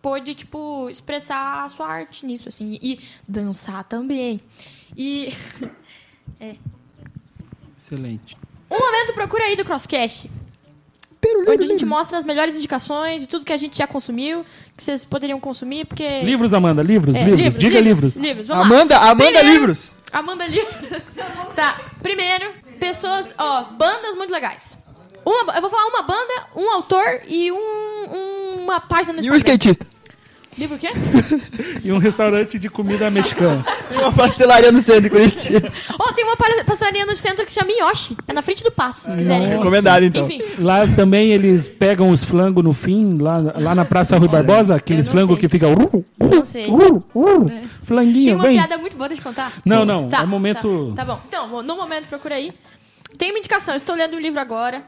pôde, 0.00 0.34
tipo, 0.34 0.88
expressar 0.90 1.64
a 1.64 1.68
sua 1.68 1.86
arte 1.86 2.24
nisso, 2.26 2.48
assim. 2.48 2.78
E 2.82 2.98
dançar 3.26 3.84
também. 3.84 4.40
E... 4.96 5.32
Excelente. 7.76 8.36
Um 8.70 8.78
momento 8.78 9.12
procura 9.12 9.44
aí 9.44 9.56
do 9.56 9.64
Crosscast. 9.64 10.30
Onde 11.46 11.64
a 11.64 11.66
gente 11.66 11.84
mostra 11.86 12.18
as 12.18 12.24
melhores 12.24 12.56
indicações 12.56 13.22
de 13.22 13.28
tudo 13.28 13.44
que 13.44 13.52
a 13.52 13.56
gente 13.56 13.78
já 13.78 13.86
consumiu, 13.86 14.44
que 14.76 14.82
vocês 14.82 15.04
poderiam 15.04 15.38
consumir, 15.38 15.84
porque. 15.84 16.20
Livros, 16.20 16.52
Amanda, 16.52 16.82
livros, 16.82 17.14
É, 17.14 17.24
livros, 17.24 17.56
diga 17.56 17.78
livros. 17.78 18.16
Livros, 18.16 18.48
lá. 18.48 18.60
Amanda, 18.60 18.96
Amanda 18.98 19.24
Primeiro- 19.24 19.48
Livros. 19.48 19.94
Amanda 20.12 20.46
Livros. 20.46 20.74
tá, 21.54 21.80
primeiro, 22.02 22.52
pessoas, 22.86 23.32
ó, 23.38 23.64
bandas 23.78 24.14
muito 24.16 24.32
legais. 24.32 24.76
Uma, 25.24 25.54
eu 25.54 25.60
vou 25.60 25.70
falar 25.70 25.86
uma 25.86 26.02
banda, 26.02 26.32
um 26.56 26.68
autor 26.72 27.20
e 27.28 27.52
um, 27.52 28.62
uma 28.64 28.80
página 28.80 29.12
no 29.12 29.18
E 29.20 29.30
um 29.30 29.34
Instagram. 29.34 29.54
skatista. 29.54 29.86
Livro 30.58 30.76
o 30.76 30.78
quê? 30.78 30.88
E 31.82 31.90
um 31.92 31.96
restaurante 31.98 32.58
de 32.58 32.68
comida 32.68 33.08
mexicana. 33.10 33.64
E 33.90 33.94
uma 34.02 34.12
pastelaria 34.12 34.70
no 34.70 34.80
centro 34.82 35.02
de 35.02 35.10
Curitiba. 35.10 35.72
Ó, 35.98 36.12
tem 36.12 36.24
uma 36.24 36.36
pa- 36.36 36.62
passarinha 36.66 37.06
no 37.06 37.14
centro 37.16 37.46
que 37.46 37.52
chama 37.52 37.70
Yoshi. 37.72 38.16
É 38.28 38.32
na 38.34 38.42
frente 38.42 38.62
do 38.62 38.70
passo, 38.70 39.10
se 39.10 39.16
quiserem. 39.16 39.46
Nossa. 39.46 39.58
Recomendado, 39.58 40.04
então. 40.04 40.26
Enfim, 40.26 40.42
Lá 40.58 40.86
também 40.88 41.30
eles 41.32 41.68
pegam 41.68 42.10
os 42.10 42.22
flangos 42.24 42.62
no 42.62 42.72
fim, 42.74 43.16
lá, 43.18 43.38
lá 43.60 43.74
na 43.74 43.84
Praça 43.84 44.18
Rui 44.18 44.28
Barbosa, 44.28 44.74
aqueles 44.74 45.06
não 45.06 45.12
flangos 45.12 45.36
sei. 45.36 45.40
que 45.40 45.48
ficam. 45.48 45.72
Uh, 45.72 46.04
não 46.20 46.44
sei. 46.44 46.66
uh, 46.68 47.02
uh, 47.14 47.44
Tem 47.46 47.62
Flanguinho, 47.84 48.34
uma 48.34 48.44
vem. 48.44 48.56
piada 48.58 48.76
muito 48.76 48.96
boa, 48.96 49.08
deixa 49.08 49.20
eu 49.22 49.24
contar. 49.24 49.52
Não, 49.64 49.84
não, 49.86 50.08
Tá, 50.10 50.22
é 50.22 50.26
momento. 50.26 50.92
Tá, 50.94 51.04
tá 51.06 51.14
bom. 51.14 51.20
Então, 51.28 51.62
no 51.62 51.76
momento, 51.76 52.08
procura 52.08 52.34
aí. 52.34 52.52
Tem 53.18 53.30
uma 53.30 53.38
indicação, 53.38 53.74
eu 53.74 53.78
estou 53.78 53.94
lendo 53.94 54.16
um 54.16 54.20
livro 54.20 54.40
agora. 54.40 54.84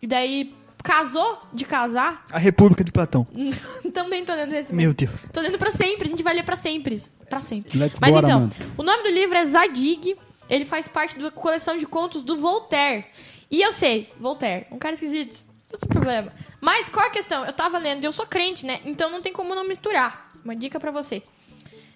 E 0.00 0.06
daí, 0.06 0.54
casou 0.82 1.40
de 1.52 1.64
casar, 1.64 2.24
A 2.30 2.38
República 2.38 2.84
de 2.84 2.92
Platão. 2.92 3.26
também 3.94 4.24
tô 4.24 4.34
lendo 4.34 4.54
esse 4.54 4.72
Meu 4.74 4.90
mesmo. 4.90 4.94
Deus. 4.94 5.32
Tô 5.32 5.40
lendo 5.40 5.58
pra 5.58 5.70
sempre, 5.70 6.06
a 6.06 6.10
gente 6.10 6.22
vai 6.22 6.34
ler 6.34 6.44
pra 6.44 6.56
sempre. 6.56 7.00
Pra 7.28 7.40
sempre. 7.40 7.78
Let's 7.78 7.98
Mas 7.98 8.14
então, 8.14 8.48
o 8.76 8.82
nome 8.82 9.02
do 9.02 9.08
livro 9.08 9.36
é 9.36 9.44
Zadig. 9.44 10.16
Ele 10.48 10.66
faz 10.66 10.86
parte 10.86 11.18
da 11.18 11.30
coleção 11.30 11.76
de 11.76 11.86
contos 11.86 12.20
do 12.20 12.36
Voltaire. 12.36 13.06
E 13.50 13.62
eu 13.62 13.72
sei, 13.72 14.12
Voltaire, 14.20 14.66
um 14.70 14.78
cara 14.78 14.94
esquisito, 14.94 15.48
não 15.72 15.78
tem 15.78 15.88
problema. 15.88 16.32
Mas 16.60 16.88
qual 16.88 17.06
a 17.06 17.10
questão? 17.10 17.46
Eu 17.46 17.52
tava 17.52 17.78
lendo 17.78 18.02
e 18.02 18.06
eu 18.06 18.12
sou 18.12 18.26
crente, 18.26 18.66
né? 18.66 18.80
Então 18.84 19.10
não 19.10 19.22
tem 19.22 19.32
como 19.32 19.54
não 19.54 19.66
misturar. 19.66 20.32
Uma 20.44 20.54
dica 20.54 20.78
pra 20.78 20.90
você. 20.90 21.22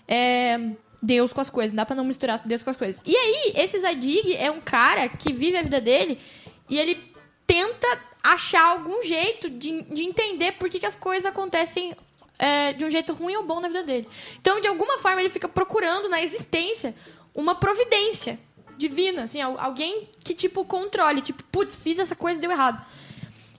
É, 0.07 0.59
Deus 1.03 1.33
com 1.33 1.41
as 1.41 1.49
coisas, 1.51 1.73
não 1.73 1.77
dá 1.77 1.87
pra 1.87 1.95
não 1.97 2.05
misturar 2.05 2.41
Deus 2.45 2.63
com 2.63 2.71
as 2.71 2.77
coisas. 2.77 3.03
E 3.07 3.17
aí, 3.17 3.53
esse 3.55 3.79
Zadig 3.79 4.35
é 4.37 4.51
um 4.51 4.61
cara 4.61 5.09
que 5.09 5.33
vive 5.33 5.57
a 5.57 5.63
vida 5.63 5.81
dele 5.81 6.19
e 6.69 6.79
ele 6.79 7.13
tenta 7.47 7.87
achar 8.23 8.65
algum 8.65 9.03
jeito 9.03 9.49
de, 9.49 9.83
de 9.83 10.03
entender 10.03 10.53
por 10.53 10.69
que, 10.69 10.81
que 10.81 10.87
as 10.87 10.95
coisas 10.97 11.25
acontecem 11.25 11.95
é, 12.39 12.73
de 12.73 12.85
um 12.85 12.91
jeito 12.91 13.13
ruim 13.13 13.37
ou 13.37 13.45
bom 13.45 13.61
na 13.61 13.69
vida 13.69 13.85
dele. 13.85 14.09
Então, 14.41 14.61
de 14.61 14.69
alguma 14.69 14.99
forma, 14.99 15.21
ele 15.21 15.31
fica 15.31 15.49
procurando 15.49 16.09
na 16.09 16.23
existência 16.23 16.95
uma 17.35 17.55
providência 17.55 18.39
divina, 18.77 19.23
assim, 19.23 19.41
al- 19.41 19.59
alguém 19.59 20.09
que, 20.23 20.35
tipo, 20.35 20.65
controle, 20.65 21.23
tipo, 21.23 21.43
putz, 21.45 21.75
fiz 21.77 21.99
essa 21.99 22.15
coisa 22.17 22.39
e 22.39 22.43
deu 22.43 22.51
errado. 22.51 22.85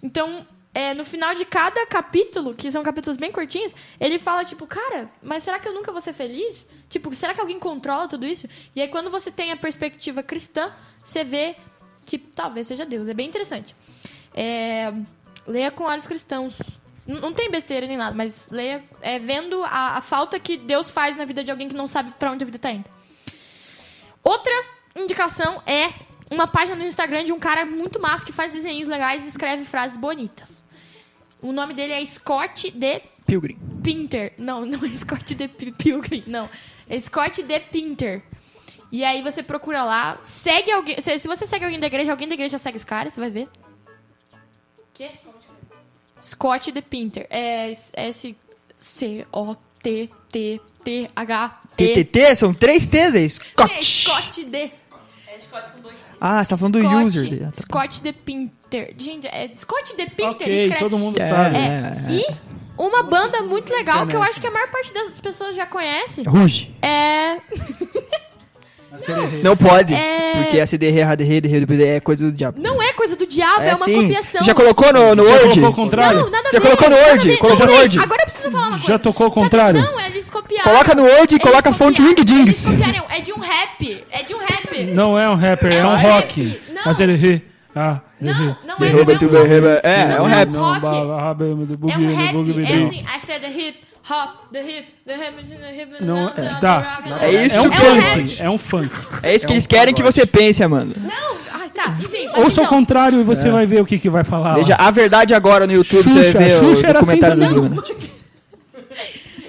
Então, 0.04 0.46
é, 0.74 0.94
no 0.94 1.04
final 1.04 1.34
de 1.36 1.46
cada 1.46 1.86
capítulo, 1.88 2.54
que 2.54 2.70
são 2.70 2.84
capítulos 2.84 3.18
bem 3.18 3.32
curtinhos, 3.32 3.74
ele 4.00 4.20
fala, 4.20 4.46
tipo, 4.46 4.68
cara, 4.68 5.10
mas 5.22 5.44
será 5.44 5.58
que 5.60 5.68
eu 5.68 5.74
nunca 5.74 5.92
vou 5.92 6.02
ser 6.02 6.14
feliz? 6.14 6.68
Tipo, 6.90 7.14
será 7.14 7.34
que 7.34 7.40
alguém 7.40 7.60
controla 7.60 8.08
tudo 8.08 8.26
isso? 8.26 8.48
E 8.76 8.82
aí, 8.82 8.88
quando 8.88 9.10
você 9.12 9.30
tem 9.32 9.52
a 9.52 9.56
perspectiva 9.58 10.24
cristã, 10.24 10.74
você 11.04 11.24
vê 11.24 11.56
que 12.06 12.18
talvez 12.18 12.66
seja 12.68 12.86
Deus. 12.86 13.08
É 13.08 13.14
bem 13.14 13.28
interessante. 13.28 13.76
É, 14.34 14.92
leia 15.46 15.70
com 15.70 15.84
olhos 15.84 16.08
cristãos. 16.08 16.60
N- 17.08 17.20
Não 17.20 17.32
tem 17.32 17.52
besteira 17.52 17.86
nem 17.86 17.96
nada, 17.98 18.16
mas 18.16 18.50
leia 18.50 18.84
é, 19.02 19.20
vendo 19.20 19.64
a, 19.64 19.98
a 19.98 20.02
falta 20.02 20.40
que 20.40 20.58
Deus 20.58 20.90
faz 20.90 21.16
na 21.16 21.26
vida 21.26 21.44
de 21.44 21.52
alguém 21.52 21.68
que 21.70 21.76
não 21.76 21.86
sabe 21.88 22.12
pra 22.18 22.32
onde 22.32 22.44
a 22.44 22.46
vida 22.46 22.58
tá 22.58 22.72
indo. 22.72 22.90
Outra 24.24 24.52
indicação 24.96 25.62
é 25.66 25.92
uma 26.32 26.48
página 26.48 26.76
no 26.76 26.84
Instagram 26.86 27.24
de 27.24 27.32
um 27.34 27.40
cara 27.40 27.66
muito 27.66 28.00
massa 28.00 28.26
que 28.26 28.32
faz 28.32 28.52
desenhos 28.52 28.88
legais 28.88 29.24
e 29.26 29.28
escreve 29.28 29.64
frases 29.66 29.98
bonitas. 29.98 30.66
O 31.42 31.52
nome 31.52 31.74
dele 31.74 31.94
é 31.94 32.06
Scott 32.06 32.70
de 32.72 33.02
Pilgrim. 33.26 33.58
Pinter. 33.84 34.34
Não, 34.38 34.66
não 34.66 34.84
é 34.86 34.90
Scott 34.90 35.34
de 35.36 35.48
Pi- 35.48 35.72
Pilgrim, 35.72 36.24
não. 36.28 36.50
É 36.90 37.00
Scott 37.00 37.42
de 37.44 37.60
Pinter. 37.60 38.22
E 38.92 39.04
aí 39.06 39.22
você 39.22 39.44
procura 39.44 39.84
lá, 39.84 40.18
segue 40.24 40.72
alguém. 40.72 41.00
Se, 41.00 41.20
se 41.20 41.28
você 41.28 41.46
segue 41.46 41.64
alguém 41.64 41.80
da 41.80 41.86
igreja, 41.88 42.12
alguém 42.12 42.28
da 42.28 42.34
igreja 42.34 42.58
segue 42.58 42.78
esse 42.78 42.86
cara, 42.86 43.10
você 43.10 43.20
vai 43.20 43.30
ver. 43.30 43.48
Quê? 44.94 45.12
Scott 46.22 46.72
de 46.72 46.82
Pinter. 46.82 47.28
É 47.30 47.72
S-C-O-T-T-T-H-E. 50.50 52.04
TTT 52.04 52.36
são 52.36 52.54
três 52.54 52.86
T's 52.86 53.16
aí. 53.16 53.26
É 53.26 53.30
Scott. 53.30 53.84
Scott 53.86 54.44
de. 54.46 54.58
É 54.58 54.72
Scott 55.40 55.72
com 55.72 55.82
dois 55.82 55.96
T. 55.96 56.02
Ah, 56.20 56.44
você 56.44 56.50
tá 56.50 56.58
falando 56.58 56.82
do 56.82 56.90
user 57.06 57.24
dele. 57.30 57.44
Ah, 57.46 57.52
tá. 57.52 57.62
Scott 57.62 58.02
de 58.02 58.12
Pinter. 58.12 58.94
Gente, 58.98 59.28
é 59.28 59.50
Scott 59.56 59.96
de 59.96 60.06
Pinter. 60.08 60.30
Ok, 60.32 60.66
escreve- 60.66 60.84
todo 60.84 60.98
mundo 60.98 61.20
É, 61.22 61.26
sabe. 61.26 61.56
É. 61.58 61.96
E 62.10 62.26
uma 62.88 63.04
banda 63.04 63.42
muito 63.42 63.72
legal 63.74 64.08
que 64.08 64.16
eu 64.16 64.24
acho 64.24 64.40
que 64.40 64.48
a 64.48 64.52
maior 64.52 64.70
parte 64.70 64.92
das 64.94 65.20
pessoas 65.20 65.56
já 65.56 65.66
conhece 65.66 66.24
Ruge. 66.24 66.74
é. 66.82 67.38
Não 69.44 69.56
pode. 69.56 69.94
É. 69.94 70.34
Porque 70.44 70.60
a 70.60 70.66
CDR, 70.66 71.04
ADR, 71.04 71.42
DR, 71.42 71.60
DPD 71.60 71.86
é 71.86 72.00
coisa 72.00 72.26
do 72.26 72.32
diabo. 72.32 72.60
Não 72.60 72.82
é 72.82 72.92
coisa 72.94 73.16
do 73.16 73.26
diabo, 73.26 73.62
é, 73.62 73.70
É 73.70 73.76
uma 73.76 73.86
sim. 73.86 74.02
copiação. 74.02 74.44
Já 74.44 74.54
colocou 74.56 74.92
no, 74.92 75.16
no 75.16 75.24
Já 75.26 75.30
Word? 75.32 75.44
colocou 75.48 75.66
ao 75.68 75.74
contrário? 75.74 76.20
Não, 76.22 76.30
nada 76.30 76.48
a 76.48 76.52
ver. 76.52 76.62
colocou 76.62 76.90
no 76.90 76.96
nada 76.96 77.08
a 77.08 77.12
Word? 77.12 77.30
ver. 77.30 77.38
Colocou 77.38 77.60
Não, 77.60 77.66
no 77.66 77.72
peraí, 77.72 77.82
Word? 77.82 78.00
Agora 78.00 78.22
eu 78.22 78.26
preciso 78.26 78.52
falar 78.52 78.68
uma 78.68 78.78
Já 78.78 78.84
coisa. 78.86 79.00
tocou 79.00 79.28
Sabe- 79.28 79.36
contrário? 79.42 79.82
Não, 79.82 80.00
eles 80.02 80.30
copiaram. 80.32 80.72
Coloca 80.72 80.96
no 80.96 81.04
Word 81.04 81.34
e 81.34 81.38
Eles 81.38 81.44
coloca 81.50 81.70
a 81.70 81.74
fonte 81.74 82.02
copiaram- 82.02 82.10
Wing 82.10 82.26
Dings. 82.26 82.68
Eles 82.68 82.80
copiaram. 82.82 83.06
É 83.10 83.22
de 83.22 83.32
um 83.34 83.40
rap. 83.40 84.04
É 84.12 84.24
de 84.24 84.34
um 84.34 84.38
rap. 84.40 84.84
Não 84.94 85.20
é 85.20 85.30
um 85.30 85.36
rapper, 85.36 85.72
é, 85.72 85.76
É 85.78 85.86
um 85.86 85.90
um 85.92 85.98
rock. 85.98 86.42
rap. 86.44 86.62
Não. 86.74 86.82
Mas 86.86 87.00
ele 87.00 87.16
ri. 87.16 87.49
Ah. 87.76 88.00
Não, 88.20 88.34
não 88.34 88.76
é, 88.76 88.80
Derruba, 88.80 89.14
não 89.22 89.38
é 89.38 89.42
um 89.42 89.48
reba. 89.48 89.82
É, 89.84 89.94
é 90.02 90.08
Não 90.08 90.24
um 90.24 90.30
é 90.30 90.34
rap. 90.34 90.50
um 90.50 90.60
rock. 90.60 90.88
É 90.88 90.90
É 90.90 91.98
um 91.98 92.16
rap. 92.16 92.60
É 92.60 92.86
assim, 92.86 93.02
I 93.02 93.20
said 93.26 93.42
the 93.42 93.48
hip, 93.50 93.78
hop, 94.10 94.52
the 94.52 94.62
hip, 94.62 94.88
the 95.06 95.16
hip, 95.16 95.44
the 95.44 95.72
hip. 95.82 96.04
Não, 96.04 96.30
the- 96.34 96.42
tá. 96.60 97.02
the- 97.08 97.26
É 97.26 97.46
isso, 97.46 97.58
É 97.58 97.62
um 97.62 97.66
É 97.66 97.68
um 97.68 97.72
funk, 97.72 98.42
é 98.44 98.50
um 98.50 98.58
funk. 98.58 98.90
É 99.24 99.36
isso 99.36 99.46
que 99.46 99.52
É 99.52 99.54
um 99.54 99.56
eles 99.56 99.68
querem 99.68 99.94
que 99.94 100.02
você 100.04 100.26
pense, 100.26 100.64
Amanda. 100.64 100.96
Não, 100.98 101.38
ai, 101.54 101.70
tá, 101.70 101.90
enfim. 101.98 102.28
Ouça 102.36 102.62
então, 102.62 102.66
contrário 102.66 103.20
e 103.22 103.24
você 103.24 103.50
vai 103.52 103.66
ver 103.68 103.82
o 103.82 103.86
que, 103.86 104.00
que 104.00 104.10
vai 104.10 104.24
falar. 104.24 104.56
Veja 104.56 104.76
lá. 104.78 104.88
a 104.88 104.92
verdade 104.92 105.34
agora 105.36 105.68
no 105.68 105.74
YouTube, 105.74 106.04
você 106.10 106.24
Xuxa, 106.24 106.40
vai 106.40 106.50
ver 106.50 106.52
Xuxa 106.58 106.90
o 106.90 106.94
documentário 106.94 107.44
assim 107.44 107.54
também. 107.56 107.70
Luna. 107.70 107.84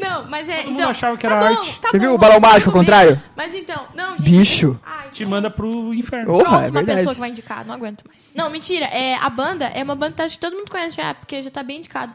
Não, 0.01 0.29
mas 0.29 0.49
é. 0.49 0.62
mundo 0.64 0.75
então, 0.75 0.91
achava 0.91 1.16
que 1.16 1.27
tá 1.27 1.35
era 1.35 1.41
bom, 1.49 1.57
arte. 1.59 1.81
Tá 1.81 1.89
Você 1.91 1.99
bom, 1.99 2.05
viu 2.05 2.14
o 2.14 2.18
balão 2.18 2.41
mágico 2.41 2.71
ao 2.71 2.75
contrário? 2.77 3.21
Mas 3.37 3.55
então, 3.55 3.83
não, 3.95 4.11
gente. 4.16 4.23
Bicho. 4.31 4.79
Ai, 4.85 4.99
Te 5.12 5.24
manda 5.26 5.50
pro 5.50 5.92
inferno. 5.94 6.26
Porra, 6.26 6.42
é 6.42 6.48
próxima 6.48 6.72
verdade. 6.80 6.98
pessoa 6.98 7.14
que 7.14 7.20
vai 7.20 7.30
indicar, 7.30 7.66
não 7.66 7.74
aguento 7.74 8.04
mais. 8.06 8.30
Não, 8.34 8.48
mentira. 8.50 8.86
É, 8.86 9.14
a 9.16 9.28
banda 9.30 9.66
é 9.66 9.82
uma 9.82 9.94
banda 9.94 10.14
que 10.16 10.22
acho 10.22 10.34
que 10.34 10.40
todo 10.40 10.54
mundo 10.56 10.70
conhece 10.70 10.96
já, 10.96 11.14
porque 11.14 11.42
já 11.42 11.50
tá 11.50 11.62
bem 11.62 11.78
indicado. 11.78 12.12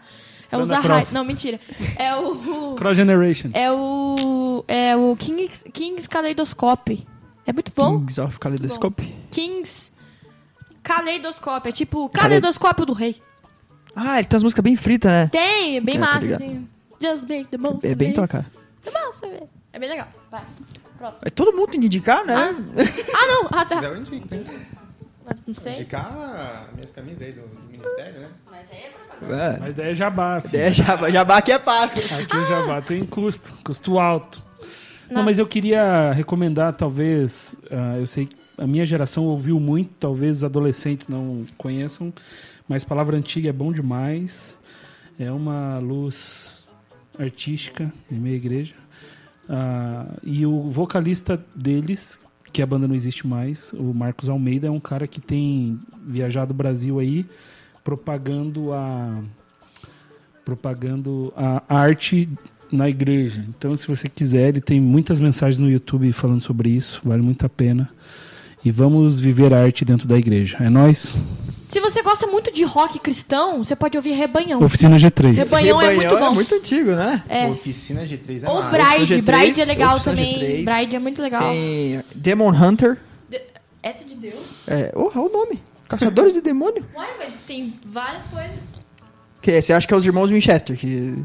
É 0.52 0.56
o 0.56 0.60
Banda 0.60 0.66
Zahai. 0.76 0.84
Cross. 0.84 1.12
Não, 1.14 1.24
mentira. 1.26 1.60
É 1.98 2.16
o. 2.16 2.76
Cross 2.78 2.98
Generation. 2.98 3.50
É 3.54 3.72
o. 3.72 4.64
É 4.68 4.96
o 4.96 5.16
Kings, 5.18 5.64
Kings 5.72 6.08
Kaleidoscope. 6.08 7.06
É 7.46 7.52
muito 7.52 7.72
bom. 7.76 8.00
Kings 8.00 8.22
of 8.22 8.40
Kaleidoscope. 8.40 9.04
Kings 9.32 9.92
Kaleidoscope. 10.84 11.70
É 11.70 11.72
tipo 11.72 12.10
Kaleidoscópio 12.10 12.86
do 12.86 12.94
Rei. 12.94 13.22
Ah, 13.96 14.18
ele 14.20 14.28
tem 14.28 14.36
umas 14.36 14.44
músicas 14.44 14.64
bem 14.64 14.76
fritas, 14.76 15.12
né? 15.12 15.28
Tem, 15.32 15.78
é 15.78 15.82
bem 15.82 15.96
É, 15.96 16.00
tô 16.00 16.06
massa, 16.06 16.20
ligado. 16.20 16.42
assim. 16.44 16.68
Just 17.02 17.28
make 17.28 17.46
the 17.46 17.58
most 17.58 17.86
É 17.86 17.90
of 17.90 17.96
bem 17.96 18.08
it. 18.10 18.16
tua 18.16 18.28
cara. 18.28 18.46
É 18.86 18.92
massa, 18.92 19.28
velho. 19.28 19.50
É 19.74 19.80
bem 19.80 19.90
legal. 19.90 20.08
Vai. 20.32 20.42
Próximo. 21.06 21.22
Mas 21.24 21.34
todo 21.34 21.56
mundo 21.56 21.68
tem 21.70 21.80
que 21.82 21.86
indicar, 21.86 22.26
né? 22.26 22.36
Ah, 23.14 23.28
não. 23.28 23.48
Ah, 23.52 23.66
tá. 23.66 23.76
Quiser 23.76 23.92
eu 23.92 23.98
indico, 23.98 24.28
né? 24.36 24.44
Não 25.46 25.54
sei. 25.54 25.74
Indicar 25.74 26.70
minhas 26.74 26.92
camisas 26.92 27.22
aí 27.22 27.32
do, 27.32 27.42
do 27.42 27.72
ministério, 27.72 28.22
né? 28.22 28.30
É. 29.22 29.60
Mas 29.60 29.76
daí 29.76 29.92
é 29.92 29.94
jabá. 29.94 30.42
filho. 30.42 30.62
É, 30.62 30.74
jabá, 30.74 31.10
jabá 31.10 31.38
aqui 31.38 31.52
é 31.52 31.60
papo. 31.60 32.00
Aqui 32.00 32.38
o 32.38 32.46
jabá 32.48 32.82
tem 32.82 33.06
custo, 33.06 33.54
custo 33.64 34.00
alto. 34.00 34.44
Não, 35.10 35.22
mas 35.22 35.38
eu 35.38 35.46
queria 35.46 36.12
recomendar, 36.12 36.74
talvez, 36.74 37.56
ah, 37.70 37.98
eu 38.00 38.08
sei 38.08 38.26
que 38.26 38.36
a 38.58 38.66
minha 38.66 38.86
geração 38.86 39.26
ouviu 39.26 39.60
muito, 39.60 39.92
talvez 40.00 40.38
os 40.38 40.44
adolescentes 40.44 41.08
não 41.08 41.46
conheçam, 41.58 42.12
mas 42.68 42.84
Palavra 42.84 43.16
Antiga 43.16 43.50
é 43.50 43.54
bom 43.54 43.72
demais. 43.72 44.58
É 45.20 45.32
uma 45.32 45.78
luz 45.78 46.66
artística 47.18 47.94
em 48.12 48.16
meia 48.16 48.36
igreja. 48.36 48.74
Ah, 49.50 50.08
e 50.24 50.46
o 50.46 50.70
vocalista 50.70 51.44
deles, 51.56 52.20
que 52.52 52.62
a 52.62 52.66
banda 52.66 52.88
não 52.88 52.96
existe 52.96 53.28
mais, 53.28 53.74
o 53.74 53.94
Marcos 53.94 54.30
Almeida, 54.30 54.68
é 54.68 54.72
um 54.72 54.80
cara 54.80 55.08
que 55.08 55.22
tem 55.22 55.80
viajado 56.06 56.52
o 56.52 56.56
Brasil 56.56 57.00
aí 57.00 57.26
propagando 57.84 58.74
a 58.74 59.20
propagando 60.44 61.34
a 61.36 61.64
arte 61.68 62.30
na 62.72 62.88
igreja. 62.88 63.44
Então, 63.50 63.76
se 63.76 63.88
você 63.88 64.08
quiser, 64.08 64.50
ele 64.50 64.62
tem 64.62 64.80
muitas 64.80 65.20
mensagens 65.20 65.58
no 65.58 65.70
YouTube 65.70 66.12
falando 66.14 66.42
sobre 66.42 66.70
isso, 66.70 67.02
vale 67.04 67.24
muito 67.24 67.46
a 67.46 67.50
pena. 67.50 67.90
E 68.64 68.70
vamos 68.70 69.20
viver 69.20 69.54
a 69.54 69.64
arte 69.64 69.84
dentro 69.84 70.08
da 70.08 70.18
igreja. 70.18 70.58
É 70.60 70.70
nós. 70.70 71.18
Se 71.66 71.80
você 71.80 72.02
gosta 72.04 72.28
muito 72.28 72.54
de 72.54 72.64
rock 72.64 73.00
cristão, 73.00 73.64
você 73.64 73.76
pode 73.76 73.98
ouvir 73.98 74.12
Rebanhão. 74.12 74.62
Oficina 74.64 74.98
G3. 74.98 75.36
Rebanhão 75.36 75.82
é 75.82 75.96
muito 75.96 76.18
bom. 76.18 76.28
é 76.28 76.30
muito 76.30 76.56
antigo, 76.56 76.92
né? 76.92 77.24
É. 77.28 77.48
Oficina 77.48 78.04
G3 78.04 78.44
é 78.44 78.50
Ou 78.50 78.62
massa. 78.62 78.78
Bride. 78.78 79.16
G3, 79.16 79.22
Bride 79.24 79.62
é 79.62 79.66
legal 79.66 79.96
Oficina 79.96 80.16
também. 80.16 80.36
G3. 80.36 80.66
Bride 80.66 80.96
é 80.96 81.00
muito 81.00 81.22
legal. 81.22 81.42
Tem 81.42 82.04
Demon 82.14 82.50
Hunter. 82.50 82.98
Essa 83.82 84.04
é 84.04 84.08
de 84.08 84.16
Deus? 84.16 84.46
É, 84.68 84.92
oh, 84.96 85.12
é 85.14 85.20
o 85.20 85.30
nome. 85.30 85.62
Caçadores 85.88 86.34
de 86.34 86.42
demônio. 86.42 86.84
Uai, 86.96 87.10
mas 87.20 87.42
tem 87.42 87.74
várias 87.86 88.24
coisas. 88.24 88.58
Que 89.42 89.52
é, 89.52 89.62
você 89.62 89.74
acha 89.74 89.88
que 89.88 89.94
é 89.94 89.98
os 89.98 90.06
irmãos 90.06 90.32
Winchester, 90.32 90.76
que... 90.76 91.16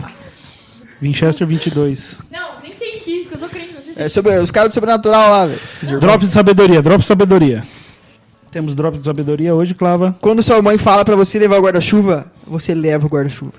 Winchester 1.02 1.46
22. 1.46 2.16
Não, 2.30 2.60
nem 2.62 2.72
sei 2.72 2.96
o 2.96 3.00
que 3.00 3.12
é 3.12 3.16
isso, 3.16 3.22
porque 3.24 3.34
eu 3.34 3.38
sou 3.38 3.48
crente, 3.50 3.74
não 3.74 3.82
sei 3.82 3.92
se 3.92 4.02
É 4.02 4.08
sobre, 4.08 4.38
os 4.38 4.50
caras 4.50 4.70
do 4.70 4.74
Sobrenatural 4.74 5.30
lá, 5.30 5.46
velho. 5.46 5.60
Os 5.82 5.82
irmãos. 5.82 6.00
Drop 6.00 6.24
de 6.24 6.32
sabedoria, 6.32 6.80
drop 6.80 7.00
de 7.00 7.06
sabedoria. 7.06 7.64
Temos 8.56 8.74
drop 8.74 8.96
de 8.96 9.04
sabedoria 9.04 9.54
hoje, 9.54 9.74
Clava. 9.74 10.16
Quando 10.18 10.42
sua 10.42 10.62
mãe 10.62 10.78
fala 10.78 11.04
pra 11.04 11.14
você 11.14 11.38
levar 11.38 11.58
o 11.58 11.62
guarda-chuva, 11.62 12.32
você 12.46 12.74
leva 12.74 13.04
o 13.04 13.08
guarda-chuva. 13.10 13.52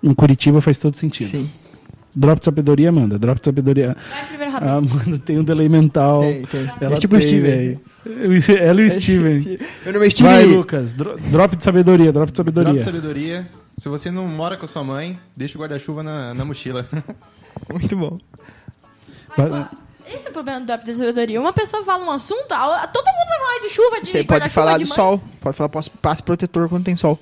Em 0.00 0.14
Curitiba 0.14 0.60
faz 0.60 0.78
todo 0.78 0.96
sentido. 0.96 1.26
Sim. 1.28 1.50
Drop 2.14 2.38
de 2.38 2.44
sabedoria, 2.44 2.88
Amanda. 2.90 3.18
Drop 3.18 3.40
de 3.40 3.44
sabedoria. 3.44 3.96
Vai 4.12 4.26
primeiro 4.26 4.52
A 4.56 4.58
rápido. 4.60 4.92
Amanda 4.94 5.18
tem 5.18 5.38
um 5.40 5.42
delay 5.42 5.68
mental. 5.68 6.20
Tem, 6.20 6.44
tem. 6.44 6.70
Ela 6.80 6.94
é 6.94 6.98
tipo 6.98 7.16
o 7.16 7.18
tem, 7.18 7.26
Steven. 7.26 7.50
velho. 7.50 7.80
Ela 8.60 8.80
e 8.80 8.86
o 8.86 8.90
Steven. 8.92 9.58
Meu 9.84 9.92
nome 9.92 10.06
é 10.06 10.10
Steven. 10.10 10.30
Vai, 10.32 10.44
Lucas. 10.46 10.92
Dro- 10.92 11.16
Drop 11.18 11.56
de 11.56 11.64
sabedoria, 11.64 12.12
drop 12.12 12.30
de 12.30 12.32
Drop 12.36 12.52
sabedoria. 12.52 12.78
de 12.78 12.84
sabedoria. 12.84 13.48
Se 13.76 13.88
você 13.88 14.08
não 14.08 14.24
mora 14.28 14.56
com 14.56 14.66
a 14.66 14.68
sua 14.68 14.84
mãe, 14.84 15.18
deixa 15.36 15.58
o 15.58 15.60
guarda-chuva 15.60 16.04
na, 16.04 16.32
na 16.32 16.44
mochila. 16.44 16.86
Muito 17.68 17.96
bom. 17.96 18.18
Ai, 19.36 19.50
ó, 19.50 19.89
Esse 20.12 20.26
é 20.26 20.30
o 20.30 20.32
problema 20.32 20.60
do 20.60 20.66
Drop 20.66 20.84
de 20.84 20.94
Sabedoria. 20.94 21.40
Uma 21.40 21.52
pessoa 21.52 21.84
fala 21.84 22.04
um 22.04 22.10
assunto, 22.10 22.50
a- 22.52 22.86
todo 22.88 23.04
mundo 23.06 23.28
vai 23.28 23.38
falar 23.38 23.60
de 23.60 23.68
chuva, 23.68 24.00
de 24.00 24.08
Você 24.08 24.24
pode 24.24 24.48
falar 24.48 24.78
de 24.78 24.86
sol. 24.86 25.20
Pode 25.40 25.56
falar 25.56 25.68
passe- 25.68 26.22
protetor 26.22 26.68
quando 26.68 26.84
tem 26.84 26.96
sol. 26.96 27.18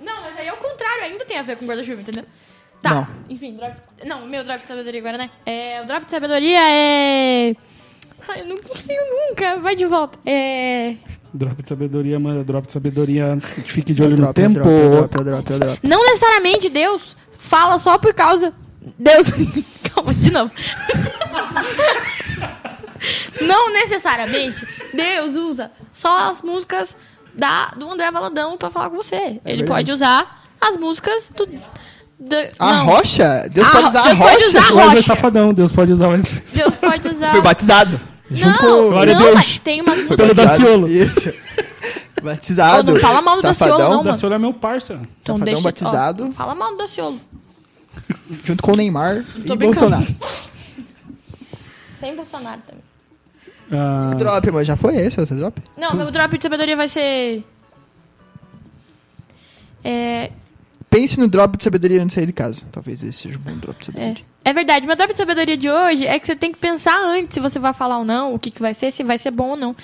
Não, 0.00 0.22
mas 0.22 0.36
aí 0.38 0.46
é 0.46 0.52
o 0.52 0.56
contrário, 0.56 1.04
ainda 1.04 1.24
tem 1.24 1.36
a 1.38 1.42
ver 1.42 1.56
com 1.56 1.66
guarda-chuva, 1.66 2.00
entendeu? 2.00 2.24
Tá, 2.80 2.94
Não. 2.94 3.06
enfim, 3.30 3.54
drop... 3.56 3.72
Não, 4.04 4.24
o 4.24 4.26
meu 4.26 4.42
drop 4.44 4.60
de 4.62 4.66
sabedoria 4.68 5.00
agora, 5.00 5.18
né? 5.18 5.30
É, 5.46 5.80
o 5.82 5.86
drop 5.86 6.04
de 6.04 6.10
sabedoria 6.10 6.58
é... 6.68 7.54
Ai, 8.28 8.40
eu 8.40 8.46
não 8.46 8.56
consigo 8.56 9.00
nunca, 9.28 9.56
vai 9.58 9.74
de 9.76 9.86
volta. 9.86 10.18
É... 10.26 10.94
Drop 11.34 11.62
de 11.62 11.68
sabedoria, 11.68 12.16
Amanda. 12.16 12.44
Drop 12.44 12.66
de 12.66 12.72
sabedoria. 12.72 13.38
Fique 13.40 13.94
de 13.94 14.02
Eu 14.02 14.06
olho 14.08 14.16
no 14.16 14.22
drop, 14.24 14.38
eu 14.40 14.48
tempo. 14.48 14.54
drop, 14.60 14.68
eu 14.70 14.90
drop, 14.90 15.16
eu 15.18 15.24
drop, 15.24 15.50
eu 15.52 15.58
drop. 15.58 15.78
Não 15.88 16.04
necessariamente 16.04 16.68
Deus 16.68 17.16
fala 17.38 17.78
só 17.78 17.98
por 17.98 18.12
causa... 18.14 18.52
Deus... 18.98 19.28
Calma, 19.94 20.12
de 20.14 20.30
novo. 20.32 20.50
Não 23.40 23.72
necessariamente 23.72 24.66
Deus 24.94 25.34
usa 25.36 25.70
só 25.92 26.30
as 26.30 26.42
músicas 26.42 26.96
da, 27.34 27.68
do 27.76 27.90
André 27.90 28.10
Valadão 28.10 28.56
pra 28.56 28.70
falar 28.70 28.90
com 28.90 28.96
você. 28.96 29.16
Ele 29.16 29.40
verdade. 29.44 29.64
pode 29.66 29.92
usar 29.92 30.44
as 30.60 30.76
músicas 30.76 31.30
do... 31.34 31.46
do- 31.46 32.36
A 32.58 32.72
não. 32.74 32.86
rocha? 32.86 33.48
Deus 33.52 33.66
A 33.66 33.70
pode 33.70 33.82
ro- 33.82 33.88
usar 33.88 34.00
a 34.00 34.04
Deus 34.04 34.18
pode 34.18 34.34
rocha? 34.34 34.46
usar 34.48 34.58
a 34.58 34.72
O 34.72 34.76
Wesley 34.76 34.94
rocha. 34.96 35.02
Safadão. 35.02 35.54
Deus 35.54 35.72
pode 35.72 35.92
usar 35.92 36.06
o 36.08 36.10
Wesley. 36.12 36.42
Deus 36.54 36.76
pode 36.76 37.08
usar... 37.08 37.30
Foi 37.32 37.40
batizado. 37.42 38.00
Junto 38.30 38.62
não, 38.62 38.82
com- 38.84 38.88
Glória 38.90 39.12
a 39.14 39.18
não, 39.18 39.22
Deus. 39.24 39.34
mas 39.34 39.58
tem 39.58 39.80
umas 39.80 39.96
músicas... 39.96 40.16
Pelo 40.16 40.34
Daciolo. 40.34 40.88
Isso. 40.88 41.32
batizado. 42.22 42.90
Ô, 42.90 42.94
não 42.94 43.00
fala 43.00 43.20
mal 43.20 43.36
do 43.36 43.42
Daciolo, 43.42 43.70
Safadão, 43.72 43.90
não, 43.94 44.00
O 44.00 44.04
Daciolo 44.04 44.34
é 44.34 44.38
meu 44.38 44.54
parça. 44.54 44.92
Então 45.20 45.34
Safadão 45.36 45.44
deixa- 45.54 45.62
batizado. 45.62 46.28
ó, 46.28 46.32
fala 46.32 46.54
mal 46.54 46.70
do 46.70 46.76
Daciolo. 46.78 47.20
Junto 48.46 48.62
com 48.62 48.72
o 48.72 48.76
Neymar 48.76 49.16
e 49.16 49.40
brincando. 49.40 49.56
Bolsonaro. 49.66 50.06
Sem 52.00 52.16
Bolsonaro 52.16 52.60
também. 52.66 52.82
Ah, 53.70 54.14
Drop, 54.18 54.50
mas 54.50 54.66
já 54.66 54.76
foi 54.76 54.96
esse 54.96 55.18
outro 55.18 55.36
drop? 55.36 55.62
Não, 55.76 55.94
meu 55.94 56.10
drop 56.10 56.36
de 56.36 56.42
sabedoria 56.42 56.76
vai 56.76 56.88
ser... 56.88 57.44
É, 59.84 60.30
Pense 60.90 61.18
no 61.18 61.26
drop 61.26 61.56
de 61.56 61.64
sabedoria 61.64 61.98
antes 62.02 62.08
de 62.08 62.14
sair 62.14 62.26
de 62.26 62.32
casa. 62.34 62.66
Talvez 62.70 63.02
esse 63.02 63.18
seja 63.18 63.38
um 63.38 63.40
bom 63.40 63.56
drop 63.56 63.78
de 63.82 63.90
é, 63.90 63.92
sabedoria. 63.92 64.24
é 64.44 64.52
verdade. 64.52 64.86
Meu 64.86 64.94
drop 64.94 65.12
de 65.12 65.16
sabedoria 65.18 65.56
de 65.56 65.70
hoje 65.70 66.06
é 66.06 66.18
que 66.18 66.26
você 66.26 66.36
tem 66.36 66.52
que 66.52 66.58
pensar 66.58 66.96
antes 67.02 67.32
se 67.34 67.40
você 67.40 67.58
vai 67.58 67.72
falar 67.72 67.98
ou 67.98 68.04
não, 68.04 68.34
o 68.34 68.38
que, 68.38 68.50
que 68.50 68.60
vai 68.60 68.74
ser, 68.74 68.90
se 68.90 69.02
vai 69.02 69.16
ser 69.16 69.30
bom 69.30 69.50
ou 69.50 69.56
não. 69.56 69.74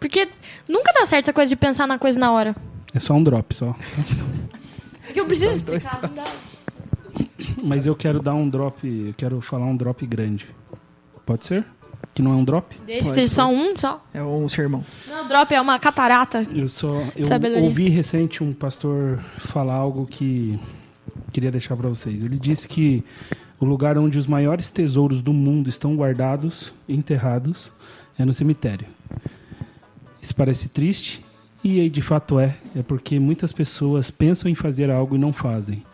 Porque 0.00 0.28
nunca 0.68 0.92
dá 0.92 1.06
certo 1.06 1.26
essa 1.26 1.32
coisa 1.32 1.48
de 1.48 1.54
pensar 1.56 1.86
na 1.86 1.96
coisa 1.98 2.18
na 2.18 2.32
hora. 2.32 2.56
é 2.92 2.98
só 2.98 3.14
um 3.14 3.22
drop, 3.22 3.54
só. 3.54 3.74
Porque 5.06 5.20
eu 5.20 5.26
preciso 5.26 5.52
explicar. 5.52 6.00
não 6.02 6.12
dá. 6.12 6.24
Mas 7.62 7.86
eu 7.86 7.94
quero 7.94 8.20
dar 8.20 8.34
um 8.34 8.48
drop. 8.48 8.84
Eu 8.86 9.14
quero 9.16 9.40
falar 9.40 9.64
um 9.66 9.76
drop 9.76 10.04
grande. 10.06 10.46
Pode 11.24 11.46
ser? 11.46 11.64
Que 12.14 12.22
não 12.22 12.32
é 12.32 12.36
um 12.36 12.44
drop? 12.44 12.76
Deixa 12.86 13.10
ser 13.10 13.28
só 13.28 13.48
um, 13.48 13.76
só. 13.76 14.04
É 14.12 14.22
um 14.22 14.48
sermão. 14.48 14.84
Não, 15.06 15.28
drop 15.28 15.54
é 15.54 15.60
uma 15.60 15.78
catarata. 15.78 16.42
Eu 16.52 16.68
só. 16.68 16.88
Eu 17.14 17.26
Sabedoria. 17.26 17.64
ouvi 17.64 17.88
recente 17.88 18.42
um 18.42 18.52
pastor 18.52 19.18
falar 19.38 19.74
algo 19.74 20.06
que 20.06 20.58
queria 21.32 21.50
deixar 21.50 21.76
para 21.76 21.88
vocês. 21.88 22.24
Ele 22.24 22.38
disse 22.38 22.68
que 22.68 23.04
o 23.60 23.64
lugar 23.64 23.98
onde 23.98 24.18
os 24.18 24.26
maiores 24.26 24.70
tesouros 24.70 25.22
do 25.22 25.32
mundo 25.32 25.68
estão 25.68 25.94
guardados, 25.96 26.72
enterrados, 26.88 27.72
é 28.18 28.24
no 28.24 28.32
cemitério. 28.32 28.86
Isso 30.20 30.34
parece 30.34 30.68
triste 30.68 31.24
e 31.62 31.88
de 31.88 32.02
fato 32.02 32.38
é. 32.38 32.56
É 32.74 32.82
porque 32.82 33.18
muitas 33.18 33.52
pessoas 33.52 34.10
pensam 34.10 34.50
em 34.50 34.54
fazer 34.54 34.90
algo 34.90 35.14
e 35.14 35.18
não 35.18 35.32
fazem. 35.32 35.84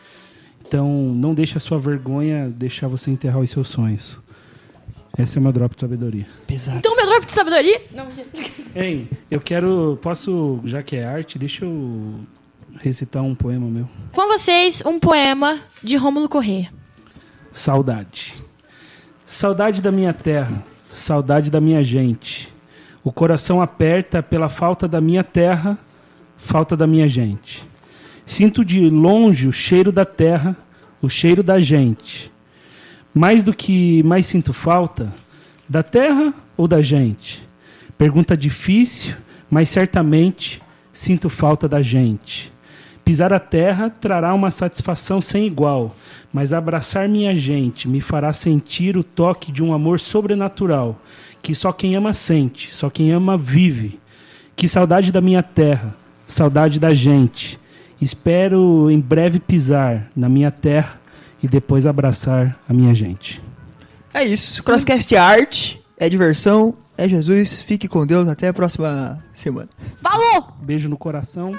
Então, 0.66 0.88
não 1.14 1.34
deixe 1.34 1.57
a 1.57 1.61
sua 1.61 1.78
vergonha 1.78 2.48
deixar 2.48 2.88
você 2.88 3.11
enterrar 3.11 3.40
os 3.40 3.50
seus 3.50 3.68
sonhos. 3.68 4.18
Esse 5.16 5.38
é 5.38 5.40
o 5.40 5.42
meu 5.42 5.52
drop 5.52 5.74
de 5.74 5.80
sabedoria. 5.80 6.26
Pesado. 6.46 6.78
Então, 6.78 6.96
meu 6.96 7.06
drop 7.06 7.26
de 7.26 7.32
sabedoria. 7.32 7.82
Não. 7.92 8.08
Hein, 8.74 9.08
eu 9.30 9.40
quero. 9.40 9.98
Posso, 10.02 10.60
já 10.64 10.82
que 10.82 10.96
é 10.96 11.04
arte, 11.04 11.38
deixa 11.38 11.64
eu 11.64 12.20
recitar 12.80 13.22
um 13.22 13.34
poema 13.34 13.66
meu. 13.68 13.88
Com 14.12 14.26
vocês, 14.26 14.82
um 14.84 14.98
poema 14.98 15.60
de 15.82 15.96
Rômulo 15.96 16.28
Corrêa. 16.28 16.68
Saudade. 17.52 18.34
Saudade 19.24 19.80
da 19.80 19.90
minha 19.90 20.12
terra, 20.12 20.62
saudade 20.88 21.50
da 21.50 21.60
minha 21.60 21.82
gente. 21.82 22.52
O 23.02 23.12
coração 23.12 23.62
aperta 23.62 24.22
pela 24.22 24.48
falta 24.48 24.88
da 24.88 25.00
minha 25.00 25.22
terra, 25.22 25.78
falta 26.36 26.76
da 26.76 26.86
minha 26.86 27.06
gente. 27.06 27.64
Sinto 28.26 28.64
de 28.64 28.90
longe 28.90 29.46
o 29.46 29.52
cheiro 29.52 29.92
da 29.92 30.04
terra, 30.04 30.56
o 31.00 31.08
cheiro 31.08 31.42
da 31.42 31.58
gente. 31.58 32.34
Mais 33.14 33.44
do 33.44 33.54
que 33.54 34.02
mais 34.02 34.26
sinto 34.26 34.52
falta, 34.52 35.14
da 35.68 35.84
terra 35.84 36.34
ou 36.56 36.66
da 36.66 36.82
gente? 36.82 37.46
Pergunta 37.96 38.36
difícil, 38.36 39.14
mas 39.48 39.68
certamente 39.68 40.60
sinto 40.90 41.30
falta 41.30 41.68
da 41.68 41.80
gente. 41.80 42.52
Pisar 43.04 43.32
a 43.32 43.38
terra 43.38 43.88
trará 43.88 44.34
uma 44.34 44.50
satisfação 44.50 45.20
sem 45.20 45.46
igual, 45.46 45.94
mas 46.32 46.52
abraçar 46.52 47.08
minha 47.08 47.36
gente 47.36 47.86
me 47.86 48.00
fará 48.00 48.32
sentir 48.32 48.96
o 48.96 49.04
toque 49.04 49.52
de 49.52 49.62
um 49.62 49.72
amor 49.72 50.00
sobrenatural, 50.00 51.00
que 51.40 51.54
só 51.54 51.70
quem 51.70 51.94
ama 51.94 52.12
sente, 52.12 52.74
só 52.74 52.90
quem 52.90 53.12
ama 53.12 53.38
vive. 53.38 54.00
Que 54.56 54.66
saudade 54.66 55.12
da 55.12 55.20
minha 55.20 55.42
terra, 55.42 55.94
saudade 56.26 56.80
da 56.80 56.92
gente. 56.92 57.60
Espero 58.00 58.90
em 58.90 58.98
breve 58.98 59.38
pisar 59.38 60.10
na 60.16 60.28
minha 60.28 60.50
terra 60.50 61.03
e 61.45 61.47
depois 61.47 61.86
abraçar 61.86 62.59
a 62.66 62.72
minha 62.72 62.95
gente. 62.95 63.42
É 64.14 64.24
isso. 64.24 64.62
Crosscast 64.62 65.14
é 65.14 65.18
arte, 65.18 65.84
é 65.99 66.09
diversão, 66.09 66.74
é 66.97 67.07
Jesus. 67.07 67.61
Fique 67.61 67.86
com 67.86 68.07
Deus. 68.07 68.26
Até 68.28 68.49
a 68.49 68.55
próxima 68.55 69.22
semana. 69.34 69.68
Falou! 70.01 70.55
Beijo 70.62 70.88
no 70.88 70.97
coração. 70.97 71.55